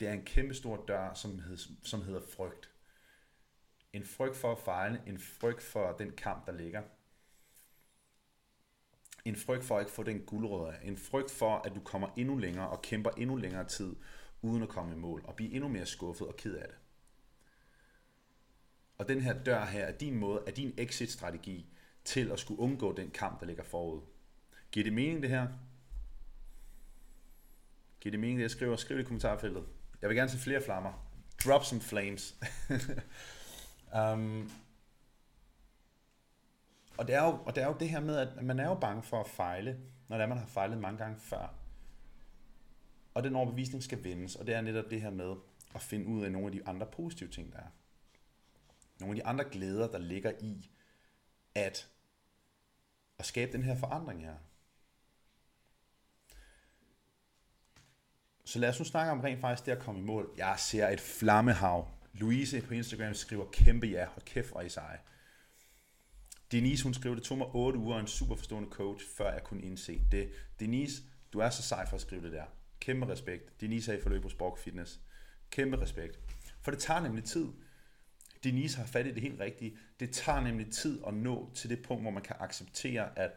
det 0.00 0.08
er 0.08 0.12
en 0.12 0.24
kæmpe 0.24 0.54
stor 0.54 0.84
dør, 0.88 1.14
som, 1.14 1.38
hedder, 1.38 1.62
som 1.82 2.02
hedder 2.02 2.20
frygt. 2.36 2.70
En 3.92 4.04
frygt 4.04 4.36
for 4.36 4.52
at 4.52 4.58
fejle, 4.58 5.02
en 5.06 5.18
frygt 5.18 5.62
for 5.62 5.92
den 5.92 6.12
kamp, 6.12 6.46
der 6.46 6.52
ligger. 6.52 6.82
En 9.24 9.36
frygt 9.36 9.64
for 9.64 9.76
at 9.76 9.82
ikke 9.82 9.92
få 9.92 10.02
den 10.02 10.20
guldrød 10.20 10.74
af. 10.74 10.78
En 10.82 10.96
frygt 10.96 11.30
for, 11.30 11.56
at 11.56 11.74
du 11.74 11.80
kommer 11.80 12.08
endnu 12.16 12.36
længere 12.36 12.68
og 12.68 12.82
kæmper 12.82 13.10
endnu 13.10 13.36
længere 13.36 13.68
tid, 13.68 13.96
uden 14.42 14.62
at 14.62 14.68
komme 14.68 14.92
i 14.92 14.98
mål, 14.98 15.24
og 15.24 15.36
blive 15.36 15.52
endnu 15.52 15.68
mere 15.68 15.86
skuffet 15.86 16.28
og 16.28 16.36
ked 16.36 16.54
af 16.54 16.68
det. 16.68 16.81
Og 19.02 19.08
den 19.08 19.20
her 19.20 19.42
dør 19.42 19.64
her 19.64 19.84
er 19.84 19.92
din 19.92 20.14
måde, 20.14 20.42
er 20.46 20.50
din 20.50 20.74
exit-strategi 20.78 21.66
til 22.04 22.30
at 22.30 22.38
skulle 22.38 22.60
undgå 22.60 22.92
den 22.96 23.10
kamp, 23.10 23.40
der 23.40 23.46
ligger 23.46 23.62
forud. 23.62 24.00
Giver 24.72 24.84
det 24.84 24.92
mening 24.92 25.22
det 25.22 25.30
her? 25.30 25.48
Giver 28.00 28.10
det 28.10 28.20
mening 28.20 28.38
det, 28.38 28.42
jeg 28.42 28.50
skriver? 28.50 28.76
Skriv 28.76 28.96
det 28.96 29.02
i 29.02 29.06
kommentarfeltet. 29.06 29.64
Jeg 30.02 30.08
vil 30.08 30.16
gerne 30.16 30.30
se 30.30 30.38
flere 30.38 30.62
flammer. 30.62 31.08
Drop 31.44 31.64
some 31.64 31.80
flames. 31.80 32.36
um, 33.98 34.50
og, 36.96 37.06
det 37.06 37.14
er 37.14 37.24
jo, 37.24 37.38
og 37.44 37.54
det 37.54 37.62
er 37.62 37.66
jo 37.66 37.76
det 37.80 37.88
her 37.88 38.00
med, 38.00 38.16
at 38.16 38.44
man 38.44 38.60
er 38.60 38.68
jo 38.68 38.74
bange 38.74 39.02
for 39.02 39.20
at 39.20 39.28
fejle, 39.28 39.80
når 40.08 40.16
det 40.16 40.24
er, 40.24 40.28
man 40.28 40.38
har 40.38 40.46
fejlet 40.46 40.78
mange 40.78 40.98
gange 40.98 41.20
før. 41.20 41.54
Og 43.14 43.24
den 43.24 43.36
overbevisning 43.36 43.82
skal 43.82 44.04
vendes, 44.04 44.36
og 44.36 44.46
det 44.46 44.54
er 44.54 44.60
netop 44.60 44.90
det 44.90 45.00
her 45.00 45.10
med 45.10 45.34
at 45.74 45.80
finde 45.80 46.06
ud 46.06 46.24
af 46.24 46.32
nogle 46.32 46.46
af 46.46 46.52
de 46.52 46.66
andre 46.66 46.86
positive 46.86 47.28
ting, 47.28 47.52
der 47.52 47.58
er. 47.58 47.81
Nogle 49.02 49.16
af 49.16 49.22
de 49.22 49.26
andre 49.26 49.44
glæder, 49.44 49.90
der 49.90 49.98
ligger 49.98 50.32
i 50.40 50.70
at, 51.54 51.88
at 53.18 53.26
skabe 53.26 53.52
den 53.52 53.62
her 53.62 53.76
forandring 53.76 54.24
her. 54.24 54.34
Så 58.44 58.58
lad 58.58 58.68
os 58.68 58.78
nu 58.78 58.84
snakke 58.84 59.12
om 59.12 59.20
rent 59.20 59.40
faktisk 59.40 59.66
det 59.66 59.72
at 59.72 59.78
komme 59.78 60.00
i 60.00 60.04
mål. 60.04 60.34
Jeg 60.36 60.54
ser 60.58 60.88
et 60.88 61.00
flammehav. 61.00 61.88
Louise 62.12 62.62
på 62.62 62.74
Instagram 62.74 63.14
skriver 63.14 63.50
kæmpe 63.50 63.86
ja, 63.86 64.06
og 64.16 64.22
kæft 64.24 64.50
hvor 64.50 64.60
I 64.60 64.68
seje. 64.68 64.98
Denise, 66.52 66.84
hun 66.84 66.94
skrev, 66.94 67.14
det 67.14 67.22
tog 67.22 67.38
mig 67.38 67.46
8 67.46 67.78
uger 67.78 67.98
en 67.98 68.06
super 68.06 68.36
forstående 68.36 68.70
coach, 68.70 69.06
før 69.16 69.32
jeg 69.32 69.44
kunne 69.44 69.62
indse 69.62 70.02
det. 70.12 70.32
Denise, 70.60 71.02
du 71.32 71.38
er 71.38 71.50
så 71.50 71.62
sej 71.62 71.88
for 71.88 71.94
at 71.94 72.00
skrive 72.00 72.22
det 72.22 72.32
der. 72.32 72.44
Kæmpe 72.80 73.08
respekt. 73.08 73.60
Denise 73.60 73.92
er 73.92 73.98
i 73.98 74.00
forløb 74.00 74.22
hos 74.22 74.34
Borg 74.34 74.58
Fitness. 74.58 75.00
Kæmpe 75.50 75.80
respekt. 75.80 76.20
For 76.62 76.70
det 76.70 76.80
tager 76.80 77.00
nemlig 77.00 77.24
tid. 77.24 77.48
Denise 78.44 78.78
har 78.78 78.86
fat 78.86 79.06
i 79.06 79.12
det 79.14 79.22
helt 79.22 79.40
rigtige. 79.40 79.78
Det 80.00 80.12
tager 80.12 80.40
nemlig 80.40 80.72
tid 80.72 81.02
at 81.06 81.14
nå 81.14 81.52
til 81.54 81.70
det 81.70 81.82
punkt, 81.82 82.04
hvor 82.04 82.10
man 82.10 82.22
kan 82.22 82.36
acceptere, 82.40 83.18
at 83.18 83.32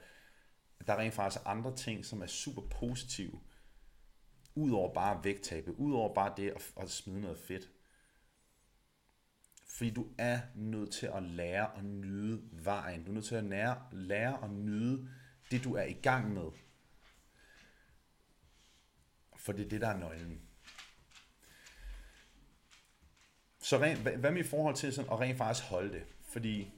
der 0.87 0.97
rent 0.97 1.13
faktisk 1.13 1.41
er 1.45 1.49
andre 1.49 1.75
ting, 1.75 2.05
som 2.05 2.21
er 2.21 2.27
super 2.27 2.61
positive. 2.61 3.39
Udover 4.55 4.93
bare 4.93 5.23
vægttabet. 5.23 5.73
Udover 5.73 6.13
bare 6.13 6.33
det 6.37 6.49
at, 6.49 6.73
at 6.81 6.89
smide 6.89 7.21
noget 7.21 7.39
fedt. 7.39 7.69
Fordi 9.67 9.89
du 9.89 10.07
er 10.17 10.39
nødt 10.55 10.91
til 10.93 11.05
at 11.05 11.23
lære 11.23 11.77
at 11.77 11.85
nyde 11.85 12.41
vejen. 12.51 13.03
Du 13.03 13.11
er 13.11 13.13
nødt 13.13 13.25
til 13.25 13.35
at 13.35 13.43
lære, 13.43 13.81
lære 13.91 14.43
at 14.43 14.51
nyde 14.51 15.09
det, 15.51 15.63
du 15.63 15.73
er 15.73 15.83
i 15.83 15.93
gang 15.93 16.33
med. 16.33 16.51
For 19.35 19.51
det 19.51 19.65
er 19.65 19.69
det, 19.69 19.81
der 19.81 19.87
er 19.87 19.97
nøglen. 19.97 20.44
Så 23.65 23.77
rent, 23.77 23.99
hvad 23.99 24.31
med 24.31 24.45
i 24.45 24.47
forhold 24.47 24.75
til 24.75 24.93
sådan, 24.93 25.11
at 25.11 25.19
rent 25.19 25.37
faktisk 25.37 25.65
holde 25.65 25.93
det? 25.93 26.05
Fordi 26.21 26.71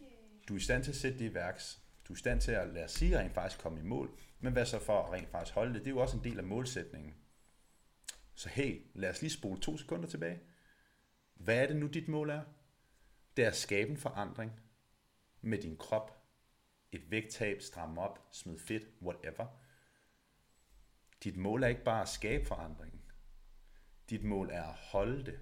du 0.48 0.54
er 0.54 0.58
i 0.58 0.62
stand 0.62 0.84
til 0.84 0.92
at 0.92 0.96
sætte 0.96 1.20
det 1.20 1.32
i 1.32 1.34
værks. 1.34 1.82
Du 2.08 2.14
er 2.14 2.18
i 2.18 2.20
stand 2.20 2.42
til 2.42 2.52
at 2.52 2.68
lade 2.68 2.86
os 2.86 2.92
sige, 2.92 3.20
rent 3.20 3.34
faktisk 3.34 3.62
komme 3.62 3.80
i 3.80 3.84
mål. 3.84 4.20
Men 4.40 4.54
hvad 4.54 4.66
så 4.66 4.80
for 4.80 5.04
at 5.04 5.14
rent 5.14 5.30
faktisk 5.30 5.56
holde 5.56 5.74
det? 5.74 5.82
Det 5.82 5.88
er 5.88 5.92
jo 5.92 6.00
også 6.00 6.18
en 6.18 6.24
del 6.24 6.38
af 6.38 6.44
målsætningen. 6.44 7.16
Så 8.36 8.50
hey, 8.50 8.82
lad 8.94 9.10
os 9.10 9.22
lige 9.22 9.32
spole 9.32 9.62
to 9.62 9.78
sekunder 9.78 10.10
tilbage. 10.10 10.40
Hvad 11.34 11.58
er 11.58 11.68
det 11.68 11.76
nu, 11.76 11.88
dit 11.88 12.08
mål 12.08 12.30
er? 12.30 12.42
Det 13.38 13.44
er 13.44 13.50
at 13.50 13.56
skabe 13.56 13.92
en 13.92 13.98
forandring 13.98 14.52
med 15.42 15.58
din 15.58 15.78
krop. 15.78 16.24
Et 16.92 17.12
vægttab, 17.12 17.62
stramme 17.62 18.02
op, 18.02 18.28
smid 18.32 18.60
fedt, 18.60 18.84
whatever. 19.02 19.46
Dit 21.24 21.38
mål 21.38 21.64
er 21.64 21.68
ikke 21.68 21.84
bare 21.84 22.02
at 22.02 22.10
skabe 22.10 22.46
forandringen. 22.46 23.02
Dit 24.10 24.24
mål 24.24 24.50
er 24.52 24.64
at 24.64 24.76
holde 24.76 25.26
det. 25.26 25.40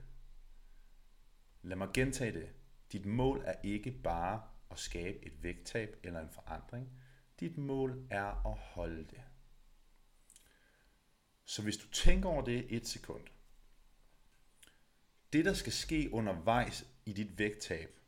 Lad 1.65 1.77
mig 1.77 1.89
gentage 1.93 2.31
det. 2.31 2.49
Dit 2.91 3.05
mål 3.05 3.43
er 3.45 3.55
ikke 3.63 3.91
bare 3.91 4.43
at 4.71 4.79
skabe 4.79 5.25
et 5.25 5.43
vægttab 5.43 5.99
eller 6.03 6.19
en 6.19 6.29
forandring. 6.29 6.89
Dit 7.39 7.57
mål 7.57 8.07
er 8.09 8.47
at 8.47 8.57
holde 8.57 9.05
det. 9.05 9.21
Så 11.45 11.63
hvis 11.63 11.77
du 11.77 11.87
tænker 11.87 12.29
over 12.29 12.45
det 12.45 12.65
et 12.69 12.87
sekund, 12.87 13.23
det 15.33 15.45
der 15.45 15.53
skal 15.53 15.73
ske 15.73 16.09
undervejs 16.11 16.87
i 17.05 17.13
dit 17.13 17.37
vægttab, 17.37 17.99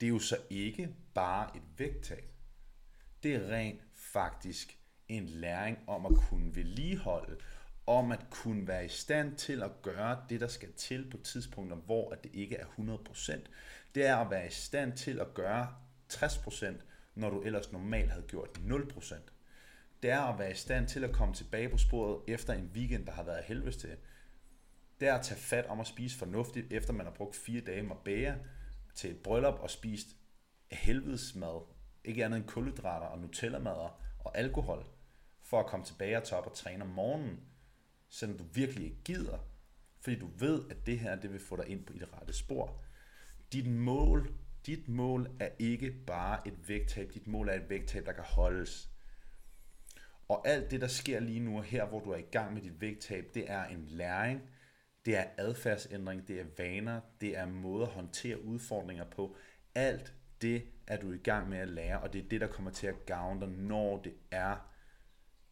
det 0.00 0.06
er 0.06 0.10
jo 0.10 0.18
så 0.18 0.36
ikke 0.50 0.94
bare 1.14 1.56
et 1.56 1.62
vægttab. 1.76 2.32
Det 3.22 3.34
er 3.34 3.50
rent 3.50 3.82
faktisk 3.92 4.78
en 5.08 5.26
læring 5.26 5.88
om 5.88 6.06
at 6.06 6.14
kunne 6.14 6.54
vedligeholde, 6.54 7.40
om 7.86 8.12
at 8.12 8.26
kunne 8.30 8.68
være 8.68 8.84
i 8.84 8.88
stand 8.88 9.36
til 9.36 9.62
at 9.62 9.82
gøre 9.82 10.22
det, 10.28 10.40
der 10.40 10.48
skal 10.48 10.72
til 10.72 11.10
på 11.10 11.16
tidspunkter, 11.16 11.76
hvor 11.76 12.10
det 12.10 12.30
ikke 12.34 12.56
er 12.56 12.66
100%. 12.66 13.40
Det 13.94 14.06
er 14.06 14.16
at 14.16 14.30
være 14.30 14.46
i 14.46 14.50
stand 14.50 14.96
til 14.96 15.20
at 15.20 15.34
gøre 15.34 15.74
60%, 16.12 16.66
når 17.14 17.30
du 17.30 17.40
ellers 17.40 17.72
normalt 17.72 18.10
havde 18.10 18.26
gjort 18.26 18.48
0%. 18.58 19.14
Det 20.02 20.10
er 20.10 20.20
at 20.20 20.38
være 20.38 20.50
i 20.50 20.54
stand 20.54 20.88
til 20.88 21.04
at 21.04 21.12
komme 21.12 21.34
tilbage 21.34 21.68
på 21.68 21.78
sporet 21.78 22.22
efter 22.26 22.52
en 22.52 22.70
weekend, 22.74 23.06
der 23.06 23.12
har 23.12 23.22
været 23.22 23.44
helvedes 23.44 23.76
til. 23.76 23.96
Det 25.00 25.08
er 25.08 25.14
at 25.14 25.24
tage 25.24 25.40
fat 25.40 25.66
om 25.66 25.80
at 25.80 25.86
spise 25.86 26.18
fornuftigt, 26.18 26.72
efter 26.72 26.92
man 26.92 27.06
har 27.06 27.12
brugt 27.12 27.36
fire 27.36 27.60
dage 27.60 27.82
med 27.82 27.96
bære 28.04 28.36
til 28.94 29.10
et 29.10 29.22
bryllup 29.22 29.60
og 29.60 29.70
spist 29.70 30.06
helvedes 30.70 31.34
mad. 31.34 31.62
Ikke 32.04 32.24
andet 32.24 32.36
end 32.36 32.46
kulhydrater 32.46 33.06
og 33.06 33.18
nutella 33.18 33.70
og 34.18 34.38
alkohol, 34.38 34.86
for 35.42 35.60
at 35.60 35.66
komme 35.66 35.86
tilbage 35.86 36.16
og 36.16 36.24
tage 36.24 36.40
op 36.40 36.46
og 36.46 36.54
træne 36.54 36.84
om 36.84 36.90
morgenen, 36.90 37.40
selvom 38.10 38.38
du 38.38 38.44
virkelig 38.44 38.84
ikke 38.84 39.02
gider, 39.04 39.38
fordi 40.00 40.18
du 40.18 40.30
ved, 40.38 40.62
at 40.70 40.86
det 40.86 40.98
her 40.98 41.16
det 41.16 41.32
vil 41.32 41.40
få 41.40 41.56
dig 41.56 41.68
ind 41.68 41.84
på 41.84 41.92
det 41.92 42.12
rette 42.12 42.32
spor. 42.32 42.82
Dit 43.52 43.66
mål, 43.66 44.34
dit 44.66 44.88
mål 44.88 45.30
er 45.40 45.48
ikke 45.58 45.90
bare 46.06 46.48
et 46.48 46.68
vægttab, 46.68 47.10
dit 47.14 47.26
mål 47.26 47.48
er 47.48 47.52
et 47.52 47.70
vægttab, 47.70 48.06
der 48.06 48.12
kan 48.12 48.24
holdes. 48.24 48.90
Og 50.28 50.48
alt 50.48 50.70
det, 50.70 50.80
der 50.80 50.86
sker 50.86 51.20
lige 51.20 51.40
nu 51.40 51.60
her, 51.60 51.86
hvor 51.86 52.00
du 52.00 52.10
er 52.10 52.16
i 52.16 52.26
gang 52.32 52.54
med 52.54 52.62
dit 52.62 52.80
vægttab, 52.80 53.30
det 53.34 53.50
er 53.50 53.64
en 53.64 53.86
læring, 53.86 54.40
det 55.04 55.16
er 55.16 55.24
adfærdsændring, 55.38 56.28
det 56.28 56.40
er 56.40 56.44
vaner, 56.58 57.00
det 57.20 57.38
er 57.38 57.46
måder 57.46 57.86
at 57.86 57.92
håndtere 57.92 58.44
udfordringer 58.44 59.04
på. 59.04 59.36
Alt 59.74 60.14
det 60.42 60.64
er 60.86 60.96
du 60.96 61.12
i 61.12 61.18
gang 61.18 61.48
med 61.48 61.58
at 61.58 61.68
lære, 61.68 62.00
og 62.00 62.12
det 62.12 62.24
er 62.24 62.28
det, 62.28 62.40
der 62.40 62.46
kommer 62.46 62.70
til 62.70 62.86
at 62.86 63.06
gavne 63.06 63.40
dig, 63.40 63.48
når 63.48 64.02
det 64.02 64.14
er, 64.30 64.56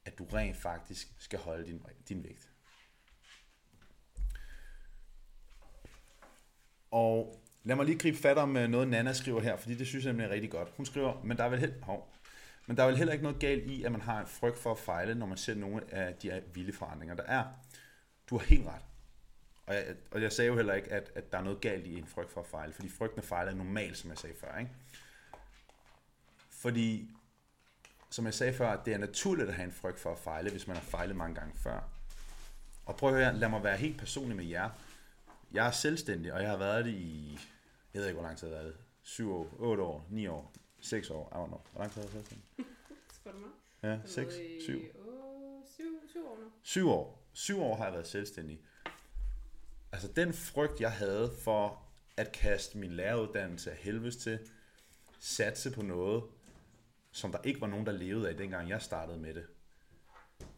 at 0.05 0.19
du 0.19 0.25
rent 0.25 0.57
faktisk 0.57 1.09
skal 1.19 1.39
holde 1.39 1.67
din, 1.67 1.83
din 2.09 2.25
vægt. 2.25 2.48
Og 6.91 7.41
lad 7.65 7.77
mig 7.77 7.87
lige 7.87 7.99
gribe 7.99 8.17
fat 8.17 8.39
om 8.39 8.57
øh, 8.57 8.69
noget, 8.69 8.89
Nana 8.89 9.13
skriver 9.13 9.41
her, 9.41 9.57
fordi 9.57 9.75
det 9.75 9.87
synes 9.87 10.05
jeg 10.05 10.13
nemlig 10.13 10.27
er 10.27 10.31
rigtig 10.31 10.51
godt. 10.51 10.69
Hun 10.77 10.87
skriver, 10.87 11.23
men 11.25 11.37
der 11.37 11.45
er 11.45 11.49
vel 11.49 11.59
helt, 11.59 11.75
hov, 11.83 12.13
men 12.67 12.77
der 12.77 12.83
er 12.83 12.87
vel 12.87 12.97
heller 12.97 13.13
ikke 13.13 13.23
noget 13.23 13.39
galt 13.39 13.67
i, 13.67 13.83
at 13.83 13.93
man 13.93 14.01
har 14.01 14.21
en 14.21 14.27
frygt 14.27 14.59
for 14.59 14.71
at 14.71 14.79
fejle, 14.79 15.15
når 15.15 15.27
man 15.27 15.37
ser 15.37 15.55
nogle 15.55 15.95
af 15.95 16.15
de 16.15 16.31
her 16.31 16.41
vilde 16.55 16.73
forandringer, 16.73 17.15
der 17.15 17.23
er. 17.23 17.45
Du 18.31 18.39
har 18.39 18.47
helt 18.47 18.67
ret. 18.67 18.83
Og 19.67 19.75
jeg, 19.75 19.85
og 20.11 20.23
jeg 20.23 20.33
sagde 20.33 20.49
jo 20.49 20.57
heller 20.57 20.75
ikke, 20.75 20.93
at, 20.93 21.13
at 21.15 21.33
der 21.33 21.39
er 21.39 21.43
noget 21.43 21.61
galt 21.61 21.87
i 21.87 21.99
en 21.99 22.07
frygt 22.07 22.33
for 22.33 22.41
at 22.41 22.47
fejle, 22.47 22.73
fordi 22.73 22.89
frygten 22.89 23.19
at 23.19 23.25
fejle 23.25 23.51
er 23.51 23.55
normal, 23.55 23.97
som 23.97 24.11
jeg 24.11 24.19
sagde 24.19 24.37
før. 24.41 24.59
Ikke? 24.59 24.71
Fordi, 26.51 27.11
som 28.11 28.25
jeg 28.25 28.35
sagde 28.35 28.53
før, 28.53 28.83
det 28.83 28.95
er 28.95 28.99
naturligt 28.99 29.49
at 29.49 29.55
have 29.55 29.67
en 29.67 29.73
frygt 29.73 30.01
for 30.01 30.13
at 30.13 30.19
fejle, 30.19 30.51
hvis 30.51 30.67
man 30.67 30.77
har 30.77 30.85
fejlet 30.85 31.17
mange 31.17 31.35
gange 31.35 31.53
før. 31.57 31.81
Og 32.87 32.97
prøv 32.97 33.15
at 33.15 33.25
høre, 33.25 33.37
lad 33.37 33.49
mig 33.49 33.65
være 33.65 33.77
helt 33.77 33.99
personlig 33.99 34.37
med 34.37 34.45
jer. 34.45 34.71
Jeg 35.53 35.67
er 35.67 35.71
selvstændig, 35.71 36.33
og 36.33 36.43
jeg 36.43 36.51
har 36.51 36.57
været 36.57 36.85
det 36.85 36.91
i, 36.91 37.39
jeg 37.95 38.01
ved 38.01 38.09
ikke, 38.09 38.19
hvor 38.21 38.29
lang 38.29 38.39
tid 38.39 38.49
det 38.49 38.57
har 38.57 38.63
været 38.63 38.77
7 39.03 39.33
år, 39.33 39.55
8 39.59 39.83
år, 39.83 40.07
9 40.11 40.27
år, 40.27 40.53
6 40.81 41.11
år, 41.11 41.29
I 41.29 41.35
don't 41.35 41.47
know. 41.47 41.61
Hvor 41.73 41.81
lang 41.81 41.93
tid 41.93 42.03
har 42.03 42.09
jeg 42.09 42.15
været 42.15 42.27
selvstændig? 42.27 42.49
Spørg 43.21 43.35
du 43.35 43.39
mig? 43.39 43.51
Ja, 43.83 43.99
6, 44.07 44.35
7. 44.61 44.81
7, 45.77 46.01
7 46.09 46.27
år 46.27 46.37
nu. 46.41 46.51
7 46.63 46.91
år. 46.91 47.23
7 47.33 47.61
år 47.63 47.77
har 47.77 47.85
jeg 47.85 47.93
været 47.93 48.07
selvstændig. 48.07 48.61
Altså 49.93 50.09
den 50.17 50.33
frygt, 50.33 50.81
jeg 50.81 50.93
havde 50.93 51.33
for 51.41 51.83
at 52.17 52.33
kaste 52.33 52.79
min 52.79 52.93
læreruddannelse 52.93 53.71
af 53.71 53.77
helvedes 53.77 54.17
til, 54.17 54.39
satse 55.19 55.71
på 55.71 55.83
noget, 55.83 56.25
som 57.13 57.33
der 57.33 57.39
ikke 57.45 57.61
var 57.61 57.67
nogen, 57.67 57.87
der 57.87 57.93
levede 57.93 58.29
af, 58.29 58.37
dengang 58.37 58.69
jeg 58.69 58.83
startede 58.83 59.19
med 59.19 59.35
det. 59.35 59.47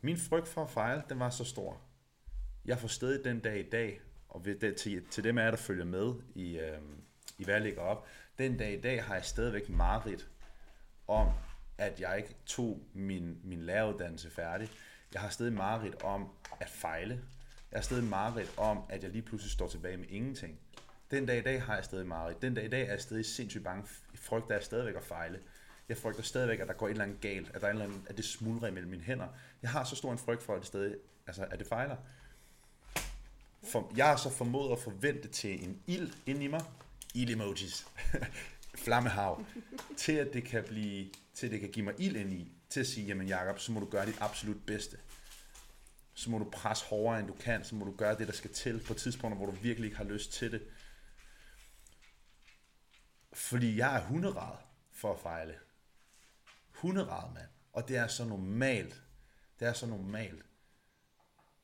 Min 0.01 0.17
frygt 0.17 0.49
for 0.49 0.63
at 0.63 0.71
fejle, 0.71 1.03
den 1.09 1.19
var 1.19 1.31
så 1.31 1.45
stor. 1.45 1.81
Jeg 2.65 2.79
får 2.79 2.89
stadig 2.89 3.25
den 3.25 3.41
dag 3.41 3.59
i 3.67 3.71
dag, 3.71 4.01
og 4.31 4.45
ved 4.45 4.55
det, 4.55 4.77
til, 4.77 5.05
til 5.11 5.25
dem 5.25 5.39
af 5.39 5.45
jer, 5.45 5.51
der 5.51 5.59
følger 5.59 5.85
med 5.85 6.15
i, 6.35 6.59
øh, 6.59 6.79
i 7.39 7.45
hvad 7.45 7.55
jeg 7.55 7.63
lægger 7.63 7.83
op, 7.83 8.07
den 8.39 8.57
dag 8.57 8.73
i 8.73 8.81
dag 8.81 9.05
har 9.05 9.15
jeg 9.15 9.25
stadigvæk 9.25 9.69
mareridt 9.69 10.29
om, 11.09 11.29
at 11.79 12.01
jeg 12.01 12.17
ikke 12.17 12.35
tog 12.47 12.81
min, 12.93 13.41
min 13.45 13.63
læreruddannelse 13.63 14.31
færdig. 14.31 14.71
Jeg 15.13 15.21
har 15.21 15.29
stadig 15.29 15.53
mareridt 15.53 16.03
om 16.03 16.29
at 16.61 16.69
fejle. 16.69 17.21
Jeg 17.73 17.79
har 17.79 17.83
stadig 17.83 18.05
mareridt 18.05 18.55
om, 18.57 18.83
at 18.89 19.03
jeg 19.03 19.11
lige 19.11 19.23
pludselig 19.23 19.53
står 19.53 19.69
tilbage 19.69 19.97
med 19.97 20.07
ingenting. 20.09 20.61
Den 21.11 21.27
dag 21.27 21.39
i 21.39 21.43
dag 21.43 21.63
har 21.63 21.75
jeg 21.75 21.85
stadig 21.85 22.07
mareridt. 22.07 22.43
Den 22.43 22.55
dag 22.55 22.65
i 22.65 22.69
dag 22.69 22.83
er 22.83 22.91
jeg 22.91 23.01
stadig 23.01 23.27
sindssygt 23.27 23.65
bange. 23.65 23.85
Frygter 24.15 24.55
jeg 24.55 24.65
stadigvæk 24.65 24.95
at 24.95 25.05
fejle. 25.05 25.39
Jeg 25.89 25.97
frygter 25.97 26.23
stadigvæk, 26.23 26.61
at 26.61 26.69
der 26.69 26.75
går 26.75 26.87
et 26.87 26.91
eller 26.91 27.05
andet 27.05 27.21
galt, 27.21 27.51
at, 27.55 27.61
der 27.61 27.67
er 27.67 27.71
et 27.71 27.75
eller 27.75 27.85
andet, 27.85 28.01
at 28.09 28.17
det 28.17 28.25
smuldrer 28.25 28.69
imellem 28.69 28.91
mine 28.91 29.03
hænder. 29.03 29.29
Jeg 29.63 29.71
har 29.71 29.85
så 29.85 29.97
stor 29.97 30.13
en 30.13 30.19
frygt 30.19 30.43
for, 30.43 30.55
at 30.55 30.59
det 30.59 30.67
stadig, 30.67 30.95
altså, 31.27 31.45
at 31.51 31.59
det 31.59 31.67
fejler. 31.67 31.97
For, 33.71 33.93
jeg 33.97 34.07
har 34.07 34.17
så 34.17 34.31
formået 34.31 34.73
at 34.73 34.79
forvente 34.79 35.29
til 35.29 35.65
en 35.65 35.83
ild 35.87 36.13
ind 36.27 36.43
i 36.43 36.47
mig. 36.47 36.65
Ild 37.15 37.31
emojis. 37.31 37.87
Flammehav. 38.85 39.45
til 39.97 40.13
at 40.13 40.33
det 40.33 40.45
kan 40.45 40.65
blive, 40.65 41.11
til 41.35 41.47
at 41.47 41.53
det 41.53 41.61
kan 41.61 41.71
give 41.71 41.85
mig 41.85 41.95
ild 41.99 42.17
ind 42.17 42.33
i. 42.33 42.53
Til 42.71 42.81
at 42.81 42.87
sige, 42.87 43.07
jamen 43.07 43.29
Jacob, 43.29 43.59
så 43.59 43.73
må 43.73 43.81
du 43.81 43.87
gøre 43.87 44.07
dit 44.07 44.17
absolut 44.21 44.67
bedste. 44.67 44.99
Så 46.15 46.31
må 46.31 46.39
du 46.39 46.51
presse 46.53 46.85
hårdere, 46.85 47.21
end 47.21 47.29
du 47.29 47.35
kan. 47.35 47.65
Så 47.65 47.75
må 47.75 47.85
du 47.85 47.95
gøre 47.97 48.19
det, 48.19 48.27
der 48.27 48.33
skal 48.33 48.53
til 48.53 48.85
på 48.87 48.95
tidspunkter, 48.95 49.37
hvor 49.37 49.47
du 49.47 49.53
virkelig 49.53 49.87
ikke 49.87 49.97
har 49.97 50.05
lyst 50.05 50.33
til 50.33 50.53
det. 50.53 50.63
Fordi 53.33 53.77
jeg 53.77 53.97
er 53.97 54.01
hunderad 54.01 54.57
for 54.93 55.13
at 55.13 55.21
fejle. 55.21 55.55
Hunderad, 56.73 57.35
mand. 57.35 57.49
Og 57.73 57.89
det 57.89 57.97
er 57.97 58.07
så 58.07 58.25
normalt. 58.25 59.03
Det 59.61 59.69
er 59.69 59.73
så 59.73 59.87
normalt. 59.87 60.43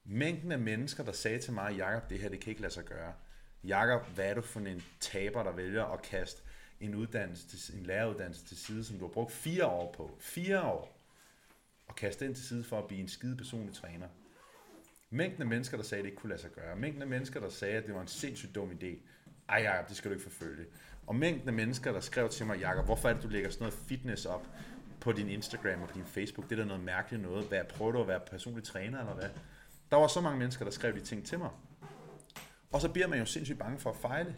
Mængden 0.09 0.53
af 0.53 0.59
mennesker, 0.59 1.05
der 1.05 1.13
sagde 1.13 1.39
til 1.39 1.53
mig, 1.53 1.77
Jakob, 1.77 2.11
det 2.11 2.19
her, 2.19 2.29
det 2.29 2.41
kan 2.41 2.51
ikke 2.51 2.63
lade 2.63 2.73
sig 2.73 2.85
gøre. 2.85 3.13
Jakob, 3.65 4.07
hvad 4.15 4.25
er 4.25 4.35
du 4.35 4.41
for 4.41 4.61
en 4.61 4.85
taber, 5.01 5.43
der 5.43 5.53
vælger 5.53 5.85
at 5.85 6.03
kaste 6.03 6.43
en, 6.81 6.95
uddannelse 6.95 7.49
til, 7.49 7.79
en 7.79 7.87
læreruddannelse 7.87 8.45
til 8.45 8.57
side, 8.57 8.85
som 8.85 8.99
du 8.99 9.07
har 9.07 9.13
brugt 9.13 9.33
fire 9.33 9.67
år 9.67 9.93
på? 9.93 10.17
Fire 10.21 10.63
år. 10.63 10.99
Og 11.87 11.97
kaste 11.97 12.25
den 12.25 12.35
til 12.35 12.45
side 12.45 12.65
for 12.65 12.79
at 12.79 12.87
blive 12.87 13.01
en 13.01 13.09
skide 13.09 13.37
personlig 13.37 13.75
træner. 13.75 14.07
Mængden 15.11 15.43
af 15.43 15.49
mennesker, 15.49 15.77
der 15.77 15.85
sagde, 15.85 16.01
at 16.01 16.05
det 16.05 16.11
ikke 16.11 16.21
kunne 16.21 16.29
lade 16.29 16.41
sig 16.41 16.51
gøre. 16.51 16.77
Mængden 16.77 17.03
af 17.03 17.09
mennesker, 17.09 17.41
der 17.41 17.49
sagde, 17.49 17.77
at 17.77 17.87
det 17.87 17.95
var 17.95 18.01
en 18.01 18.09
sindssygt 18.09 18.55
dum 18.55 18.71
idé. 18.71 18.97
Ej, 19.49 19.59
Jacob, 19.59 19.89
det 19.89 19.97
skal 19.97 20.11
du 20.11 20.15
ikke 20.15 20.31
forfølge. 20.31 20.65
Og 21.07 21.17
mængden 21.17 21.49
af 21.49 21.55
mennesker, 21.55 21.93
der 21.93 22.01
skrev 22.01 22.29
til 22.29 22.47
mig, 22.47 22.61
Jacob, 22.61 22.85
hvorfor 22.85 23.09
er 23.09 23.15
det, 23.15 23.23
du 23.23 23.29
lægger 23.29 23.51
sådan 23.51 23.65
noget 23.65 23.79
fitness 23.89 24.27
op 24.27 24.47
på 25.01 25.13
din 25.13 25.29
Instagram 25.29 25.83
og 25.83 25.89
på 25.89 25.95
din 25.95 26.07
Facebook? 26.07 26.51
Det 26.51 26.59
er 26.59 26.63
da 26.63 26.69
noget 26.69 26.85
mærkeligt 26.85 27.23
noget. 27.23 27.47
Hvad, 27.47 27.65
prøver 27.65 27.93
du 27.93 28.01
at 28.01 28.09
være 28.09 28.21
personlig 28.21 28.65
træner, 28.65 29.01
eller 29.01 29.15
hvad? 29.15 29.29
Der 29.91 29.97
var 29.97 30.07
så 30.07 30.21
mange 30.21 30.39
mennesker, 30.39 30.65
der 30.65 30.73
skrev 30.73 30.95
de 30.95 31.01
ting 31.01 31.27
til 31.27 31.39
mig. 31.39 31.51
Og 32.73 32.81
så 32.81 32.89
bliver 32.89 33.07
man 33.07 33.19
jo 33.19 33.25
sindssygt 33.25 33.59
bange 33.59 33.79
for 33.79 33.91
at 33.91 33.97
fejle. 33.97 34.37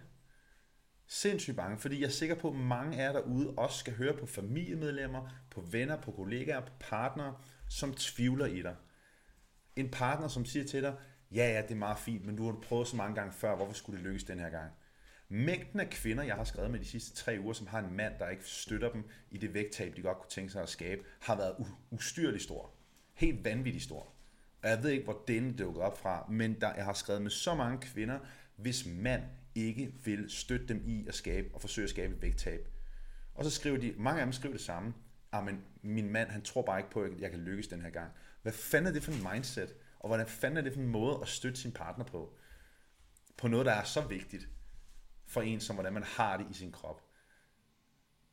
Sindssygt 1.06 1.56
bange, 1.56 1.78
fordi 1.78 2.00
jeg 2.00 2.06
er 2.06 2.10
sikker 2.10 2.34
på, 2.34 2.48
at 2.48 2.56
mange 2.56 2.96
af 2.96 3.04
jer 3.04 3.12
derude 3.12 3.54
også 3.56 3.78
skal 3.78 3.94
høre 3.94 4.16
på 4.16 4.26
familiemedlemmer, 4.26 5.28
på 5.50 5.60
venner, 5.60 6.00
på 6.00 6.10
kollegaer, 6.10 6.60
på 6.60 6.72
partnere, 6.80 7.36
som 7.68 7.94
tvivler 7.94 8.46
i 8.46 8.62
dig. 8.62 8.76
En 9.76 9.90
partner, 9.90 10.28
som 10.28 10.44
siger 10.44 10.64
til 10.64 10.82
dig, 10.82 10.96
ja, 11.32 11.52
ja, 11.52 11.62
det 11.62 11.70
er 11.70 11.74
meget 11.74 11.98
fint, 11.98 12.26
men 12.26 12.36
du 12.36 12.44
har 12.44 12.60
prøvet 12.62 12.88
så 12.88 12.96
mange 12.96 13.14
gange 13.14 13.32
før, 13.32 13.56
hvorfor 13.56 13.72
skulle 13.72 13.98
det 13.98 14.06
lykkes 14.06 14.24
den 14.24 14.38
her 14.38 14.50
gang? 14.50 14.72
Mængden 15.28 15.80
af 15.80 15.90
kvinder, 15.90 16.22
jeg 16.24 16.34
har 16.34 16.44
skrevet 16.44 16.70
med 16.70 16.80
de 16.80 16.84
sidste 16.84 17.16
tre 17.16 17.38
uger, 17.40 17.52
som 17.52 17.66
har 17.66 17.78
en 17.78 17.96
mand, 17.96 18.18
der 18.18 18.28
ikke 18.28 18.44
støtter 18.44 18.92
dem 18.92 19.08
i 19.30 19.38
det 19.38 19.54
vægttab, 19.54 19.96
de 19.96 20.02
godt 20.02 20.18
kunne 20.18 20.30
tænke 20.30 20.52
sig 20.52 20.62
at 20.62 20.68
skabe, 20.68 21.02
har 21.20 21.36
været 21.36 21.66
ustyrligt 21.90 22.42
stor. 22.42 22.74
Helt 23.14 23.44
vanvittigt 23.44 23.84
stor. 23.84 24.17
Og 24.62 24.68
jeg 24.68 24.82
ved 24.82 24.90
ikke, 24.90 25.04
hvor 25.04 25.24
denne 25.28 25.56
dukker 25.56 25.82
op 25.82 25.98
fra, 25.98 26.26
men 26.30 26.60
der, 26.60 26.74
jeg 26.74 26.84
har 26.84 26.92
skrevet 26.92 27.22
med 27.22 27.30
så 27.30 27.54
mange 27.54 27.78
kvinder, 27.78 28.18
hvis 28.56 28.86
mand 28.86 29.22
ikke 29.54 29.94
vil 30.04 30.30
støtte 30.30 30.66
dem 30.66 30.82
i 30.86 31.06
at 31.08 31.14
skabe 31.14 31.54
og 31.54 31.60
forsøge 31.60 31.84
at 31.84 31.90
skabe 31.90 32.14
et 32.14 32.22
vægttab. 32.22 32.68
Og 33.34 33.44
så 33.44 33.50
skriver 33.50 33.78
de, 33.78 33.94
mange 33.96 34.20
af 34.20 34.26
dem 34.26 34.32
skriver 34.32 34.54
det 34.54 34.64
samme, 34.64 34.94
ah, 35.32 35.44
men 35.44 35.64
min 35.82 36.10
mand, 36.10 36.30
han 36.30 36.42
tror 36.42 36.62
bare 36.62 36.78
ikke 36.78 36.90
på, 36.90 37.02
at 37.02 37.20
jeg 37.20 37.30
kan 37.30 37.40
lykkes 37.40 37.68
den 37.68 37.82
her 37.82 37.90
gang. 37.90 38.12
Hvad 38.42 38.52
fanden 38.52 38.86
er 38.88 38.92
det 38.92 39.02
for 39.02 39.12
en 39.12 39.26
mindset? 39.32 39.74
Og 39.98 40.08
hvordan 40.08 40.26
fanden 40.26 40.56
er 40.56 40.62
det 40.62 40.72
for 40.72 40.80
en 40.80 40.88
måde 40.88 41.18
at 41.22 41.28
støtte 41.28 41.60
sin 41.60 41.72
partner 41.72 42.04
på? 42.04 42.36
På 43.36 43.48
noget, 43.48 43.66
der 43.66 43.72
er 43.72 43.84
så 43.84 44.00
vigtigt 44.00 44.48
for 45.26 45.42
en, 45.42 45.60
som 45.60 45.76
hvordan 45.76 45.92
man 45.92 46.02
har 46.02 46.36
det 46.36 46.46
i 46.50 46.54
sin 46.54 46.72
krop. 46.72 47.02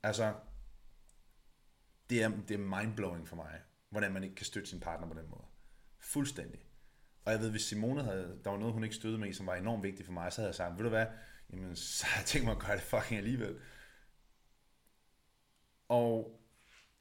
Altså, 0.03 0.33
det 2.09 2.23
er, 2.23 2.31
det 2.47 2.53
er 2.53 2.81
mindblowing 2.81 3.27
for 3.27 3.35
mig, 3.35 3.61
hvordan 3.89 4.13
man 4.13 4.23
ikke 4.23 4.35
kan 4.35 4.45
støtte 4.45 4.69
sin 4.69 4.79
partner 4.79 5.07
på 5.07 5.13
den 5.13 5.29
måde. 5.29 5.43
Fuldstændig. 6.05 6.59
Og 7.25 7.31
jeg 7.31 7.39
ved, 7.39 7.51
hvis 7.51 7.61
Simone 7.61 8.03
havde, 8.03 8.39
der 8.43 8.49
var 8.49 8.57
noget, 8.57 8.73
hun 8.73 8.83
ikke 8.83 8.95
støttede 8.95 9.19
mig 9.19 9.29
i, 9.29 9.33
som 9.33 9.47
var 9.47 9.55
enormt 9.55 9.83
vigtigt 9.83 10.05
for 10.05 10.13
mig, 10.13 10.33
så 10.33 10.41
havde 10.41 10.49
jeg 10.49 10.55
sagt, 10.55 10.77
ved 10.77 10.83
du 10.83 10.89
hvad, 10.89 11.05
jamen, 11.53 11.75
så 11.75 12.05
har 12.05 12.19
jeg 12.19 12.25
tænkt 12.25 12.45
mig 12.45 12.51
at 12.51 12.59
gøre 12.59 12.75
det 12.75 12.81
fucking 12.81 13.17
alligevel. 13.17 13.59
Og 15.89 16.41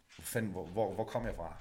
fanden, 0.09 0.53
hvor, 0.53 0.67
hvor, 0.67 0.95
hvor 0.95 1.05
kom 1.05 1.27
jeg 1.27 1.35
fra? 1.37 1.57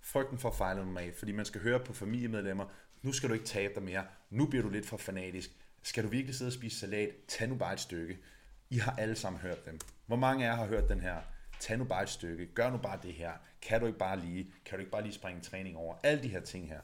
Frygten 0.00 0.38
for 0.38 0.48
at 0.48 0.54
fejle 0.54 0.84
normalt, 0.84 1.16
fordi 1.16 1.32
man 1.32 1.44
skal 1.44 1.60
høre 1.60 1.80
på 1.80 1.92
familiemedlemmer, 1.92 2.66
nu 3.02 3.12
skal 3.12 3.28
du 3.28 3.34
ikke 3.34 3.46
tabe 3.46 3.74
dig 3.74 3.82
mere, 3.82 4.06
nu 4.30 4.46
bliver 4.46 4.62
du 4.62 4.70
lidt 4.70 4.86
for 4.86 4.96
fanatisk, 4.96 5.50
skal 5.82 6.04
du 6.04 6.08
virkelig 6.08 6.34
sidde 6.34 6.48
og 6.48 6.52
spise 6.52 6.78
salat, 6.78 7.10
tag 7.28 7.48
nu 7.48 7.54
bare 7.54 7.72
et 7.72 7.80
stykke. 7.80 8.18
I 8.70 8.78
har 8.78 8.96
alle 8.96 9.16
sammen 9.16 9.40
hørt 9.42 9.66
dem. 9.66 9.78
Hvor 10.06 10.16
mange 10.16 10.44
af 10.44 10.48
jer 10.48 10.56
har 10.56 10.66
hørt 10.66 10.88
den 10.88 11.00
her? 11.00 11.22
Tag 11.60 11.78
nu 11.78 11.84
bare 11.84 12.02
et 12.02 12.08
stykke, 12.08 12.46
gør 12.46 12.70
nu 12.70 12.76
bare 12.76 12.98
det 13.02 13.14
her, 13.14 13.32
kan 13.62 13.80
du 13.80 13.86
ikke 13.86 13.98
bare 13.98 14.20
lige, 14.20 14.52
kan 14.64 14.78
du 14.78 14.80
ikke 14.80 14.90
bare 14.90 15.02
lige 15.02 15.14
springe 15.14 15.40
træning 15.40 15.76
over? 15.76 15.96
Alle 16.02 16.22
de 16.22 16.28
her 16.28 16.40
ting 16.40 16.68
her. 16.68 16.80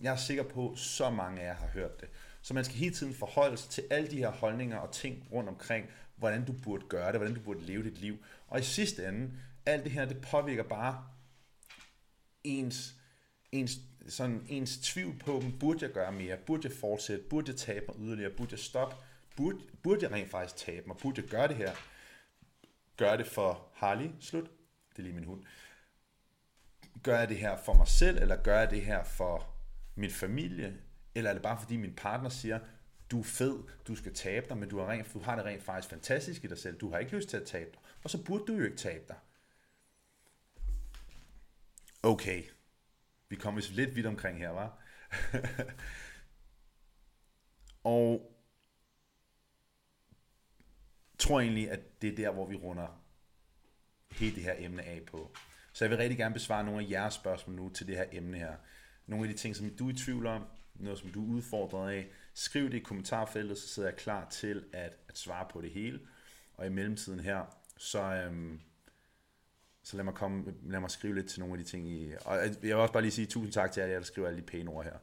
Jeg 0.00 0.12
er 0.12 0.16
sikker 0.16 0.42
på, 0.42 0.70
at 0.72 0.78
så 0.78 1.10
mange 1.10 1.40
af 1.40 1.46
jer 1.46 1.54
har 1.54 1.66
hørt 1.66 2.00
det. 2.00 2.08
Så 2.42 2.54
man 2.54 2.64
skal 2.64 2.76
hele 2.76 2.94
tiden 2.94 3.14
forholde 3.14 3.56
sig 3.56 3.70
til 3.70 3.84
alle 3.90 4.10
de 4.10 4.16
her 4.16 4.30
holdninger 4.30 4.78
og 4.78 4.92
ting 4.92 5.28
rundt 5.32 5.48
omkring, 5.48 5.86
hvordan 6.16 6.44
du 6.44 6.52
burde 6.52 6.86
gøre 6.88 7.12
det, 7.12 7.16
hvordan 7.16 7.34
du 7.34 7.40
burde 7.40 7.60
leve 7.60 7.84
dit 7.84 7.98
liv. 7.98 8.24
Og 8.48 8.60
i 8.60 8.62
sidste 8.62 9.08
ende, 9.08 9.30
alt 9.66 9.84
det 9.84 9.92
her, 9.92 10.04
det 10.04 10.20
påvirker 10.20 10.62
bare 10.62 11.06
ens, 12.44 12.94
ens, 13.52 13.72
sådan 14.08 14.46
ens 14.48 14.78
tvivl 14.78 15.18
på 15.18 15.40
dem. 15.42 15.58
Burde 15.58 15.84
jeg 15.84 15.92
gøre 15.92 16.12
mere? 16.12 16.36
Burde 16.36 16.68
jeg 16.68 16.76
fortsætte? 16.76 17.24
Burde 17.30 17.50
jeg 17.50 17.56
tabe 17.56 17.86
mig 17.88 17.96
yderligere? 17.98 18.30
Burde 18.30 18.52
jeg 18.52 18.58
stoppe? 18.58 18.96
Burde, 19.36 19.58
burde 19.82 20.02
jeg 20.02 20.12
rent 20.12 20.30
faktisk 20.30 20.56
tabe 20.66 20.86
mig? 20.86 20.96
Burde 20.96 21.22
jeg 21.22 21.30
gøre 21.30 21.48
det 21.48 21.56
her? 21.56 21.72
Gør 22.96 23.16
det 23.16 23.26
for 23.26 23.68
Harley? 23.74 24.10
Slut. 24.20 24.50
Det 24.90 24.98
er 24.98 25.02
lige 25.02 25.14
min 25.14 25.24
hund. 25.24 25.42
Gør 27.02 27.18
jeg 27.18 27.28
det 27.28 27.38
her 27.38 27.56
for 27.56 27.74
mig 27.74 27.88
selv, 27.88 28.18
eller 28.18 28.42
gør 28.42 28.58
jeg 28.58 28.70
det 28.70 28.82
her 28.82 29.04
for 29.04 29.54
min 29.94 30.10
familie? 30.10 30.76
Eller 31.14 31.30
er 31.30 31.34
det 31.34 31.42
bare 31.42 31.60
fordi 31.60 31.76
min 31.76 31.94
partner 31.96 32.28
siger, 32.28 32.58
du 33.10 33.20
er 33.20 33.24
fed, 33.24 33.62
du 33.86 33.96
skal 33.96 34.14
tabe 34.14 34.48
dig, 34.48 34.56
men 34.56 34.68
du 34.68 34.78
har, 34.78 34.86
rent, 34.86 35.14
du 35.14 35.18
har 35.18 35.36
det 35.36 35.44
rent 35.44 35.62
faktisk 35.62 35.90
fantastisk 35.90 36.44
i 36.44 36.46
dig 36.46 36.58
selv. 36.58 36.78
Du 36.78 36.90
har 36.90 36.98
ikke 36.98 37.16
lyst 37.16 37.28
til 37.28 37.36
at 37.36 37.46
tabe 37.46 37.70
dig. 37.70 37.80
Og 38.04 38.10
så 38.10 38.24
burde 38.24 38.44
du 38.46 38.52
jo 38.52 38.64
ikke 38.64 38.76
tabe 38.76 39.04
dig. 39.08 39.16
Okay. 42.02 42.42
Vi 43.28 43.36
kommer 43.36 43.60
vist 43.60 43.70
lidt 43.70 43.96
vidt 43.96 44.06
omkring 44.06 44.38
her, 44.38 44.50
var. 44.50 44.78
og 47.84 48.32
tror 51.18 51.40
egentlig, 51.40 51.70
at 51.70 52.02
det 52.02 52.12
er 52.12 52.16
der, 52.16 52.30
hvor 52.30 52.46
vi 52.46 52.56
runder 52.56 53.02
hele 54.12 54.34
det 54.34 54.42
her 54.42 54.54
emne 54.58 54.82
af 54.82 55.02
på. 55.06 55.36
Så 55.72 55.84
jeg 55.84 55.90
vil 55.90 55.98
rigtig 55.98 56.18
gerne 56.18 56.34
besvare 56.34 56.64
nogle 56.64 56.84
af 56.84 56.90
jeres 56.90 57.14
spørgsmål 57.14 57.56
nu 57.56 57.68
til 57.68 57.86
det 57.86 57.96
her 57.96 58.04
emne 58.12 58.38
her. 58.38 58.52
Nogle 59.06 59.28
af 59.28 59.34
de 59.34 59.38
ting, 59.38 59.56
som 59.56 59.70
du 59.70 59.88
er 59.88 59.92
i 59.92 59.96
tvivl 59.96 60.26
om, 60.26 60.44
noget 60.74 60.98
som 60.98 61.10
du 61.10 61.24
er 61.24 61.36
udfordret 61.36 61.92
af. 61.92 62.06
Skriv 62.34 62.64
det 62.64 62.74
i 62.74 62.80
kommentarfeltet, 62.80 63.58
så 63.58 63.68
sidder 63.68 63.88
jeg 63.88 63.96
klar 63.96 64.28
til 64.30 64.64
at, 64.72 64.96
at 65.08 65.18
svare 65.18 65.46
på 65.50 65.60
det 65.60 65.70
hele. 65.70 66.00
Og 66.54 66.66
i 66.66 66.68
mellemtiden 66.68 67.20
her, 67.20 67.56
så, 67.76 68.02
øhm, 68.02 68.60
så 69.82 69.96
lad 69.96 70.04
mig, 70.04 70.14
komme, 70.14 70.54
lad 70.62 70.80
mig 70.80 70.90
skrive 70.90 71.14
lidt 71.14 71.28
til 71.28 71.40
nogle 71.40 71.54
af 71.54 71.58
de 71.58 71.70
ting. 71.70 71.88
I, 71.88 72.12
og 72.24 72.36
jeg 72.36 72.54
vil 72.62 72.74
også 72.74 72.92
bare 72.92 73.02
lige 73.02 73.12
sige 73.12 73.26
tusind 73.26 73.52
tak 73.52 73.72
til 73.72 73.80
jer, 73.80 73.88
der 73.88 74.02
skriver 74.02 74.28
alle 74.28 74.40
de 74.40 74.46
pæne 74.46 74.70
ord 74.70 74.84
her. 74.84 74.98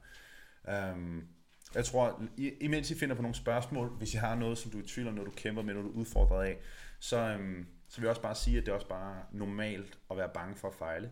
Øhm, 0.70 1.28
jeg 1.76 1.86
tror, 1.86 2.24
imens 2.38 2.92
I 2.92 2.96
finder 2.96 3.16
på 3.16 3.22
nogle 3.22 3.36
spørgsmål, 3.36 3.90
hvis 3.90 4.14
I 4.14 4.18
har 4.18 4.36
noget, 4.36 4.58
som 4.58 4.72
du 4.72 4.80
er 4.80 4.84
i 4.84 4.88
tvivl 4.88 5.08
om, 5.08 5.14
noget 5.14 5.28
du 5.28 5.36
kæmper 5.36 5.62
med, 5.62 5.74
noget 5.74 5.86
du 5.86 5.92
er 5.92 6.00
udfordret 6.00 6.46
af, 6.46 6.58
så, 7.00 7.18
øhm, 7.18 7.68
så 7.90 7.98
vil 7.98 8.06
jeg 8.06 8.10
også 8.10 8.22
bare 8.22 8.36
sige, 8.36 8.58
at 8.58 8.66
det 8.66 8.72
er 8.72 8.76
også 8.76 8.88
bare 8.88 9.26
normalt 9.32 10.00
at 10.12 10.18
være 10.18 10.30
bange 10.34 10.56
for 10.56 10.68
at 10.68 10.74
fejle. 10.74 11.12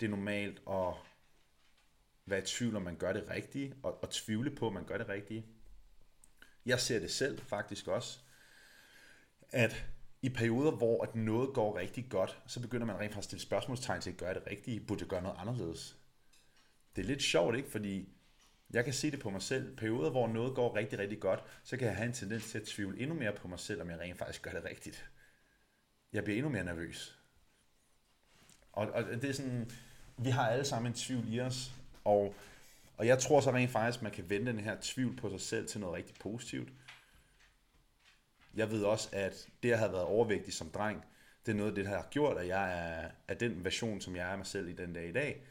Det 0.00 0.06
er 0.06 0.10
normalt 0.10 0.62
at 0.70 0.94
være 2.26 2.38
i 2.38 2.42
tvivl 2.42 2.76
om, 2.76 2.82
man 2.82 2.96
gør 2.96 3.12
det 3.12 3.30
rigtige, 3.30 3.74
og, 3.82 4.02
og 4.02 4.10
tvivle 4.10 4.50
på, 4.50 4.66
om 4.66 4.72
man 4.72 4.84
gør 4.84 4.98
det 4.98 5.08
rigtige. 5.08 5.46
Jeg 6.66 6.80
ser 6.80 6.98
det 6.98 7.10
selv 7.10 7.40
faktisk 7.40 7.88
også, 7.88 8.18
at 9.50 9.86
i 10.22 10.28
perioder, 10.28 10.70
hvor 10.70 11.02
at 11.02 11.14
noget 11.14 11.54
går 11.54 11.78
rigtig 11.78 12.06
godt, 12.10 12.42
så 12.46 12.60
begynder 12.60 12.86
man 12.86 12.98
rent 12.98 13.12
faktisk 13.12 13.18
at 13.18 13.24
stille 13.24 13.42
spørgsmålstegn 13.42 14.00
til 14.00 14.10
at 14.10 14.16
gøre 14.16 14.34
det 14.34 14.46
rigtige. 14.46 14.80
Burde 14.80 15.00
jeg 15.00 15.08
gøre 15.08 15.22
noget 15.22 15.36
anderledes? 15.38 15.96
Det 16.96 17.02
er 17.02 17.06
lidt 17.06 17.22
sjovt, 17.22 17.56
ikke? 17.56 17.70
Fordi 17.70 18.08
jeg 18.70 18.84
kan 18.84 18.94
se 18.94 19.10
det 19.10 19.20
på 19.20 19.30
mig 19.30 19.42
selv. 19.42 19.76
Perioder, 19.76 20.10
hvor 20.10 20.28
noget 20.28 20.54
går 20.54 20.76
rigtig, 20.76 20.98
rigtig 20.98 21.20
godt, 21.20 21.44
så 21.64 21.76
kan 21.76 21.86
jeg 21.86 21.96
have 21.96 22.06
en 22.06 22.12
tendens 22.12 22.50
til 22.50 22.58
at 22.58 22.66
tvivle 22.66 23.00
endnu 23.00 23.14
mere 23.14 23.32
på 23.32 23.48
mig 23.48 23.58
selv, 23.58 23.80
om 23.80 23.90
jeg 23.90 23.98
rent 23.98 24.18
faktisk 24.18 24.42
gør 24.42 24.50
det 24.50 24.64
rigtigt. 24.64 25.10
Jeg 26.12 26.24
bliver 26.24 26.36
endnu 26.36 26.50
mere 26.50 26.64
nervøs. 26.64 27.18
Og, 28.72 28.86
og 28.86 29.04
det 29.04 29.24
er 29.24 29.32
sådan, 29.32 29.70
vi 30.16 30.30
har 30.30 30.48
alle 30.48 30.64
sammen 30.64 30.92
en 30.92 30.96
tvivl 30.96 31.34
i 31.34 31.40
os, 31.40 31.72
og, 32.04 32.34
og 32.96 33.06
jeg 33.06 33.18
tror 33.18 33.40
så 33.40 33.52
rent 33.52 33.70
faktisk, 33.70 34.02
man 34.02 34.12
kan 34.12 34.30
vende 34.30 34.52
den 34.52 34.60
her 34.60 34.76
tvivl 34.80 35.16
på 35.16 35.30
sig 35.30 35.40
selv 35.40 35.68
til 35.68 35.80
noget 35.80 35.96
rigtig 35.96 36.16
positivt. 36.20 36.68
Jeg 38.54 38.70
ved 38.70 38.84
også, 38.84 39.08
at 39.12 39.48
det 39.62 39.72
at 39.72 39.78
have 39.78 39.92
været 39.92 40.04
overvægtig 40.04 40.54
som 40.54 40.70
dreng, 40.70 41.04
det 41.46 41.52
er 41.52 41.56
noget 41.56 41.70
af 41.70 41.74
det, 41.74 41.84
der 41.84 41.90
har 41.90 42.08
gjort, 42.10 42.38
at 42.38 42.48
jeg 42.48 42.88
er, 42.88 43.10
er 43.28 43.34
den 43.34 43.64
version, 43.64 44.00
som 44.00 44.16
jeg 44.16 44.32
er 44.32 44.36
mig 44.36 44.46
selv 44.46 44.68
i 44.68 44.72
den 44.72 44.92
dag 44.92 45.08
i 45.08 45.12
dag. 45.12 45.46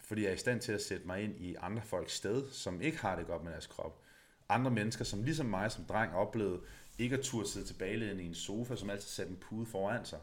Fordi 0.00 0.22
jeg 0.22 0.28
er 0.28 0.34
i 0.34 0.38
stand 0.38 0.60
til 0.60 0.72
at 0.72 0.82
sætte 0.82 1.06
mig 1.06 1.22
ind 1.22 1.40
i 1.40 1.54
andre 1.54 1.82
folks 1.82 2.12
sted, 2.12 2.50
som 2.50 2.80
ikke 2.82 2.98
har 2.98 3.16
det 3.16 3.26
godt 3.26 3.44
med 3.44 3.52
deres 3.52 3.66
krop. 3.66 4.02
Andre 4.48 4.70
mennesker, 4.70 5.04
som 5.04 5.22
ligesom 5.22 5.46
mig 5.46 5.72
som 5.72 5.84
dreng 5.84 6.14
oplevede 6.14 6.60
ikke 6.98 7.16
at 7.16 7.24
turde 7.24 7.48
sidde 7.48 7.66
tilbage 7.66 8.22
i 8.22 8.26
en 8.26 8.34
sofa, 8.34 8.76
som 8.76 8.90
altid 8.90 9.08
satte 9.08 9.30
en 9.30 9.36
pude 9.36 9.66
foran 9.66 10.04
sig. 10.04 10.18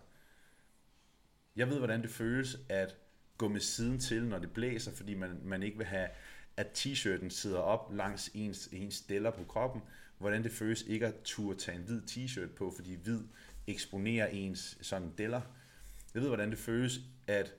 Jeg 1.55 1.69
ved, 1.69 1.77
hvordan 1.77 2.01
det 2.01 2.09
føles 2.09 2.57
at 2.69 2.95
gå 3.37 3.47
med 3.47 3.59
siden 3.59 3.99
til, 3.99 4.25
når 4.25 4.39
det 4.39 4.51
blæser, 4.51 4.91
fordi 4.91 5.13
man, 5.13 5.39
man 5.43 5.63
ikke 5.63 5.77
vil 5.77 5.85
have, 5.85 6.09
at 6.57 6.67
t-shirten 6.77 7.29
sidder 7.29 7.59
op 7.59 7.93
langs 7.93 8.29
ens, 8.33 8.69
ens 8.71 8.95
steller 8.95 9.31
på 9.31 9.43
kroppen. 9.43 9.81
Hvordan 10.17 10.43
det 10.43 10.51
føles 10.51 10.81
ikke 10.81 11.07
at 11.07 11.15
turde 11.23 11.59
tage 11.59 11.77
en 11.77 11.83
hvid 11.83 12.01
t-shirt 12.01 12.55
på, 12.55 12.71
fordi 12.75 12.95
hvid 12.95 13.21
eksponerer 13.67 14.27
ens 14.27 14.77
sådan 14.81 15.13
deller. 15.17 15.41
Jeg 16.13 16.21
ved, 16.21 16.29
hvordan 16.29 16.49
det 16.49 16.59
føles 16.59 16.99
at, 17.27 17.53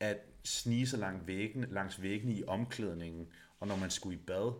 at 0.00 0.18
snige 0.44 0.86
sig 0.86 0.98
langs 0.98 1.26
væggen, 1.26 1.64
langs 1.70 2.02
væggen 2.02 2.30
i 2.30 2.44
omklædningen, 2.44 3.28
og 3.60 3.68
når 3.68 3.76
man 3.76 3.90
skulle 3.90 4.18
i 4.18 4.22
bad, 4.26 4.52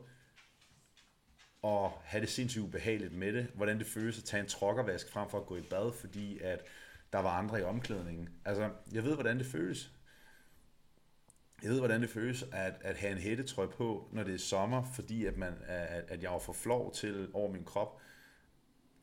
og 1.65 2.03
have 2.05 2.21
det 2.21 2.29
sindssygt 2.29 2.65
ubehageligt 2.65 3.12
med 3.12 3.33
det. 3.33 3.47
Hvordan 3.55 3.79
det 3.79 3.87
føles 3.87 4.19
at 4.19 4.25
tage 4.25 4.41
en 4.41 4.49
trokkervask 4.49 5.11
frem 5.11 5.31
for 5.31 5.41
at 5.41 5.47
gå 5.47 5.57
i 5.57 5.61
bad, 5.61 5.93
fordi 5.93 6.39
at 6.39 6.62
der 7.12 7.19
var 7.19 7.39
andre 7.39 7.61
i 7.61 7.62
omklædningen. 7.62 8.29
Altså, 8.45 8.71
jeg 8.93 9.05
ved, 9.05 9.15
hvordan 9.15 9.39
det 9.39 9.47
føles. 9.47 9.91
Jeg 11.62 11.71
ved, 11.71 11.79
hvordan 11.79 12.03
det 12.03 12.11
føles 12.11 12.45
at, 12.53 12.75
at 12.81 12.97
have 12.97 13.12
en 13.12 13.19
hættetrøje 13.19 13.69
på, 13.69 14.09
når 14.12 14.23
det 14.23 14.35
er 14.35 14.39
sommer, 14.39 14.85
fordi 14.95 15.25
at, 15.25 15.37
man, 15.37 15.55
at, 15.67 16.05
at 16.09 16.23
jeg 16.23 16.31
var 16.31 16.39
for 16.39 16.53
flov 16.53 16.95
til 16.95 17.29
over 17.33 17.53
min 17.53 17.65
krop, 17.65 18.01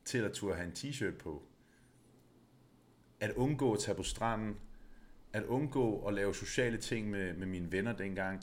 til 0.04 0.18
at 0.18 0.32
turde 0.32 0.56
have 0.56 0.66
en 0.66 0.72
t-shirt 0.72 1.18
på. 1.18 1.42
At 3.20 3.30
undgå 3.30 3.72
at 3.72 3.80
tage 3.80 3.94
på 3.94 4.02
stranden, 4.02 4.56
at 5.32 5.44
undgå 5.44 6.06
at 6.06 6.14
lave 6.14 6.34
sociale 6.34 6.76
ting 6.76 7.10
med, 7.10 7.34
med 7.34 7.46
mine 7.46 7.72
venner 7.72 7.92
dengang 7.92 8.42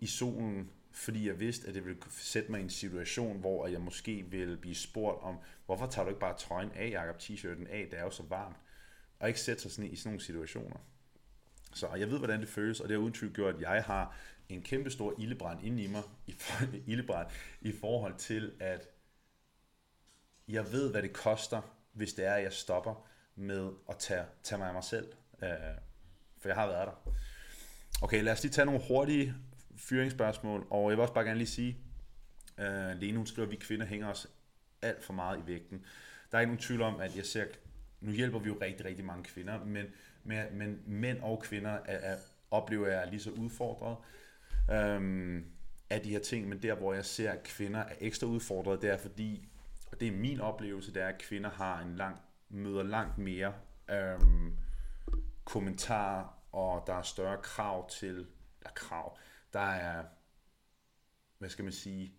i 0.00 0.06
solen, 0.06 0.70
fordi 0.98 1.26
jeg 1.28 1.40
vidste, 1.40 1.68
at 1.68 1.74
det 1.74 1.84
ville 1.84 2.00
sætte 2.10 2.50
mig 2.50 2.60
i 2.60 2.62
en 2.62 2.70
situation, 2.70 3.40
hvor 3.40 3.66
jeg 3.66 3.80
måske 3.80 4.22
ville 4.30 4.56
blive 4.56 4.74
spurgt 4.74 5.22
om, 5.22 5.38
hvorfor 5.66 5.86
tager 5.86 6.04
du 6.04 6.08
ikke 6.08 6.20
bare 6.20 6.38
trøjen 6.38 6.72
af, 6.72 6.90
Jacob, 6.90 7.16
t-shirten 7.16 7.66
af, 7.70 7.88
det 7.90 7.98
er 7.98 8.02
jo 8.02 8.10
så 8.10 8.22
varmt 8.22 8.56
og 9.18 9.28
ikke 9.28 9.40
sætte 9.40 9.62
sig 9.62 9.70
sådan 9.70 9.90
i, 9.90 9.92
i 9.92 9.96
sådan 9.96 10.10
nogle 10.10 10.20
situationer. 10.20 10.76
Så 11.74 11.94
jeg 11.94 12.10
ved, 12.10 12.18
hvordan 12.18 12.40
det 12.40 12.48
føles, 12.48 12.80
og 12.80 12.88
det 12.88 12.96
har 12.96 13.02
uden 13.02 13.14
tvivl 13.14 13.34
gjort, 13.34 13.54
at 13.54 13.60
jeg 13.60 13.84
har 13.84 14.16
en 14.48 14.62
kæmpe 14.62 14.90
stor 14.90 15.14
ildebrand 15.18 15.64
inde 15.64 15.82
i 15.82 15.86
mig, 15.86 16.02
i, 16.26 16.34
ildebrand, 16.92 17.28
i 17.60 17.72
forhold 17.72 18.14
til, 18.16 18.52
at 18.60 18.88
jeg 20.48 20.72
ved, 20.72 20.90
hvad 20.90 21.02
det 21.02 21.12
koster, 21.12 21.62
hvis 21.92 22.14
det 22.14 22.24
er, 22.24 22.34
at 22.34 22.42
jeg 22.42 22.52
stopper 22.52 23.08
med 23.34 23.70
at 23.88 23.98
tage, 23.98 24.24
tage 24.42 24.58
mig 24.58 24.68
af 24.68 24.74
mig 24.74 24.84
selv. 24.84 25.12
Øh, 25.42 25.48
for 26.38 26.48
jeg 26.48 26.56
har 26.56 26.66
været 26.66 26.86
der. 26.86 27.12
Okay, 28.02 28.22
lad 28.22 28.32
os 28.32 28.42
lige 28.42 28.52
tage 28.52 28.66
nogle 28.66 28.80
hurtige 28.88 29.34
fyringsspørgsmål, 29.78 30.66
og 30.70 30.90
jeg 30.90 30.96
vil 30.96 31.02
også 31.02 31.14
bare 31.14 31.24
gerne 31.24 31.38
lige 31.38 31.48
sige, 31.48 31.78
øh, 32.58 32.96
Lene 32.96 33.16
hun 33.16 33.26
skriver, 33.26 33.46
at 33.46 33.52
vi 33.52 33.56
kvinder 33.56 33.86
hænger 33.86 34.08
os 34.08 34.26
alt 34.82 35.04
for 35.04 35.12
meget 35.12 35.38
i 35.38 35.46
vægten. 35.46 35.84
Der 36.30 36.38
er 36.38 36.40
ikke 36.40 36.50
nogen 36.50 36.62
tvivl 36.62 36.82
om, 36.82 37.00
at 37.00 37.16
jeg 37.16 37.26
ser 37.26 37.44
nu 38.00 38.12
hjælper 38.12 38.38
vi 38.38 38.48
jo 38.48 38.58
rigtig, 38.60 38.86
rigtig 38.86 39.04
mange 39.04 39.24
kvinder, 39.24 39.64
men, 39.64 39.86
men, 40.24 40.44
men 40.52 40.82
mænd 40.86 41.18
og 41.20 41.42
kvinder 41.42 41.70
er, 41.70 42.12
er, 42.12 42.16
oplever 42.50 42.88
jeg 42.88 43.02
er 43.02 43.10
lige 43.10 43.20
så 43.20 43.30
udfordret 43.30 43.96
øhm, 44.70 45.44
af 45.90 46.00
de 46.00 46.10
her 46.10 46.18
ting, 46.18 46.48
men 46.48 46.62
der 46.62 46.74
hvor 46.74 46.94
jeg 46.94 47.04
ser, 47.04 47.32
at 47.32 47.42
kvinder 47.42 47.80
er 47.80 47.94
ekstra 48.00 48.26
udfordret, 48.26 48.82
det 48.82 48.90
er 48.90 48.96
fordi, 48.96 49.48
og 49.92 50.00
det 50.00 50.08
er 50.08 50.12
min 50.12 50.40
oplevelse, 50.40 50.94
det 50.94 51.02
er, 51.02 51.08
at 51.08 51.18
kvinder 51.18 51.50
har 51.50 51.80
en 51.80 51.96
lang, 51.96 52.20
møder 52.48 52.82
langt 52.82 53.18
mere 53.18 53.54
øhm, 53.90 54.56
kommentarer, 55.44 56.38
og 56.52 56.84
der 56.86 56.94
er 56.94 57.02
større 57.02 57.38
krav 57.42 57.90
til, 57.90 58.26
der 58.62 58.70
krav, 58.74 59.18
der 59.52 59.60
er, 59.60 60.04
hvad 61.38 61.48
skal 61.48 61.62
man 61.62 61.72
sige, 61.72 62.14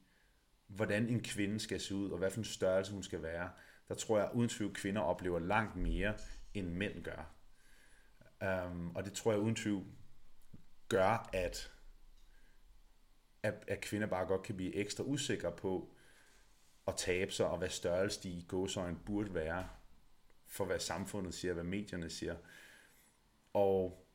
hvordan 0.67 1.09
en 1.09 1.23
kvinde 1.23 1.59
skal 1.59 1.79
se 1.79 1.95
ud, 1.95 2.09
og 2.09 2.17
hvad 2.17 2.31
for 2.31 2.37
en 2.37 2.45
størrelse 2.45 2.93
hun 2.93 3.03
skal 3.03 3.21
være 3.21 3.49
der 3.89 3.95
tror 3.95 4.19
jeg 4.19 4.29
uden 4.33 4.49
tvivl, 4.49 4.73
kvinder 4.73 5.01
oplever 5.01 5.39
langt 5.39 5.75
mere, 5.75 6.17
end 6.53 6.67
mænd 6.67 7.03
gør. 7.03 7.35
Um, 8.67 8.95
og 8.95 9.05
det 9.05 9.13
tror 9.13 9.31
jeg 9.31 9.41
uden 9.41 9.55
tvivl 9.55 9.85
gør, 10.89 11.29
at, 11.33 11.71
at, 13.43 13.63
at 13.67 13.81
kvinder 13.81 14.07
bare 14.07 14.25
godt 14.25 14.43
kan 14.43 14.55
blive 14.55 14.75
ekstra 14.75 15.03
usikre 15.03 15.51
på 15.51 15.93
at 16.87 16.95
tabe 16.97 17.31
sig, 17.31 17.47
og 17.47 17.57
hvad 17.57 17.69
størrelse 17.69 18.23
de 18.23 18.29
i 18.29 18.45
gåsøjen 18.47 18.99
burde 19.05 19.33
være, 19.33 19.69
for 20.47 20.65
hvad 20.65 20.79
samfundet 20.79 21.33
siger, 21.33 21.53
hvad 21.53 21.63
medierne 21.63 22.09
siger. 22.09 22.35
Og 23.53 24.05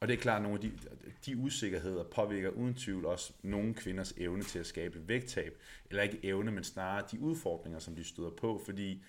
og 0.00 0.08
det 0.08 0.14
er 0.14 0.20
klart, 0.20 0.36
at 0.36 0.42
nogle 0.42 0.58
af 0.58 0.60
de, 0.60 0.72
de 1.26 1.36
usikkerheder 1.36 2.04
påvirker 2.04 2.50
uden 2.50 2.74
tvivl 2.74 3.06
også 3.06 3.32
nogle 3.42 3.74
kvinders 3.74 4.12
evne 4.16 4.42
til 4.42 4.58
at 4.58 4.66
skabe 4.66 5.08
vægttab. 5.08 5.58
Eller 5.90 6.02
ikke 6.02 6.24
evne, 6.24 6.50
men 6.50 6.64
snarere 6.64 7.04
de 7.12 7.20
udfordringer, 7.20 7.78
som 7.78 7.94
de 7.94 8.04
støder 8.04 8.30
på, 8.30 8.60
fordi, 8.64 9.04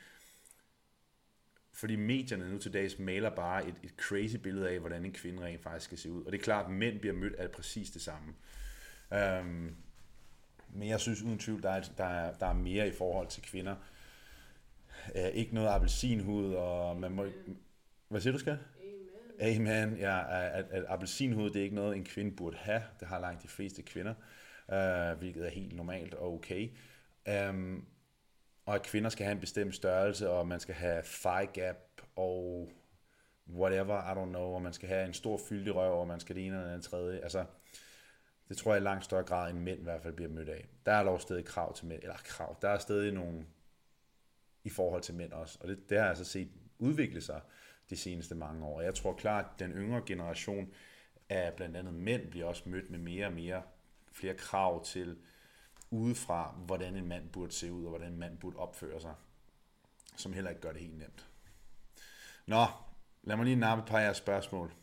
fordi 1.73 1.95
medierne 1.95 2.51
nu 2.51 2.57
til 2.57 2.73
dags 2.73 2.99
maler 2.99 3.29
bare 3.29 3.67
et, 3.67 3.75
et 3.83 3.93
crazy 3.97 4.35
billede 4.35 4.69
af, 4.69 4.79
hvordan 4.79 5.05
en 5.05 5.13
kvinde 5.13 5.43
rent 5.43 5.63
faktisk 5.63 5.85
skal 5.85 5.97
se 5.97 6.11
ud. 6.11 6.23
Og 6.23 6.31
det 6.31 6.39
er 6.39 6.43
klart, 6.43 6.65
at 6.65 6.71
mænd 6.71 6.99
bliver 6.99 7.15
mødt 7.15 7.35
af 7.35 7.51
præcis 7.51 7.91
det 7.91 8.01
samme. 8.01 8.33
Um, 9.11 9.75
men 10.69 10.87
jeg 10.87 10.99
synes 10.99 11.21
uden 11.21 11.39
tvivl, 11.39 11.63
der 11.63 11.69
er, 11.69 11.83
der, 11.97 12.05
er, 12.05 12.33
der 12.33 12.45
er 12.45 12.53
mere 12.53 12.87
i 12.87 12.91
forhold 12.91 13.27
til 13.27 13.43
kvinder. 13.43 13.75
Uh, 15.15 15.27
ikke 15.33 15.55
noget 15.55 15.67
appelsinhud, 15.67 16.53
og 16.53 16.97
man 16.97 17.11
må... 17.11 17.27
Hvad 18.07 18.21
siger 18.21 18.33
du, 18.33 18.39
skal? 18.39 18.57
Amen. 19.41 19.97
Ja, 19.97 20.23
at, 20.59 20.65
at 20.71 20.85
appelsinhud, 20.87 21.49
det 21.49 21.59
er 21.59 21.63
ikke 21.63 21.75
noget, 21.75 21.97
en 21.97 22.05
kvinde 22.05 22.35
burde 22.35 22.57
have. 22.57 22.83
Det 22.99 23.07
har 23.07 23.19
langt 23.19 23.43
de 23.43 23.47
fleste 23.47 23.81
kvinder, 23.81 24.13
øh, 24.71 25.17
hvilket 25.17 25.45
er 25.45 25.49
helt 25.49 25.75
normalt 25.75 26.13
og 26.13 26.33
okay. 26.33 26.69
Um, 27.49 27.85
og 28.65 28.75
at 28.75 28.83
kvinder 28.83 29.09
skal 29.09 29.25
have 29.25 29.33
en 29.33 29.39
bestemt 29.39 29.75
størrelse, 29.75 30.29
og 30.29 30.47
man 30.47 30.59
skal 30.59 30.75
have 30.75 31.03
thigh 31.05 31.47
gap 31.53 31.77
og 32.15 32.69
whatever, 33.49 34.11
I 34.11 34.15
don't 34.15 34.29
know, 34.29 34.41
og 34.41 34.61
man 34.61 34.73
skal 34.73 34.89
have 34.89 35.05
en 35.05 35.13
stor 35.13 35.39
fyldig 35.49 35.75
røv, 35.75 35.99
og 35.99 36.07
man 36.07 36.19
skal 36.19 36.35
det 36.35 36.45
ene 36.45 36.55
eller 36.55 36.67
andet 36.69 36.85
tredje. 36.85 37.19
Altså, 37.19 37.45
det 38.49 38.57
tror 38.57 38.73
jeg 38.73 38.81
i 38.81 38.83
langt 38.83 39.05
større 39.05 39.23
grad, 39.23 39.51
end 39.51 39.59
mænd 39.59 39.79
i 39.79 39.83
hvert 39.83 40.01
fald 40.01 40.13
bliver 40.13 40.29
mødt 40.31 40.49
af. 40.49 40.65
Der 40.85 40.91
er 40.91 41.03
dog 41.03 41.21
stadig 41.21 41.45
krav 41.45 41.75
til 41.75 41.85
mænd, 41.85 42.01
eller 42.01 42.15
krav, 42.15 42.57
der 42.61 42.69
er 42.69 42.77
stadig 42.77 43.13
nogle 43.13 43.45
i 44.63 44.69
forhold 44.69 45.01
til 45.01 45.15
mænd 45.15 45.31
også, 45.31 45.57
og 45.61 45.67
det, 45.67 45.89
det 45.89 45.97
har 45.97 46.05
jeg 46.05 46.09
altså 46.09 46.25
set 46.25 46.49
udvikle 46.79 47.21
sig 47.21 47.41
de 47.89 47.97
seneste 47.97 48.35
mange 48.35 48.65
år. 48.65 48.81
Jeg 48.81 48.95
tror 48.95 49.13
klart, 49.13 49.45
at 49.53 49.59
den 49.59 49.71
yngre 49.71 50.01
generation 50.05 50.73
af 51.29 51.53
blandt 51.53 51.77
andet 51.77 51.93
mænd 51.93 52.31
bliver 52.31 52.45
også 52.45 52.63
mødt 52.65 52.89
med 52.89 52.99
mere 52.99 53.25
og 53.25 53.33
mere 53.33 53.63
flere 54.11 54.33
krav 54.33 54.85
til 54.85 55.17
udefra, 55.91 56.51
hvordan 56.65 56.95
en 56.95 57.07
mand 57.07 57.29
burde 57.29 57.51
se 57.51 57.71
ud, 57.71 57.83
og 57.83 57.89
hvordan 57.89 58.11
en 58.11 58.19
mand 58.19 58.37
burde 58.37 58.57
opføre 58.57 59.01
sig, 59.01 59.13
som 60.15 60.33
heller 60.33 60.49
ikke 60.49 60.61
gør 60.61 60.71
det 60.71 60.81
helt 60.81 60.97
nemt. 60.97 61.27
Nå, 62.45 62.65
lad 63.23 63.35
mig 63.35 63.45
lige 63.45 63.55
nappe 63.55 63.81
et 63.81 63.89
par 63.89 63.99
af 63.99 64.03
jeres 64.03 64.17
spørgsmål. 64.17 64.73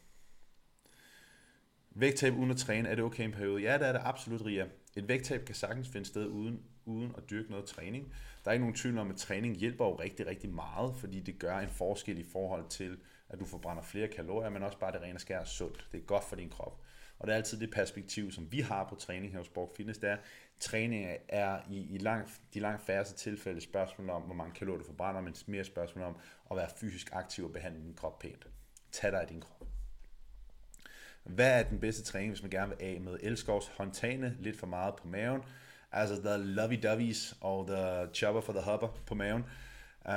Vægttab 1.90 2.34
uden 2.34 2.50
at 2.50 2.57
træne, 2.57 2.88
er 2.88 2.94
det 2.94 3.05
okay 3.05 3.22
i 3.22 3.24
en 3.24 3.32
periode? 3.32 3.62
Ja, 3.62 3.78
det 3.78 3.88
er 3.88 3.92
det 3.92 4.00
absolut, 4.05 4.44
Ria. 4.44 4.66
Et 4.96 5.09
vægttab 5.09 5.44
kan 5.44 5.55
sagtens 5.55 5.88
finde 5.88 6.07
sted 6.07 6.26
uden, 6.26 6.62
uden 6.84 7.14
at 7.16 7.30
dyrke 7.30 7.50
noget 7.50 7.66
træning. 7.66 8.14
Der 8.45 8.51
er 8.51 8.53
ikke 8.53 8.62
nogen 8.62 8.76
tvivl 8.76 8.99
om, 8.99 9.11
at 9.11 9.16
træning 9.16 9.57
hjælper 9.57 9.84
jo 9.84 9.95
rigtig, 9.95 10.26
rigtig 10.26 10.51
meget, 10.51 10.97
fordi 10.97 11.20
det 11.20 11.38
gør 11.38 11.59
en 11.59 11.68
forskel 11.68 12.18
i 12.18 12.24
forhold 12.32 12.68
til, 12.68 12.99
at 13.28 13.40
du 13.40 13.45
forbrænder 13.45 13.82
flere 13.82 14.09
kalorier, 14.09 14.51
men 14.51 14.62
også 14.62 14.78
bare 14.78 14.92
det 14.92 15.03
rene 15.03 15.18
skær 15.18 15.45
sundt. 15.45 15.88
Det 15.92 15.99
er 15.99 16.05
godt 16.05 16.24
for 16.24 16.36
din 16.36 16.51
krop. 16.51 16.80
Og 17.18 17.26
det 17.26 17.32
er 17.32 17.36
altid 17.36 17.61
det 17.61 17.70
perspektiv, 17.70 18.32
som 18.32 18.53
vi 18.53 18.61
har 18.61 18.88
på 18.88 18.95
træning 18.95 19.32
her 19.32 19.38
hos 19.38 19.49
Borg 19.49 19.72
Fitness, 19.76 19.99
det 19.99 20.11
er, 20.11 20.16
træning 20.61 21.16
er 21.28 21.59
i, 21.70 21.95
i 21.95 21.99
langt, 21.99 22.40
de 22.55 22.61
langt 22.61 22.82
færreste 22.82 23.16
tilfælde 23.16 23.61
spørgsmål 23.61 24.11
om, 24.11 24.22
hvor 24.22 24.34
mange 24.34 24.55
kalorier 24.55 24.78
du 24.78 24.86
forbrænder, 24.86 25.20
men 25.20 25.34
mere 25.47 25.64
spørgsmål 25.64 26.05
om 26.05 26.16
at 26.51 26.57
være 26.57 26.68
fysisk 26.76 27.11
aktiv 27.12 27.45
og 27.45 27.53
behandle 27.53 27.84
din 27.84 27.95
krop 27.95 28.18
pænt. 28.18 28.47
Tag 28.92 29.12
dig 29.12 29.20
af 29.20 29.26
din 29.26 29.40
krop. 29.40 29.66
Hvad 31.24 31.61
er 31.61 31.62
den 31.62 31.80
bedste 31.80 32.03
træning, 32.03 32.32
hvis 32.32 32.42
man 32.42 32.51
gerne 32.51 32.68
vil 32.68 32.84
af 32.86 33.01
med 33.01 33.18
elskovs 33.22 33.66
håndtagene, 33.66 34.36
lidt 34.40 34.59
for 34.59 34.66
meget 34.66 34.97
på 34.97 35.09
maven, 35.09 35.42
altså 35.95 36.14
the 36.16 36.36
lovey-doveys 36.36 37.36
og 37.40 37.66
the 37.68 38.14
chopper 38.14 38.40
for 38.40 38.53
the 38.53 38.62
hopper 38.62 38.88
på 39.07 39.14
maven. 39.14 39.45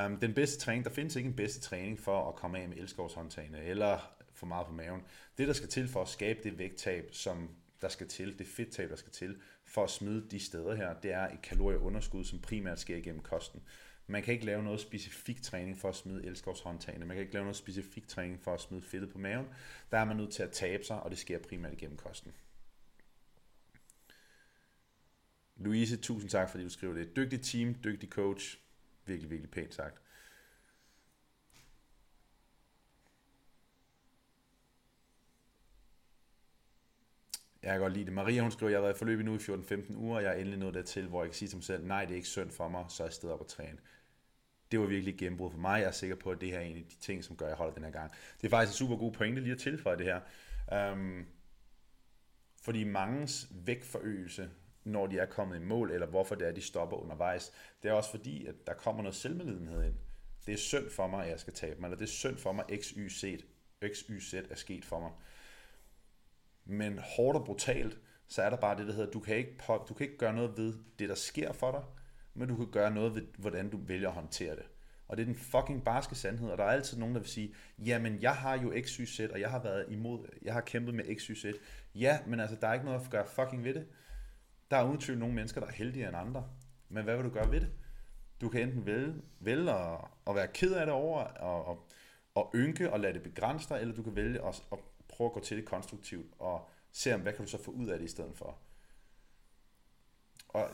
Um, 0.06 0.20
den 0.20 0.34
bedste 0.34 0.60
træning, 0.60 0.86
der 0.86 0.92
findes 0.92 1.16
ikke 1.16 1.28
en 1.28 1.36
bedste 1.36 1.62
træning 1.62 2.00
for 2.00 2.30
at 2.30 2.36
komme 2.36 2.60
af 2.60 2.70
med 2.70 2.78
elskovshåndtagene 2.78 3.64
eller 3.64 4.18
for 4.34 4.46
meget 4.46 4.68
på 4.68 4.74
maven. 4.74 5.02
Det, 5.38 5.48
der 5.48 5.54
skal 5.54 5.70
til 5.70 5.88
for 5.88 6.02
at 6.02 6.08
skabe 6.08 6.40
det 6.44 6.58
vægttab, 6.58 7.10
som 7.12 7.50
der 7.82 7.90
skal 7.90 8.08
til, 8.08 8.40
det 8.40 8.48
fedttab, 8.48 8.90
der 8.90 8.96
skal 8.96 9.12
til, 9.12 9.38
for 9.66 9.84
at 9.84 9.90
smide 9.90 10.26
de 10.32 10.40
steder 10.40 10.76
her, 10.76 10.94
det 10.94 11.12
er 11.12 11.28
et 11.28 11.42
kalorieunderskud, 11.42 12.24
som 12.24 12.40
primært 12.40 12.80
sker 12.80 12.98
igennem 12.98 13.22
kosten. 13.22 13.62
Man 14.08 14.24
kan 14.24 14.34
ikke 14.34 14.46
lave 14.46 14.64
noget 14.64 14.80
specifik 14.80 15.42
træning 15.42 15.78
for 15.78 15.90
at 15.90 15.96
smide 15.96 16.26
elskovshåndtagene. 16.26 17.06
Man 17.06 17.16
kan 17.16 17.22
ikke 17.22 17.34
lave 17.34 17.44
noget 17.44 17.56
specifik 17.56 18.08
træning 18.08 18.42
for 18.42 18.54
at 18.54 18.62
smide 18.62 18.82
fedtet 18.82 19.10
på 19.10 19.18
maven. 19.18 19.46
Der 19.92 19.98
er 19.98 20.06
man 20.06 20.18
nødt 20.18 20.32
til 20.32 20.44
at 20.44 20.52
tabe 20.52 20.84
sig, 20.84 21.00
og 21.04 21.10
det 21.10 21.20
sker 21.20 21.40
primært 21.40 21.74
igennem 21.74 21.98
kosten. 21.98 22.32
Louise, 25.58 25.98
tusind 25.98 26.30
tak, 26.30 26.50
fordi 26.50 26.64
du 26.64 26.70
skriver 26.70 26.94
det. 26.94 27.16
Dygtig 27.16 27.42
team, 27.42 27.76
dygtig 27.84 28.10
coach. 28.10 28.58
Virkelig, 29.06 29.32
virkelig 29.32 29.52
pænt 29.52 29.74
sagt. 29.74 30.02
Jeg 37.64 37.72
kan 37.72 37.82
godt 37.82 37.94
lide 37.94 38.06
det. 38.06 38.14
Maria, 38.14 38.42
hun 38.42 38.52
skriver, 38.52 38.70
jeg 38.70 38.78
har 38.78 38.82
været 38.82 38.96
i 38.96 38.98
forløb 38.98 39.20
nu 39.20 39.36
i 39.36 39.38
14-15 39.38 39.96
uger, 39.96 40.16
og 40.16 40.24
jeg 40.24 40.32
er 40.32 40.36
endelig 40.36 40.60
nået 40.60 40.74
dertil, 40.74 41.08
hvor 41.08 41.24
jeg 41.24 41.30
kan 41.30 41.36
sige 41.36 41.50
til 41.50 41.58
mig 41.58 41.64
selv, 41.64 41.86
nej, 41.86 42.06
det 42.06 42.12
er 42.12 42.16
ikke 42.16 42.28
synd 42.28 42.52
for 42.52 42.70
mig, 42.70 42.86
så 42.90 43.04
er 43.04 43.08
jeg 43.08 43.14
stedet 43.14 43.34
op 43.34 43.42
og 43.42 43.48
træne. 43.48 43.78
Det 44.72 44.80
var 44.80 44.86
virkelig 44.86 45.14
et 45.14 45.20
gennembrud 45.20 45.52
for 45.52 45.58
mig. 45.58 45.80
Jeg 45.80 45.88
er 45.88 45.92
sikker 45.92 46.16
på, 46.16 46.32
at 46.32 46.42
det 46.42 46.52
her 46.52 46.60
er 46.60 46.64
en 46.64 46.78
af 46.78 46.84
de 46.90 46.96
ting, 46.96 47.24
som 47.24 47.36
gør, 47.36 47.46
at 47.46 47.50
jeg 47.50 47.58
holder 47.58 47.74
den 47.74 47.84
her 47.84 47.92
gang. 47.92 48.12
Det 48.42 48.48
er 48.48 48.50
faktisk 48.50 48.82
en 48.82 48.88
super 48.88 48.98
god 48.98 49.12
pointe 49.12 49.42
lige 49.42 49.54
at 49.54 49.60
tilføje 49.60 49.98
det 49.98 50.06
her. 50.06 50.92
Um, 50.92 51.26
fordi 52.62 52.84
mangens 52.84 53.48
vægtforøgelse, 53.66 54.50
når 54.88 55.08
de 55.08 55.20
er 55.20 55.26
kommet 55.26 55.56
i 55.56 55.64
mål, 55.64 55.92
eller 55.92 56.08
hvorfor 56.08 56.36
det 56.36 56.48
er, 56.48 56.52
de 56.52 56.62
stopper 56.62 56.98
undervejs, 56.98 57.52
det 57.84 57.90
er 57.90 57.94
også 57.94 58.10
fordi, 58.10 58.46
at 58.46 58.56
der 58.68 58.74
kommer 58.74 59.02
noget 59.02 59.16
selvmedlidenhed 59.16 59.84
ind. 59.84 59.96
Det 60.46 60.54
er 60.54 60.58
synd 60.58 60.90
for 60.90 61.08
mig, 61.08 61.24
at 61.24 61.32
jeg 61.32 61.40
skal 61.40 61.54
tabe 61.54 61.82
mig, 61.82 61.88
eller 61.88 61.98
det 61.98 62.06
er 62.06 62.10
synd 62.10 62.38
for 62.38 62.52
mig, 62.52 62.66
at 62.70 62.80
XYZ, 62.84 63.26
XYZ 63.94 64.34
er 64.34 64.56
sket 64.56 64.86
for 64.86 65.00
mig 65.00 65.12
men 66.68 67.00
hårdt 67.00 67.38
og 67.38 67.46
brutalt, 67.46 68.00
så 68.28 68.42
er 68.42 68.50
der 68.50 68.58
bare 68.58 68.78
det, 68.78 68.88
der 68.88 68.94
hedder, 68.94 69.12
du 69.12 69.20
kan 69.20 69.36
ikke, 69.36 69.58
på, 69.58 69.86
du 69.90 69.94
kan 69.94 70.06
ikke 70.06 70.18
gøre 70.18 70.34
noget 70.34 70.58
ved 70.58 70.74
det, 71.00 71.10
der 71.10 71.16
sker 71.16 71.54
for 71.54 71.72
dig, 71.72 71.84
men 72.34 72.50
du 72.50 72.56
kan 72.56 72.72
gøre 72.72 72.92
noget 72.92 73.16
ved, 73.16 73.22
hvordan 73.38 73.70
du 73.70 73.78
vælger 73.78 74.08
at 74.08 74.14
håndtere 74.14 74.56
det. 74.56 74.66
Og 75.08 75.18
det 75.18 75.24
er 75.24 75.26
den 75.26 75.36
fucking 75.36 75.84
barske 75.84 76.16
sandhed, 76.16 76.50
og 76.50 76.58
der 76.58 76.64
er 76.64 76.72
altid 76.72 76.98
nogen, 76.98 77.16
der 77.16 77.22
vil 77.22 77.30
sige, 77.30 77.56
jamen 77.86 78.22
jeg 78.22 78.36
har 78.36 78.58
jo 78.58 78.74
XYZ, 78.82 79.20
og 79.20 79.40
jeg 79.40 79.52
har 79.52 79.64
været 79.64 79.86
imod, 79.90 80.28
jeg 80.42 80.54
har 80.54 80.62
kæmpet 80.62 80.94
med 80.94 81.16
XYZ. 81.20 81.46
Ja, 81.96 82.20
men 82.28 82.40
altså, 82.40 82.58
der 82.62 82.68
er 82.68 82.74
ikke 82.74 82.86
noget 82.86 83.02
at 83.02 83.10
gøre 83.12 83.26
fucking 83.28 83.64
ved 83.64 83.74
det. 83.74 83.88
Der 84.72 84.78
er 84.78 84.84
uden 84.84 85.00
tvivl 85.00 85.20
nogle 85.20 85.36
mennesker, 85.36 85.62
der 85.62 85.68
er 85.68 85.72
heldigere 85.72 86.08
end 86.08 86.18
andre. 86.18 86.50
Men 86.90 87.04
hvad 87.04 87.16
vil 87.16 87.26
du 87.26 87.30
gøre 87.30 87.52
ved 87.52 87.62
det? 87.62 87.72
Du 88.42 88.50
kan 88.50 88.62
enten 88.62 88.86
vælge, 88.86 89.14
vælge 89.40 89.72
at, 89.72 90.00
at 90.28 90.36
være 90.36 90.48
ked 90.48 90.74
af 90.74 90.86
det 90.86 90.96
over, 90.96 91.20
og, 91.24 91.66
og, 91.66 91.88
og 92.36 92.52
ynke 92.56 92.94
og 92.94 93.00
lade 93.00 93.14
det 93.14 93.24
begrænse 93.24 93.70
dig, 93.70 93.82
eller 93.82 93.96
du 93.96 94.04
kan 94.04 94.16
vælge 94.16 94.46
at, 94.46 94.64
at 94.72 94.80
prøve 95.10 95.28
at 95.28 95.34
gå 95.34 95.40
til 95.40 95.58
det 95.58 95.66
konstruktivt 95.66 96.34
og 96.40 96.70
se 96.92 97.14
om, 97.14 97.22
hvad 97.22 97.34
kan 97.34 97.46
du 97.46 97.52
så 97.52 97.64
få 97.64 97.72
ud 97.72 97.88
af 97.88 98.00
det 98.00 98.06
i 98.06 98.12
stedet 98.12 98.38
for. 98.38 98.58
Og 100.48 100.70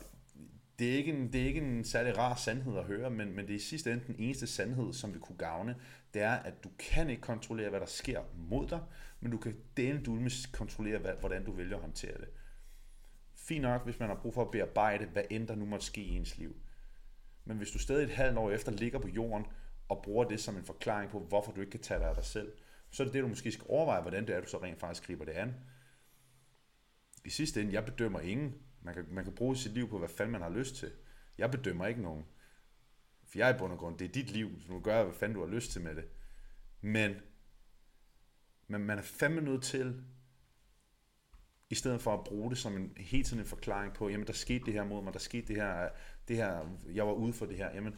det 0.79 0.93
er 0.93 0.97
ikke 0.97 1.13
en, 1.13 1.33
det 1.33 1.41
er 1.41 1.45
ikke 1.45 1.61
en 1.61 1.83
særlig 1.83 2.17
rar 2.17 2.35
sandhed 2.35 2.77
at 2.77 2.83
høre, 2.83 3.09
men, 3.09 3.35
men 3.35 3.45
det 3.45 3.51
er 3.51 3.57
i 3.57 3.59
sidste 3.59 3.91
ende 3.91 4.03
den 4.07 4.15
eneste 4.19 4.47
sandhed, 4.47 4.93
som 4.93 5.13
vi 5.13 5.19
kunne 5.19 5.37
gavne, 5.37 5.75
det 6.13 6.21
er, 6.21 6.31
at 6.33 6.63
du 6.63 6.69
kan 6.79 7.09
ikke 7.09 7.21
kontrollere, 7.21 7.69
hvad 7.69 7.79
der 7.79 7.85
sker 7.85 8.21
mod 8.35 8.67
dig, 8.67 8.81
men 9.19 9.31
du 9.31 9.37
kan 9.37 9.57
delen 9.77 10.03
du 10.03 10.29
kontrollere, 10.51 10.97
hvad, 10.97 11.13
hvordan 11.19 11.45
du 11.45 11.51
vælger 11.51 11.75
at 11.75 11.81
håndtere 11.81 12.17
det. 12.17 12.27
Fint 13.47 13.61
nok, 13.61 13.83
hvis 13.83 13.99
man 13.99 14.09
har 14.09 14.15
brug 14.15 14.33
for 14.33 14.41
at 14.41 14.51
bearbejde, 14.51 15.05
hvad 15.05 15.23
end 15.29 15.47
der 15.47 15.55
nu 15.55 15.65
måtte 15.65 15.85
ske 15.85 16.01
i 16.01 16.15
ens 16.15 16.37
liv. 16.37 16.55
Men 17.45 17.57
hvis 17.57 17.71
du 17.71 17.79
stadig 17.79 18.03
et 18.03 18.09
halvt 18.09 18.37
år 18.37 18.51
efter 18.51 18.71
ligger 18.71 18.99
på 18.99 19.07
jorden 19.07 19.45
og 19.89 20.01
bruger 20.03 20.25
det 20.25 20.39
som 20.39 20.57
en 20.57 20.63
forklaring 20.63 21.11
på, 21.11 21.19
hvorfor 21.19 21.51
du 21.51 21.61
ikke 21.61 21.71
kan 21.71 21.79
tage 21.79 21.99
dig 21.99 22.09
af 22.09 22.15
dig 22.15 22.25
selv, 22.25 22.51
så 22.89 23.03
er 23.03 23.05
det 23.05 23.13
det, 23.13 23.23
du 23.23 23.27
måske 23.27 23.51
skal 23.51 23.65
overveje, 23.69 24.01
hvordan 24.01 24.27
det 24.27 24.35
er, 24.35 24.41
du 24.41 24.47
så 24.47 24.63
rent 24.63 24.79
faktisk 24.79 25.05
griber 25.07 25.25
det 25.25 25.31
an. 25.31 25.55
I 27.25 27.29
sidste 27.29 27.61
ende, 27.61 27.73
jeg 27.73 27.85
bedømmer 27.85 28.19
ingen. 28.19 28.55
Man 28.81 28.93
kan, 28.93 29.05
man 29.11 29.23
kan 29.23 29.35
bruge 29.35 29.57
sit 29.57 29.71
liv 29.71 29.89
på, 29.89 29.97
hvad 29.97 30.09
fanden 30.09 30.31
man 30.31 30.41
har 30.41 30.49
lyst 30.49 30.75
til. 30.75 30.91
Jeg 31.37 31.51
bedømmer 31.51 31.85
ikke 31.85 32.01
nogen. 32.01 32.25
For 33.23 33.37
jeg 33.37 33.49
er 33.49 33.55
i 33.55 33.57
bund 33.57 33.73
og 33.73 33.79
grund, 33.79 33.97
det 33.97 34.05
er 34.05 34.11
dit 34.11 34.31
liv, 34.31 34.61
så 34.61 34.67
du 34.67 34.79
gør, 34.79 35.03
hvad 35.03 35.13
fanden 35.13 35.35
du 35.35 35.45
har 35.45 35.53
lyst 35.53 35.71
til 35.71 35.81
med 35.81 35.95
det. 35.95 36.05
Men, 36.81 37.15
men 38.67 38.81
man 38.81 38.97
er 38.97 39.01
fandme 39.01 39.41
nødt 39.41 39.63
til, 39.63 40.03
i 41.73 41.75
stedet 41.75 42.01
for 42.01 42.13
at 42.13 42.23
bruge 42.23 42.49
det 42.49 42.57
som 42.57 42.77
en 42.77 42.91
helt 42.97 43.27
sådan 43.27 43.43
en 43.43 43.47
forklaring 43.47 43.93
på, 43.93 44.09
jamen 44.09 44.27
der 44.27 44.33
skete 44.33 44.65
det 44.65 44.73
her 44.73 44.83
mod 44.83 45.03
mig, 45.03 45.13
der 45.13 45.19
skete 45.19 45.47
det 45.47 45.55
her, 45.55 45.89
det 46.27 46.35
her 46.35 46.59
jeg 46.93 47.07
var 47.07 47.13
ude 47.13 47.33
for 47.33 47.45
det 47.45 47.57
her, 47.57 47.69
jamen, 47.73 47.95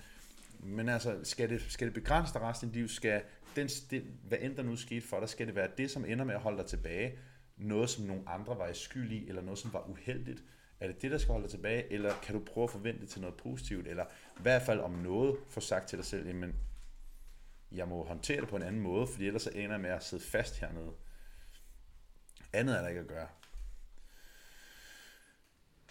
men 0.60 0.90
altså, 0.90 1.20
skal 1.24 1.50
det, 1.50 1.62
skal 1.62 1.88
det 1.88 1.94
begrænse 1.94 2.34
dig 2.34 2.42
resten 2.42 2.68
af 2.68 2.74
dit 2.74 2.82
liv? 2.82 2.88
Skal 2.88 3.22
den, 3.56 3.68
det, 3.68 4.04
hvad 4.28 4.38
end 4.42 4.56
der 4.56 4.64
nu 4.64 4.76
skete 4.76 5.08
for 5.08 5.20
dig, 5.20 5.30
skal 5.30 5.48
det 5.48 5.56
være 5.56 5.70
det, 5.78 5.92
som 5.92 6.06
ender 6.06 6.26
med 6.26 6.36
at 6.36 6.42
holde 6.42 6.58
dig 6.58 6.66
tilbage? 6.66 7.18
Noget, 7.58 7.90
som 7.90 8.06
nogle 8.06 8.30
andre 8.30 8.58
var 8.58 8.68
i 8.68 8.74
skyld 8.74 9.12
i, 9.12 9.28
eller 9.30 9.42
noget, 9.42 9.60
som 9.60 9.74
var 9.74 9.90
uheldigt? 9.90 10.44
Er 10.80 10.88
det 10.88 11.02
det, 11.02 11.12
der 11.12 11.18
skal 11.18 11.32
holde 11.32 11.44
dig 11.44 11.52
tilbage, 11.52 11.94
eller 11.94 12.14
kan 12.24 12.36
du 12.36 12.42
prøve 12.46 12.64
at 12.64 12.70
forvente 12.70 13.06
til 13.06 13.22
noget 13.22 13.38
positivt? 13.38 13.88
Eller 13.88 14.06
i 14.40 14.42
hvert 14.42 14.62
fald 14.62 14.80
om 14.80 14.92
noget, 14.92 15.36
få 15.50 15.60
sagt 15.60 15.90
til 15.90 15.98
dig 15.98 16.06
selv, 16.06 16.28
jamen, 16.28 16.56
jeg 17.72 17.88
må 17.88 18.04
håndtere 18.04 18.42
det 18.42 18.50
på 18.50 18.56
en 18.56 18.64
anden 18.64 18.82
måde, 18.82 19.08
fordi 19.08 19.28
ellers 19.28 19.42
så 19.42 19.50
ender 19.50 19.72
jeg 19.72 19.80
med 19.80 19.90
at 19.90 20.04
sidde 20.04 20.24
fast 20.24 20.60
hernede. 20.60 20.92
Andet 22.54 22.78
er 22.78 22.82
der 22.82 22.88
ikke 22.88 23.02
at 23.02 23.08
gøre. 23.08 23.28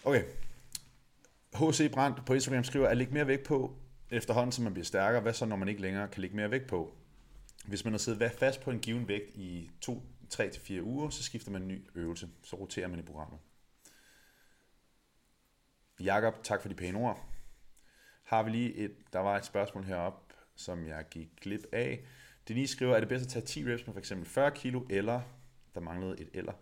Okay. 0.05 0.23
H.C. 1.53 1.91
Brandt 1.91 2.25
på 2.25 2.33
Instagram 2.33 2.63
skriver, 2.63 2.87
at 2.87 2.97
lægge 2.97 3.13
mere 3.13 3.27
vægt 3.27 3.43
på, 3.43 3.77
efterhånden 4.09 4.51
som 4.51 4.63
man 4.63 4.73
bliver 4.73 4.85
stærkere, 4.85 5.21
hvad 5.21 5.33
så 5.33 5.45
når 5.45 5.55
man 5.55 5.67
ikke 5.67 5.81
længere 5.81 6.07
kan 6.07 6.21
lægge 6.21 6.35
mere 6.35 6.51
vægt 6.51 6.67
på? 6.67 6.95
Hvis 7.67 7.83
man 7.83 7.93
har 7.93 7.97
siddet 7.97 8.31
fast 8.31 8.61
på 8.61 8.71
en 8.71 8.79
given 8.79 9.07
vægt 9.07 9.35
i 9.35 9.71
2-3-4 9.85 10.81
uger, 10.81 11.09
så 11.09 11.23
skifter 11.23 11.51
man 11.51 11.61
en 11.61 11.67
ny 11.67 11.87
øvelse. 11.95 12.29
Så 12.43 12.55
roterer 12.55 12.87
man 12.87 12.99
i 12.99 13.01
programmet. 13.01 13.39
Jakob, 15.99 16.43
tak 16.43 16.61
for 16.61 16.69
de 16.69 16.75
pæne 16.75 16.99
ord. 16.99 17.25
Har 18.23 18.43
vi 18.43 18.49
lige 18.49 18.75
et, 18.75 18.95
der 19.13 19.19
var 19.19 19.37
et 19.37 19.45
spørgsmål 19.45 19.83
heroppe, 19.83 20.35
som 20.55 20.87
jeg 20.87 21.05
gik 21.09 21.29
glip 21.41 21.65
af. 21.71 22.05
Denise 22.47 22.73
skriver, 22.73 22.95
er 22.95 22.99
det 22.99 23.09
bedst 23.09 23.25
at 23.25 23.31
tage 23.31 23.45
10 23.45 23.73
reps 23.73 23.87
med 23.87 23.95
f.eks. 23.95 24.13
40 24.23 24.51
kilo, 24.51 24.85
eller, 24.89 25.21
der 25.75 25.79
manglede 25.81 26.21
et 26.21 26.29
eller, 26.33 26.53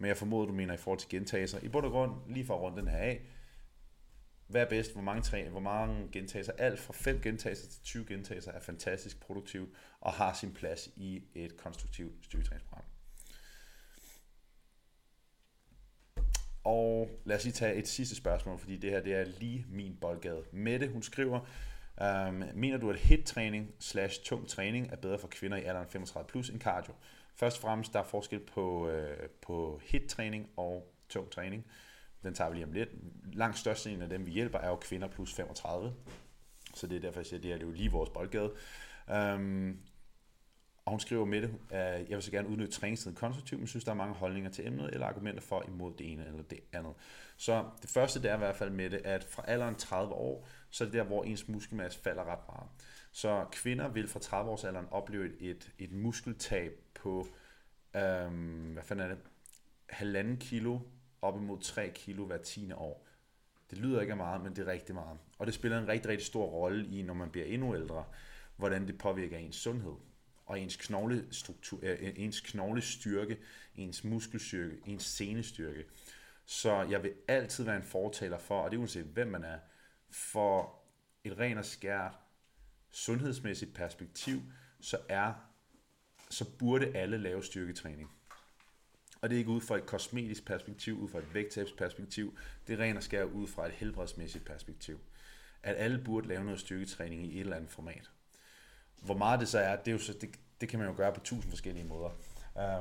men 0.00 0.08
jeg 0.08 0.16
formoder, 0.16 0.46
du 0.46 0.52
mener 0.52 0.74
i 0.74 0.76
forhold 0.76 0.98
til 0.98 1.08
gentagelser. 1.08 1.58
I 1.62 1.68
bund 1.68 1.86
og 1.86 1.92
grund, 1.92 2.12
lige 2.28 2.46
for 2.46 2.54
at 2.54 2.60
runde 2.60 2.80
den 2.80 2.88
her 2.88 2.98
af, 2.98 3.22
hvad 4.46 4.62
er 4.62 4.68
bedst, 4.68 4.92
hvor 4.92 5.02
mange, 5.02 5.22
træ, 5.22 5.48
hvor 5.48 5.60
mange 5.60 6.08
gentagelser. 6.12 6.52
Alt 6.58 6.80
fra 6.80 6.92
5 6.92 7.20
gentagelser 7.20 7.68
til 7.68 7.82
20 7.82 8.06
gentagelser 8.06 8.52
er 8.52 8.60
fantastisk 8.60 9.20
produktivt 9.20 9.70
og 10.00 10.12
har 10.12 10.32
sin 10.32 10.52
plads 10.52 10.90
i 10.96 11.22
et 11.34 11.56
konstruktivt 11.56 12.24
styrketræningsprogram. 12.24 12.84
Og 16.64 17.10
lad 17.24 17.36
os 17.36 17.44
lige 17.44 17.54
tage 17.54 17.74
et 17.74 17.88
sidste 17.88 18.16
spørgsmål, 18.16 18.58
fordi 18.58 18.76
det 18.76 18.90
her 18.90 19.00
det 19.00 19.14
er 19.14 19.24
lige 19.24 19.66
min 19.68 19.96
boldgade. 20.00 20.44
Mette, 20.52 20.88
hun 20.88 21.02
skriver, 21.02 21.40
um, 22.28 22.44
mener 22.54 22.76
du, 22.76 22.90
at 22.90 22.96
hit-træning 22.96 23.74
slash 23.78 24.22
tung 24.24 24.48
træning 24.48 24.92
er 24.92 24.96
bedre 24.96 25.18
for 25.18 25.28
kvinder 25.28 25.56
i 25.56 25.64
alderen 25.64 25.88
35 25.88 26.28
plus 26.28 26.50
end 26.50 26.60
cardio? 26.60 26.94
Først 27.40 27.56
og 27.56 27.62
fremmest, 27.62 27.92
der 27.92 27.98
er 27.98 28.04
forskel 28.04 28.40
på, 28.40 28.88
øh, 28.88 29.28
på 29.42 29.80
hit-træning 29.84 30.50
og 30.56 30.94
tung 31.08 31.30
træning. 31.30 31.66
Den 32.22 32.34
tager 32.34 32.50
vi 32.50 32.56
lige 32.56 32.66
om 32.66 32.72
lidt. 32.72 32.88
Langt 33.32 33.58
størstedelen 33.58 34.02
af 34.02 34.08
dem, 34.08 34.26
vi 34.26 34.30
hjælper, 34.30 34.58
er 34.58 34.68
jo 34.68 34.76
kvinder 34.76 35.08
plus 35.08 35.34
35. 35.34 35.94
Så 36.74 36.86
det 36.86 36.96
er 36.96 37.00
derfor, 37.00 37.20
jeg 37.20 37.26
siger, 37.26 37.38
at 37.38 37.42
det 37.42 37.52
er 37.52 37.58
jo 37.58 37.70
lige 37.70 37.90
vores 37.90 38.10
boldgade. 38.10 38.52
Øhm, 39.10 39.80
Og 40.84 40.90
hun 40.90 41.00
skriver 41.00 41.24
med 41.24 41.42
det, 41.42 41.54
at 41.70 42.08
jeg 42.08 42.16
vil 42.16 42.22
så 42.22 42.30
gerne 42.30 42.48
udnytte 42.48 42.72
træningstiden 42.72 43.16
konstruktivt, 43.16 43.60
men 43.60 43.68
synes, 43.68 43.84
der 43.84 43.90
er 43.90 43.96
mange 43.96 44.14
holdninger 44.14 44.50
til 44.50 44.66
emnet, 44.66 44.90
eller 44.92 45.06
argumenter 45.06 45.42
for 45.42 45.64
imod 45.68 45.92
det 45.98 46.12
ene 46.12 46.26
eller 46.26 46.42
det 46.42 46.60
andet. 46.72 46.92
Så 47.36 47.64
det 47.82 47.90
første, 47.90 48.22
det 48.22 48.30
er 48.30 48.34
i 48.34 48.38
hvert 48.38 48.56
fald 48.56 48.70
med 48.70 48.90
det, 48.90 49.00
at 49.04 49.24
fra 49.24 49.44
alderen 49.46 49.74
30 49.74 50.14
år, 50.14 50.48
så 50.70 50.84
er 50.84 50.88
det 50.88 50.94
der, 50.94 51.04
hvor 51.04 51.24
ens 51.24 51.48
muskelmasse 51.48 52.00
falder 52.00 52.24
ret 52.24 52.48
meget. 52.48 52.68
Så 53.12 53.46
kvinder 53.52 53.88
vil 53.88 54.08
fra 54.08 54.20
30 54.20 54.50
års 54.50 54.64
alderen 54.64 54.86
opleve 54.90 55.42
et, 55.42 55.72
et 55.78 55.92
muskeltab 55.92 56.89
på, 57.02 57.26
øhm, 57.96 58.72
hvad 58.72 58.82
fanden 58.82 59.04
er 59.04 59.14
det, 59.14 59.18
halvanden 59.88 60.36
kilo 60.36 60.78
op 61.22 61.36
imod 61.36 61.60
3 61.60 61.90
kilo 61.94 62.26
hver 62.26 62.38
10. 62.38 62.72
år. 62.72 63.06
Det 63.70 63.78
lyder 63.78 64.00
ikke 64.00 64.12
af 64.12 64.16
meget, 64.16 64.42
men 64.42 64.56
det 64.56 64.68
er 64.68 64.72
rigtig 64.72 64.94
meget. 64.94 65.18
Og 65.38 65.46
det 65.46 65.54
spiller 65.54 65.78
en 65.78 65.88
rigtig, 65.88 66.10
rigtig 66.10 66.26
stor 66.26 66.46
rolle 66.46 66.86
i, 66.86 67.02
når 67.02 67.14
man 67.14 67.30
bliver 67.30 67.46
endnu 67.46 67.74
ældre, 67.74 68.04
hvordan 68.56 68.86
det 68.86 68.98
påvirker 68.98 69.38
ens 69.38 69.56
sundhed 69.56 69.94
og 70.46 70.60
ens 70.60 70.76
knoglestruktur, 70.76 71.78
øh, 71.82 71.98
øh 72.00 72.12
ens 72.16 72.40
knoglestyrke, 72.40 73.38
ens 73.76 74.04
muskelstyrke, 74.04 74.76
ens 74.86 75.04
senestyrke. 75.04 75.84
Så 76.44 76.82
jeg 76.82 77.02
vil 77.02 77.12
altid 77.28 77.64
være 77.64 77.76
en 77.76 77.82
fortaler 77.82 78.38
for, 78.38 78.62
og 78.62 78.70
det 78.70 78.76
er 78.76 78.80
uanset 78.80 79.04
hvem 79.04 79.28
man 79.28 79.44
er, 79.44 79.58
for 80.10 80.82
et 81.24 81.38
ren 81.38 81.58
og 81.58 81.64
skært 81.64 82.18
sundhedsmæssigt 82.90 83.74
perspektiv, 83.74 84.40
så 84.80 84.98
er 85.08 85.49
så 86.30 86.44
burde 86.58 86.96
alle 86.96 87.18
lave 87.18 87.44
styrketræning. 87.44 88.10
Og 89.20 89.30
det 89.30 89.36
er 89.36 89.38
ikke 89.38 89.50
ud 89.50 89.60
fra 89.60 89.76
et 89.76 89.86
kosmetisk 89.86 90.44
perspektiv, 90.44 90.98
ud 90.98 91.08
fra 91.08 91.18
et 91.18 91.34
vægttabsperspektiv, 91.34 92.38
det 92.66 92.72
er 92.80 92.84
ren 92.84 92.96
og 92.96 93.02
skær 93.02 93.24
ud 93.24 93.46
fra 93.46 93.66
et 93.66 93.72
helbredsmæssigt 93.72 94.44
perspektiv. 94.44 95.00
At 95.62 95.74
alle 95.78 96.04
burde 96.04 96.28
lave 96.28 96.44
noget 96.44 96.60
styrketræning 96.60 97.24
i 97.26 97.34
et 97.34 97.40
eller 97.40 97.56
andet 97.56 97.70
format. 97.70 98.10
Hvor 99.02 99.16
meget 99.16 99.40
det 99.40 99.48
så 99.48 99.58
er, 99.58 99.76
det, 99.76 99.88
er 99.88 99.92
jo 99.92 99.98
så, 99.98 100.12
det, 100.12 100.30
det 100.60 100.68
kan 100.68 100.78
man 100.78 100.88
jo 100.88 100.94
gøre 100.96 101.12
på 101.14 101.20
tusind 101.20 101.52
forskellige 101.52 101.86
måder. 101.86 102.10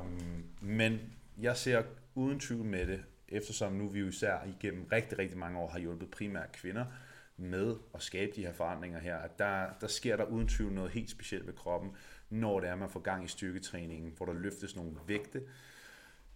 Um, 0.02 0.44
men 0.62 1.00
jeg 1.38 1.58
ser 1.58 1.84
uden 2.16 2.40
tvivl 2.40 2.66
med 2.66 2.88
det, 2.88 3.04
eftersom 3.28 3.74
nu 3.74 3.88
vi 3.88 4.00
jo 4.00 4.08
især 4.08 4.44
igennem 4.44 4.86
rigtig, 4.92 5.20
rigtig 5.20 5.38
mange 5.38 5.60
år 5.60 5.70
har 5.70 5.80
hjulpet 5.80 6.12
primært 6.12 6.52
kvinder 6.52 6.86
med 7.38 7.76
at 7.94 8.02
skabe 8.02 8.32
de 8.36 8.46
her 8.46 8.54
forandringer 8.54 9.00
her, 9.00 9.18
at 9.18 9.40
der, 9.40 9.70
der 9.82 9.88
sker 9.88 10.18
der 10.18 10.24
uden 10.24 10.48
tvivl 10.48 10.74
noget 10.74 10.92
helt 10.92 11.10
specielt 11.10 11.48
ved 11.48 11.54
kroppen, 11.54 11.92
når 12.30 12.60
det 12.60 12.70
er, 12.70 12.76
man 12.76 12.90
får 12.90 13.00
gang 13.00 13.26
i 13.26 13.28
styrketræningen, 13.28 14.14
hvor 14.18 14.26
der 14.26 14.34
løftes 14.34 14.76
nogle 14.76 14.98
vægte, 15.08 15.44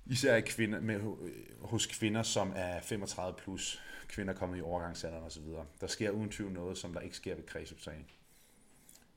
især 0.05 0.35
i 0.35 0.41
kvinder, 0.41 0.79
med, 0.79 0.95
øh, 0.95 1.65
hos 1.65 1.85
kvinder, 1.85 2.23
som 2.23 2.53
er 2.55 2.81
35 2.81 3.37
plus, 3.37 3.81
kvinder 4.07 4.33
kommet 4.33 4.57
i 4.57 4.61
overgangsalderen 4.61 5.23
osv. 5.23 5.43
Der 5.81 5.87
sker 5.87 6.09
uden 6.09 6.29
tvivl 6.29 6.53
noget, 6.53 6.77
som 6.77 6.93
der 6.93 6.99
ikke 6.99 7.15
sker 7.15 7.35
ved 7.35 7.43
kredsoptræning. 7.43 8.11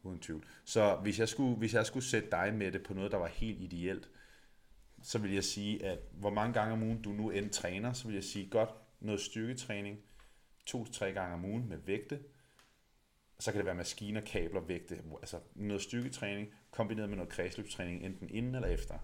Uden 0.02 0.18
tvivl. 0.18 0.44
Så 0.64 0.96
hvis 0.96 1.18
jeg, 1.18 1.28
skulle, 1.28 1.56
hvis 1.56 1.74
jeg 1.74 1.86
skulle 1.86 2.04
sætte 2.04 2.30
dig 2.30 2.54
med 2.54 2.72
det 2.72 2.82
på 2.82 2.94
noget, 2.94 3.10
der 3.10 3.18
var 3.18 3.26
helt 3.26 3.60
ideelt, 3.60 4.08
så 5.02 5.18
vil 5.18 5.32
jeg 5.32 5.44
sige, 5.44 5.84
at 5.84 5.98
hvor 6.12 6.30
mange 6.30 6.52
gange 6.52 6.72
om 6.72 6.82
ugen 6.82 7.02
du 7.02 7.10
nu 7.10 7.30
end 7.30 7.50
træner, 7.50 7.92
så 7.92 8.06
vil 8.06 8.14
jeg 8.14 8.24
sige, 8.24 8.48
godt 8.50 8.70
noget 9.00 9.20
styrketræning, 9.20 9.98
to-tre 10.66 11.12
gange 11.12 11.34
om 11.34 11.44
ugen 11.44 11.68
med 11.68 11.78
vægte, 11.78 12.20
så 13.38 13.52
kan 13.52 13.58
det 13.58 13.66
være 13.66 13.74
maskiner, 13.74 14.20
kabler, 14.20 14.60
vægte, 14.60 15.02
altså 15.20 15.40
noget 15.54 15.82
styrketræning 15.82 16.48
kombineret 16.76 17.08
med 17.08 17.16
noget 17.16 17.32
kredsløbstræning, 17.32 18.04
enten 18.04 18.28
inden 18.30 18.54
eller 18.54 18.68
efter. 18.68 18.94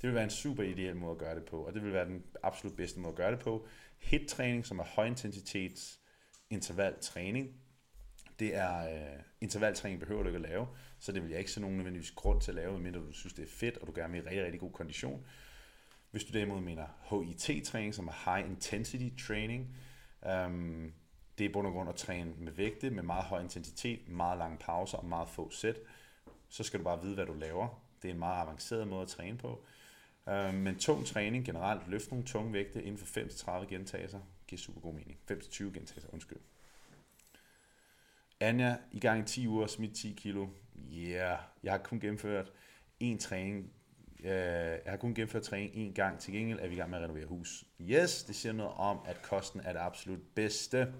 Det 0.00 0.08
vil 0.08 0.14
være 0.14 0.24
en 0.24 0.30
super 0.30 0.62
ideel 0.62 0.96
måde 0.96 1.12
at 1.12 1.18
gøre 1.18 1.34
det 1.34 1.44
på, 1.44 1.66
og 1.66 1.74
det 1.74 1.82
vil 1.82 1.92
være 1.92 2.04
den 2.04 2.24
absolut 2.42 2.76
bedste 2.76 3.00
måde 3.00 3.10
at 3.10 3.16
gøre 3.16 3.30
det 3.30 3.38
på. 3.38 3.66
HIT-træning, 3.98 4.66
som 4.66 4.78
er 4.78 4.84
højintensitets 4.84 6.00
intervaltræning, 6.50 7.54
det 8.38 8.54
er 8.54 8.94
øh, 8.94 9.22
intervaltræning 9.40 10.00
behøver 10.00 10.22
du 10.22 10.28
ikke 10.28 10.36
at 10.36 10.50
lave, 10.50 10.66
så 10.98 11.12
det 11.12 11.22
vil 11.22 11.30
jeg 11.30 11.38
ikke 11.38 11.50
se 11.50 11.60
nogen 11.60 11.76
nødvendigvis 11.76 12.10
grund 12.10 12.40
til 12.40 12.50
at 12.50 12.54
lave, 12.54 12.72
medmindre 12.72 13.00
du 13.00 13.12
synes, 13.12 13.34
det 13.34 13.42
er 13.42 13.50
fedt, 13.50 13.76
og 13.76 13.86
du 13.86 13.92
gerne 13.94 14.12
vil 14.12 14.22
i 14.22 14.26
rigtig, 14.26 14.44
rigtig 14.44 14.60
god 14.60 14.72
kondition. 14.72 15.26
Hvis 16.10 16.24
du 16.24 16.32
derimod 16.32 16.60
mener 16.60 16.86
HIT-træning, 17.46 17.94
som 17.94 18.08
er 18.08 18.34
High 18.34 18.50
Intensity 18.50 19.24
Training, 19.26 19.76
øhm, 20.26 20.92
det 21.38 21.44
er 21.44 21.48
i 21.48 21.52
bund 21.52 21.66
og 21.66 21.72
grund 21.72 21.88
at 21.88 21.94
træne 21.94 22.32
med 22.38 22.52
vægte, 22.52 22.90
med 22.90 23.02
meget 23.02 23.24
høj 23.24 23.40
intensitet, 23.40 24.08
meget 24.08 24.38
lange 24.38 24.58
pauser 24.58 24.98
og 24.98 25.04
meget 25.04 25.28
få 25.28 25.50
sæt. 25.50 25.76
Så 26.48 26.64
skal 26.64 26.78
du 26.78 26.84
bare 26.84 27.02
vide, 27.02 27.14
hvad 27.14 27.26
du 27.26 27.34
laver. 27.34 27.82
Det 28.02 28.08
er 28.08 28.12
en 28.12 28.18
meget 28.18 28.42
avanceret 28.42 28.88
måde 28.88 29.02
at 29.02 29.08
træne 29.08 29.38
på. 29.38 29.64
Øh, 30.28 30.54
men 30.54 30.78
tung 30.78 31.06
træning 31.06 31.44
generelt, 31.46 31.88
løft 31.88 32.10
nogle 32.10 32.26
tunge 32.26 32.52
vægte 32.52 32.82
inden 32.82 32.98
for 32.98 33.20
5-30 33.60 33.66
gentagelser, 33.66 34.20
giver 34.46 34.60
super 34.60 34.80
god 34.80 34.94
mening. 34.94 35.18
5-20 35.30 35.64
gentagelser, 35.64 36.08
undskyld. 36.12 36.38
Anja, 38.40 38.76
i 38.92 39.00
gang 39.00 39.20
i 39.20 39.24
10 39.24 39.48
uger, 39.48 39.66
smidt 39.66 39.96
10 39.96 40.14
kilo. 40.18 40.46
Ja, 40.74 41.08
yeah. 41.08 41.38
jeg 41.62 41.72
har 41.72 41.78
kun 41.78 42.00
gennemført 42.00 42.52
en 43.00 43.18
træning. 43.18 43.72
Øh, 44.20 44.30
jeg 44.30 44.82
har 44.86 44.96
kun 44.96 45.14
gennemført 45.14 45.42
træning 45.42 45.74
en 45.74 45.92
gang. 45.92 46.18
Til 46.18 46.32
gengæld 46.32 46.58
er 46.58 46.68
vi 46.68 46.74
i 46.74 46.78
gang 46.78 46.90
med 46.90 46.98
at 46.98 47.04
renovere 47.04 47.26
hus. 47.26 47.64
Yes, 47.80 48.24
det 48.24 48.36
siger 48.36 48.52
noget 48.52 48.72
om, 48.76 48.98
at 49.06 49.22
kosten 49.22 49.60
er 49.60 49.72
det 49.72 49.80
absolut 49.80 50.20
bedste. 50.34 50.94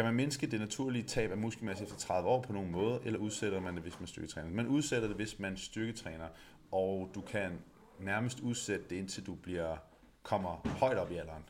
Kan 0.00 0.04
man 0.06 0.14
mindske 0.14 0.46
det 0.46 0.60
naturlige 0.60 1.04
tab 1.04 1.30
af 1.30 1.36
muskelmasse 1.36 1.84
efter 1.84 1.96
30 1.96 2.28
år 2.28 2.42
på 2.42 2.52
nogen 2.52 2.70
måde, 2.70 3.00
eller 3.04 3.18
udsætter 3.18 3.60
man 3.60 3.74
det, 3.74 3.82
hvis 3.82 4.00
man 4.00 4.06
styrketræner? 4.06 4.50
Man 4.50 4.66
udsætter 4.66 5.08
det, 5.08 5.16
hvis 5.16 5.38
man 5.38 5.56
styrketræner, 5.56 6.28
og 6.72 7.10
du 7.14 7.20
kan 7.20 7.58
nærmest 7.98 8.40
udsætte 8.40 8.84
det, 8.90 8.96
indtil 8.96 9.26
du 9.26 9.34
bliver, 9.34 9.76
kommer 10.22 10.68
højt 10.78 10.98
op 10.98 11.10
i 11.10 11.16
alderen. 11.16 11.44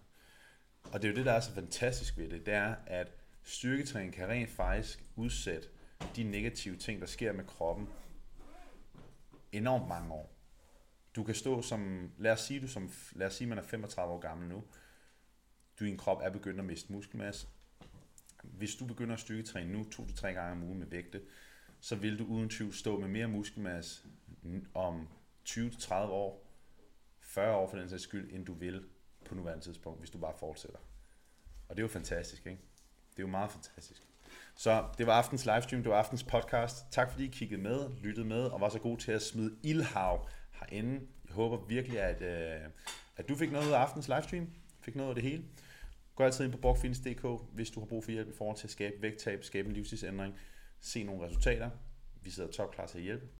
Og 0.92 1.02
det 1.02 1.08
er 1.08 1.12
jo 1.12 1.16
det, 1.16 1.26
der 1.26 1.32
er 1.32 1.40
så 1.40 1.52
fantastisk 1.52 2.18
ved 2.18 2.30
det, 2.30 2.46
det 2.46 2.54
er, 2.54 2.74
at 2.86 3.12
styrketræning 3.42 4.14
kan 4.14 4.28
rent 4.28 4.50
faktisk 4.50 5.04
udsætte 5.16 5.68
de 6.16 6.22
negative 6.22 6.76
ting, 6.76 7.00
der 7.00 7.06
sker 7.06 7.32
med 7.32 7.44
kroppen 7.44 7.88
enormt 9.52 9.88
mange 9.88 10.12
år. 10.12 10.32
Du 11.16 11.24
kan 11.24 11.34
stå 11.34 11.62
som, 11.62 12.10
lad 12.18 12.32
os 12.32 12.40
sige, 12.40 12.60
du 12.60 12.68
som, 12.68 12.90
lad 13.12 13.26
os 13.26 13.34
sige, 13.34 13.48
man 13.48 13.58
er 13.58 13.62
35 13.62 14.12
år 14.12 14.20
gammel 14.20 14.48
nu, 14.48 14.64
du 15.80 15.84
i 15.84 15.88
en 15.88 15.98
krop 15.98 16.20
er 16.22 16.30
begyndt 16.30 16.60
at 16.60 16.64
miste 16.64 16.92
muskelmasse. 16.92 17.46
Hvis 18.42 18.74
du 18.74 18.86
begynder 18.86 19.14
at 19.14 19.20
styrketræne 19.20 19.72
nu, 19.72 19.84
to 19.84 20.06
til 20.06 20.16
tre 20.16 20.32
gange 20.32 20.52
om 20.52 20.62
ugen 20.62 20.78
med 20.78 20.86
vægte, 20.86 21.20
så 21.80 21.96
vil 21.96 22.18
du 22.18 22.24
uden 22.24 22.50
tvivl 22.50 22.72
stå 22.72 22.98
med 22.98 23.08
mere 23.08 23.28
muskelmasse 23.28 24.02
om 24.74 25.08
20-30 25.48 25.94
år, 25.94 26.46
40 27.20 27.56
år 27.56 27.68
for 27.68 27.76
den 27.76 27.88
sags 27.88 28.02
skyld, 28.02 28.32
end 28.32 28.46
du 28.46 28.54
vil 28.54 28.84
på 29.24 29.34
nuværende 29.34 29.64
tidspunkt, 29.64 29.98
hvis 29.98 30.10
du 30.10 30.18
bare 30.18 30.34
fortsætter. 30.38 30.78
Og 31.68 31.76
det 31.76 31.82
er 31.82 31.84
jo 31.84 31.88
fantastisk, 31.88 32.46
ikke? 32.46 32.60
Det 33.10 33.18
er 33.18 33.22
jo 33.22 33.26
meget 33.30 33.50
fantastisk. 33.50 34.02
Så 34.54 34.84
det 34.98 35.06
var 35.06 35.12
aftens 35.12 35.46
livestream, 35.46 35.82
det 35.82 35.90
var 35.90 35.98
aftens 35.98 36.22
podcast. 36.22 36.76
Tak 36.90 37.10
fordi 37.10 37.24
I 37.24 37.28
kiggede 37.28 37.62
med, 37.62 37.90
lyttede 38.02 38.26
med 38.26 38.42
og 38.42 38.60
var 38.60 38.68
så 38.68 38.78
god 38.78 38.98
til 38.98 39.12
at 39.12 39.22
smide 39.22 39.56
ildhav 39.62 40.28
herinde. 40.52 41.06
Jeg 41.26 41.34
håber 41.34 41.66
virkelig, 41.66 42.00
at, 42.00 42.22
øh, 42.22 42.70
at 43.16 43.28
du 43.28 43.34
fik 43.36 43.52
noget 43.52 43.66
ud 43.66 43.72
af 43.72 43.78
aftens 43.78 44.08
livestream. 44.08 44.50
Fik 44.80 44.96
noget 44.96 45.08
af 45.08 45.14
det 45.14 45.24
hele. 45.24 45.44
Gå 46.14 46.24
altid 46.24 46.44
ind 46.44 46.52
på 46.52 46.58
borgfitness.dk, 46.58 47.26
hvis 47.52 47.70
du 47.70 47.80
har 47.80 47.86
brug 47.86 48.04
for 48.04 48.10
hjælp 48.10 48.28
i 48.28 48.32
forhold 48.32 48.56
til 48.56 48.66
at 48.66 48.70
skabe 48.70 49.02
vægttab, 49.02 49.44
skabe 49.44 49.68
en 49.68 49.74
livsstilsændring, 49.74 50.34
se 50.80 51.04
nogle 51.04 51.26
resultater. 51.26 51.70
Vi 52.22 52.30
sidder 52.30 52.50
topklasse 52.50 53.00
i 53.00 53.02
hjælp. 53.02 53.39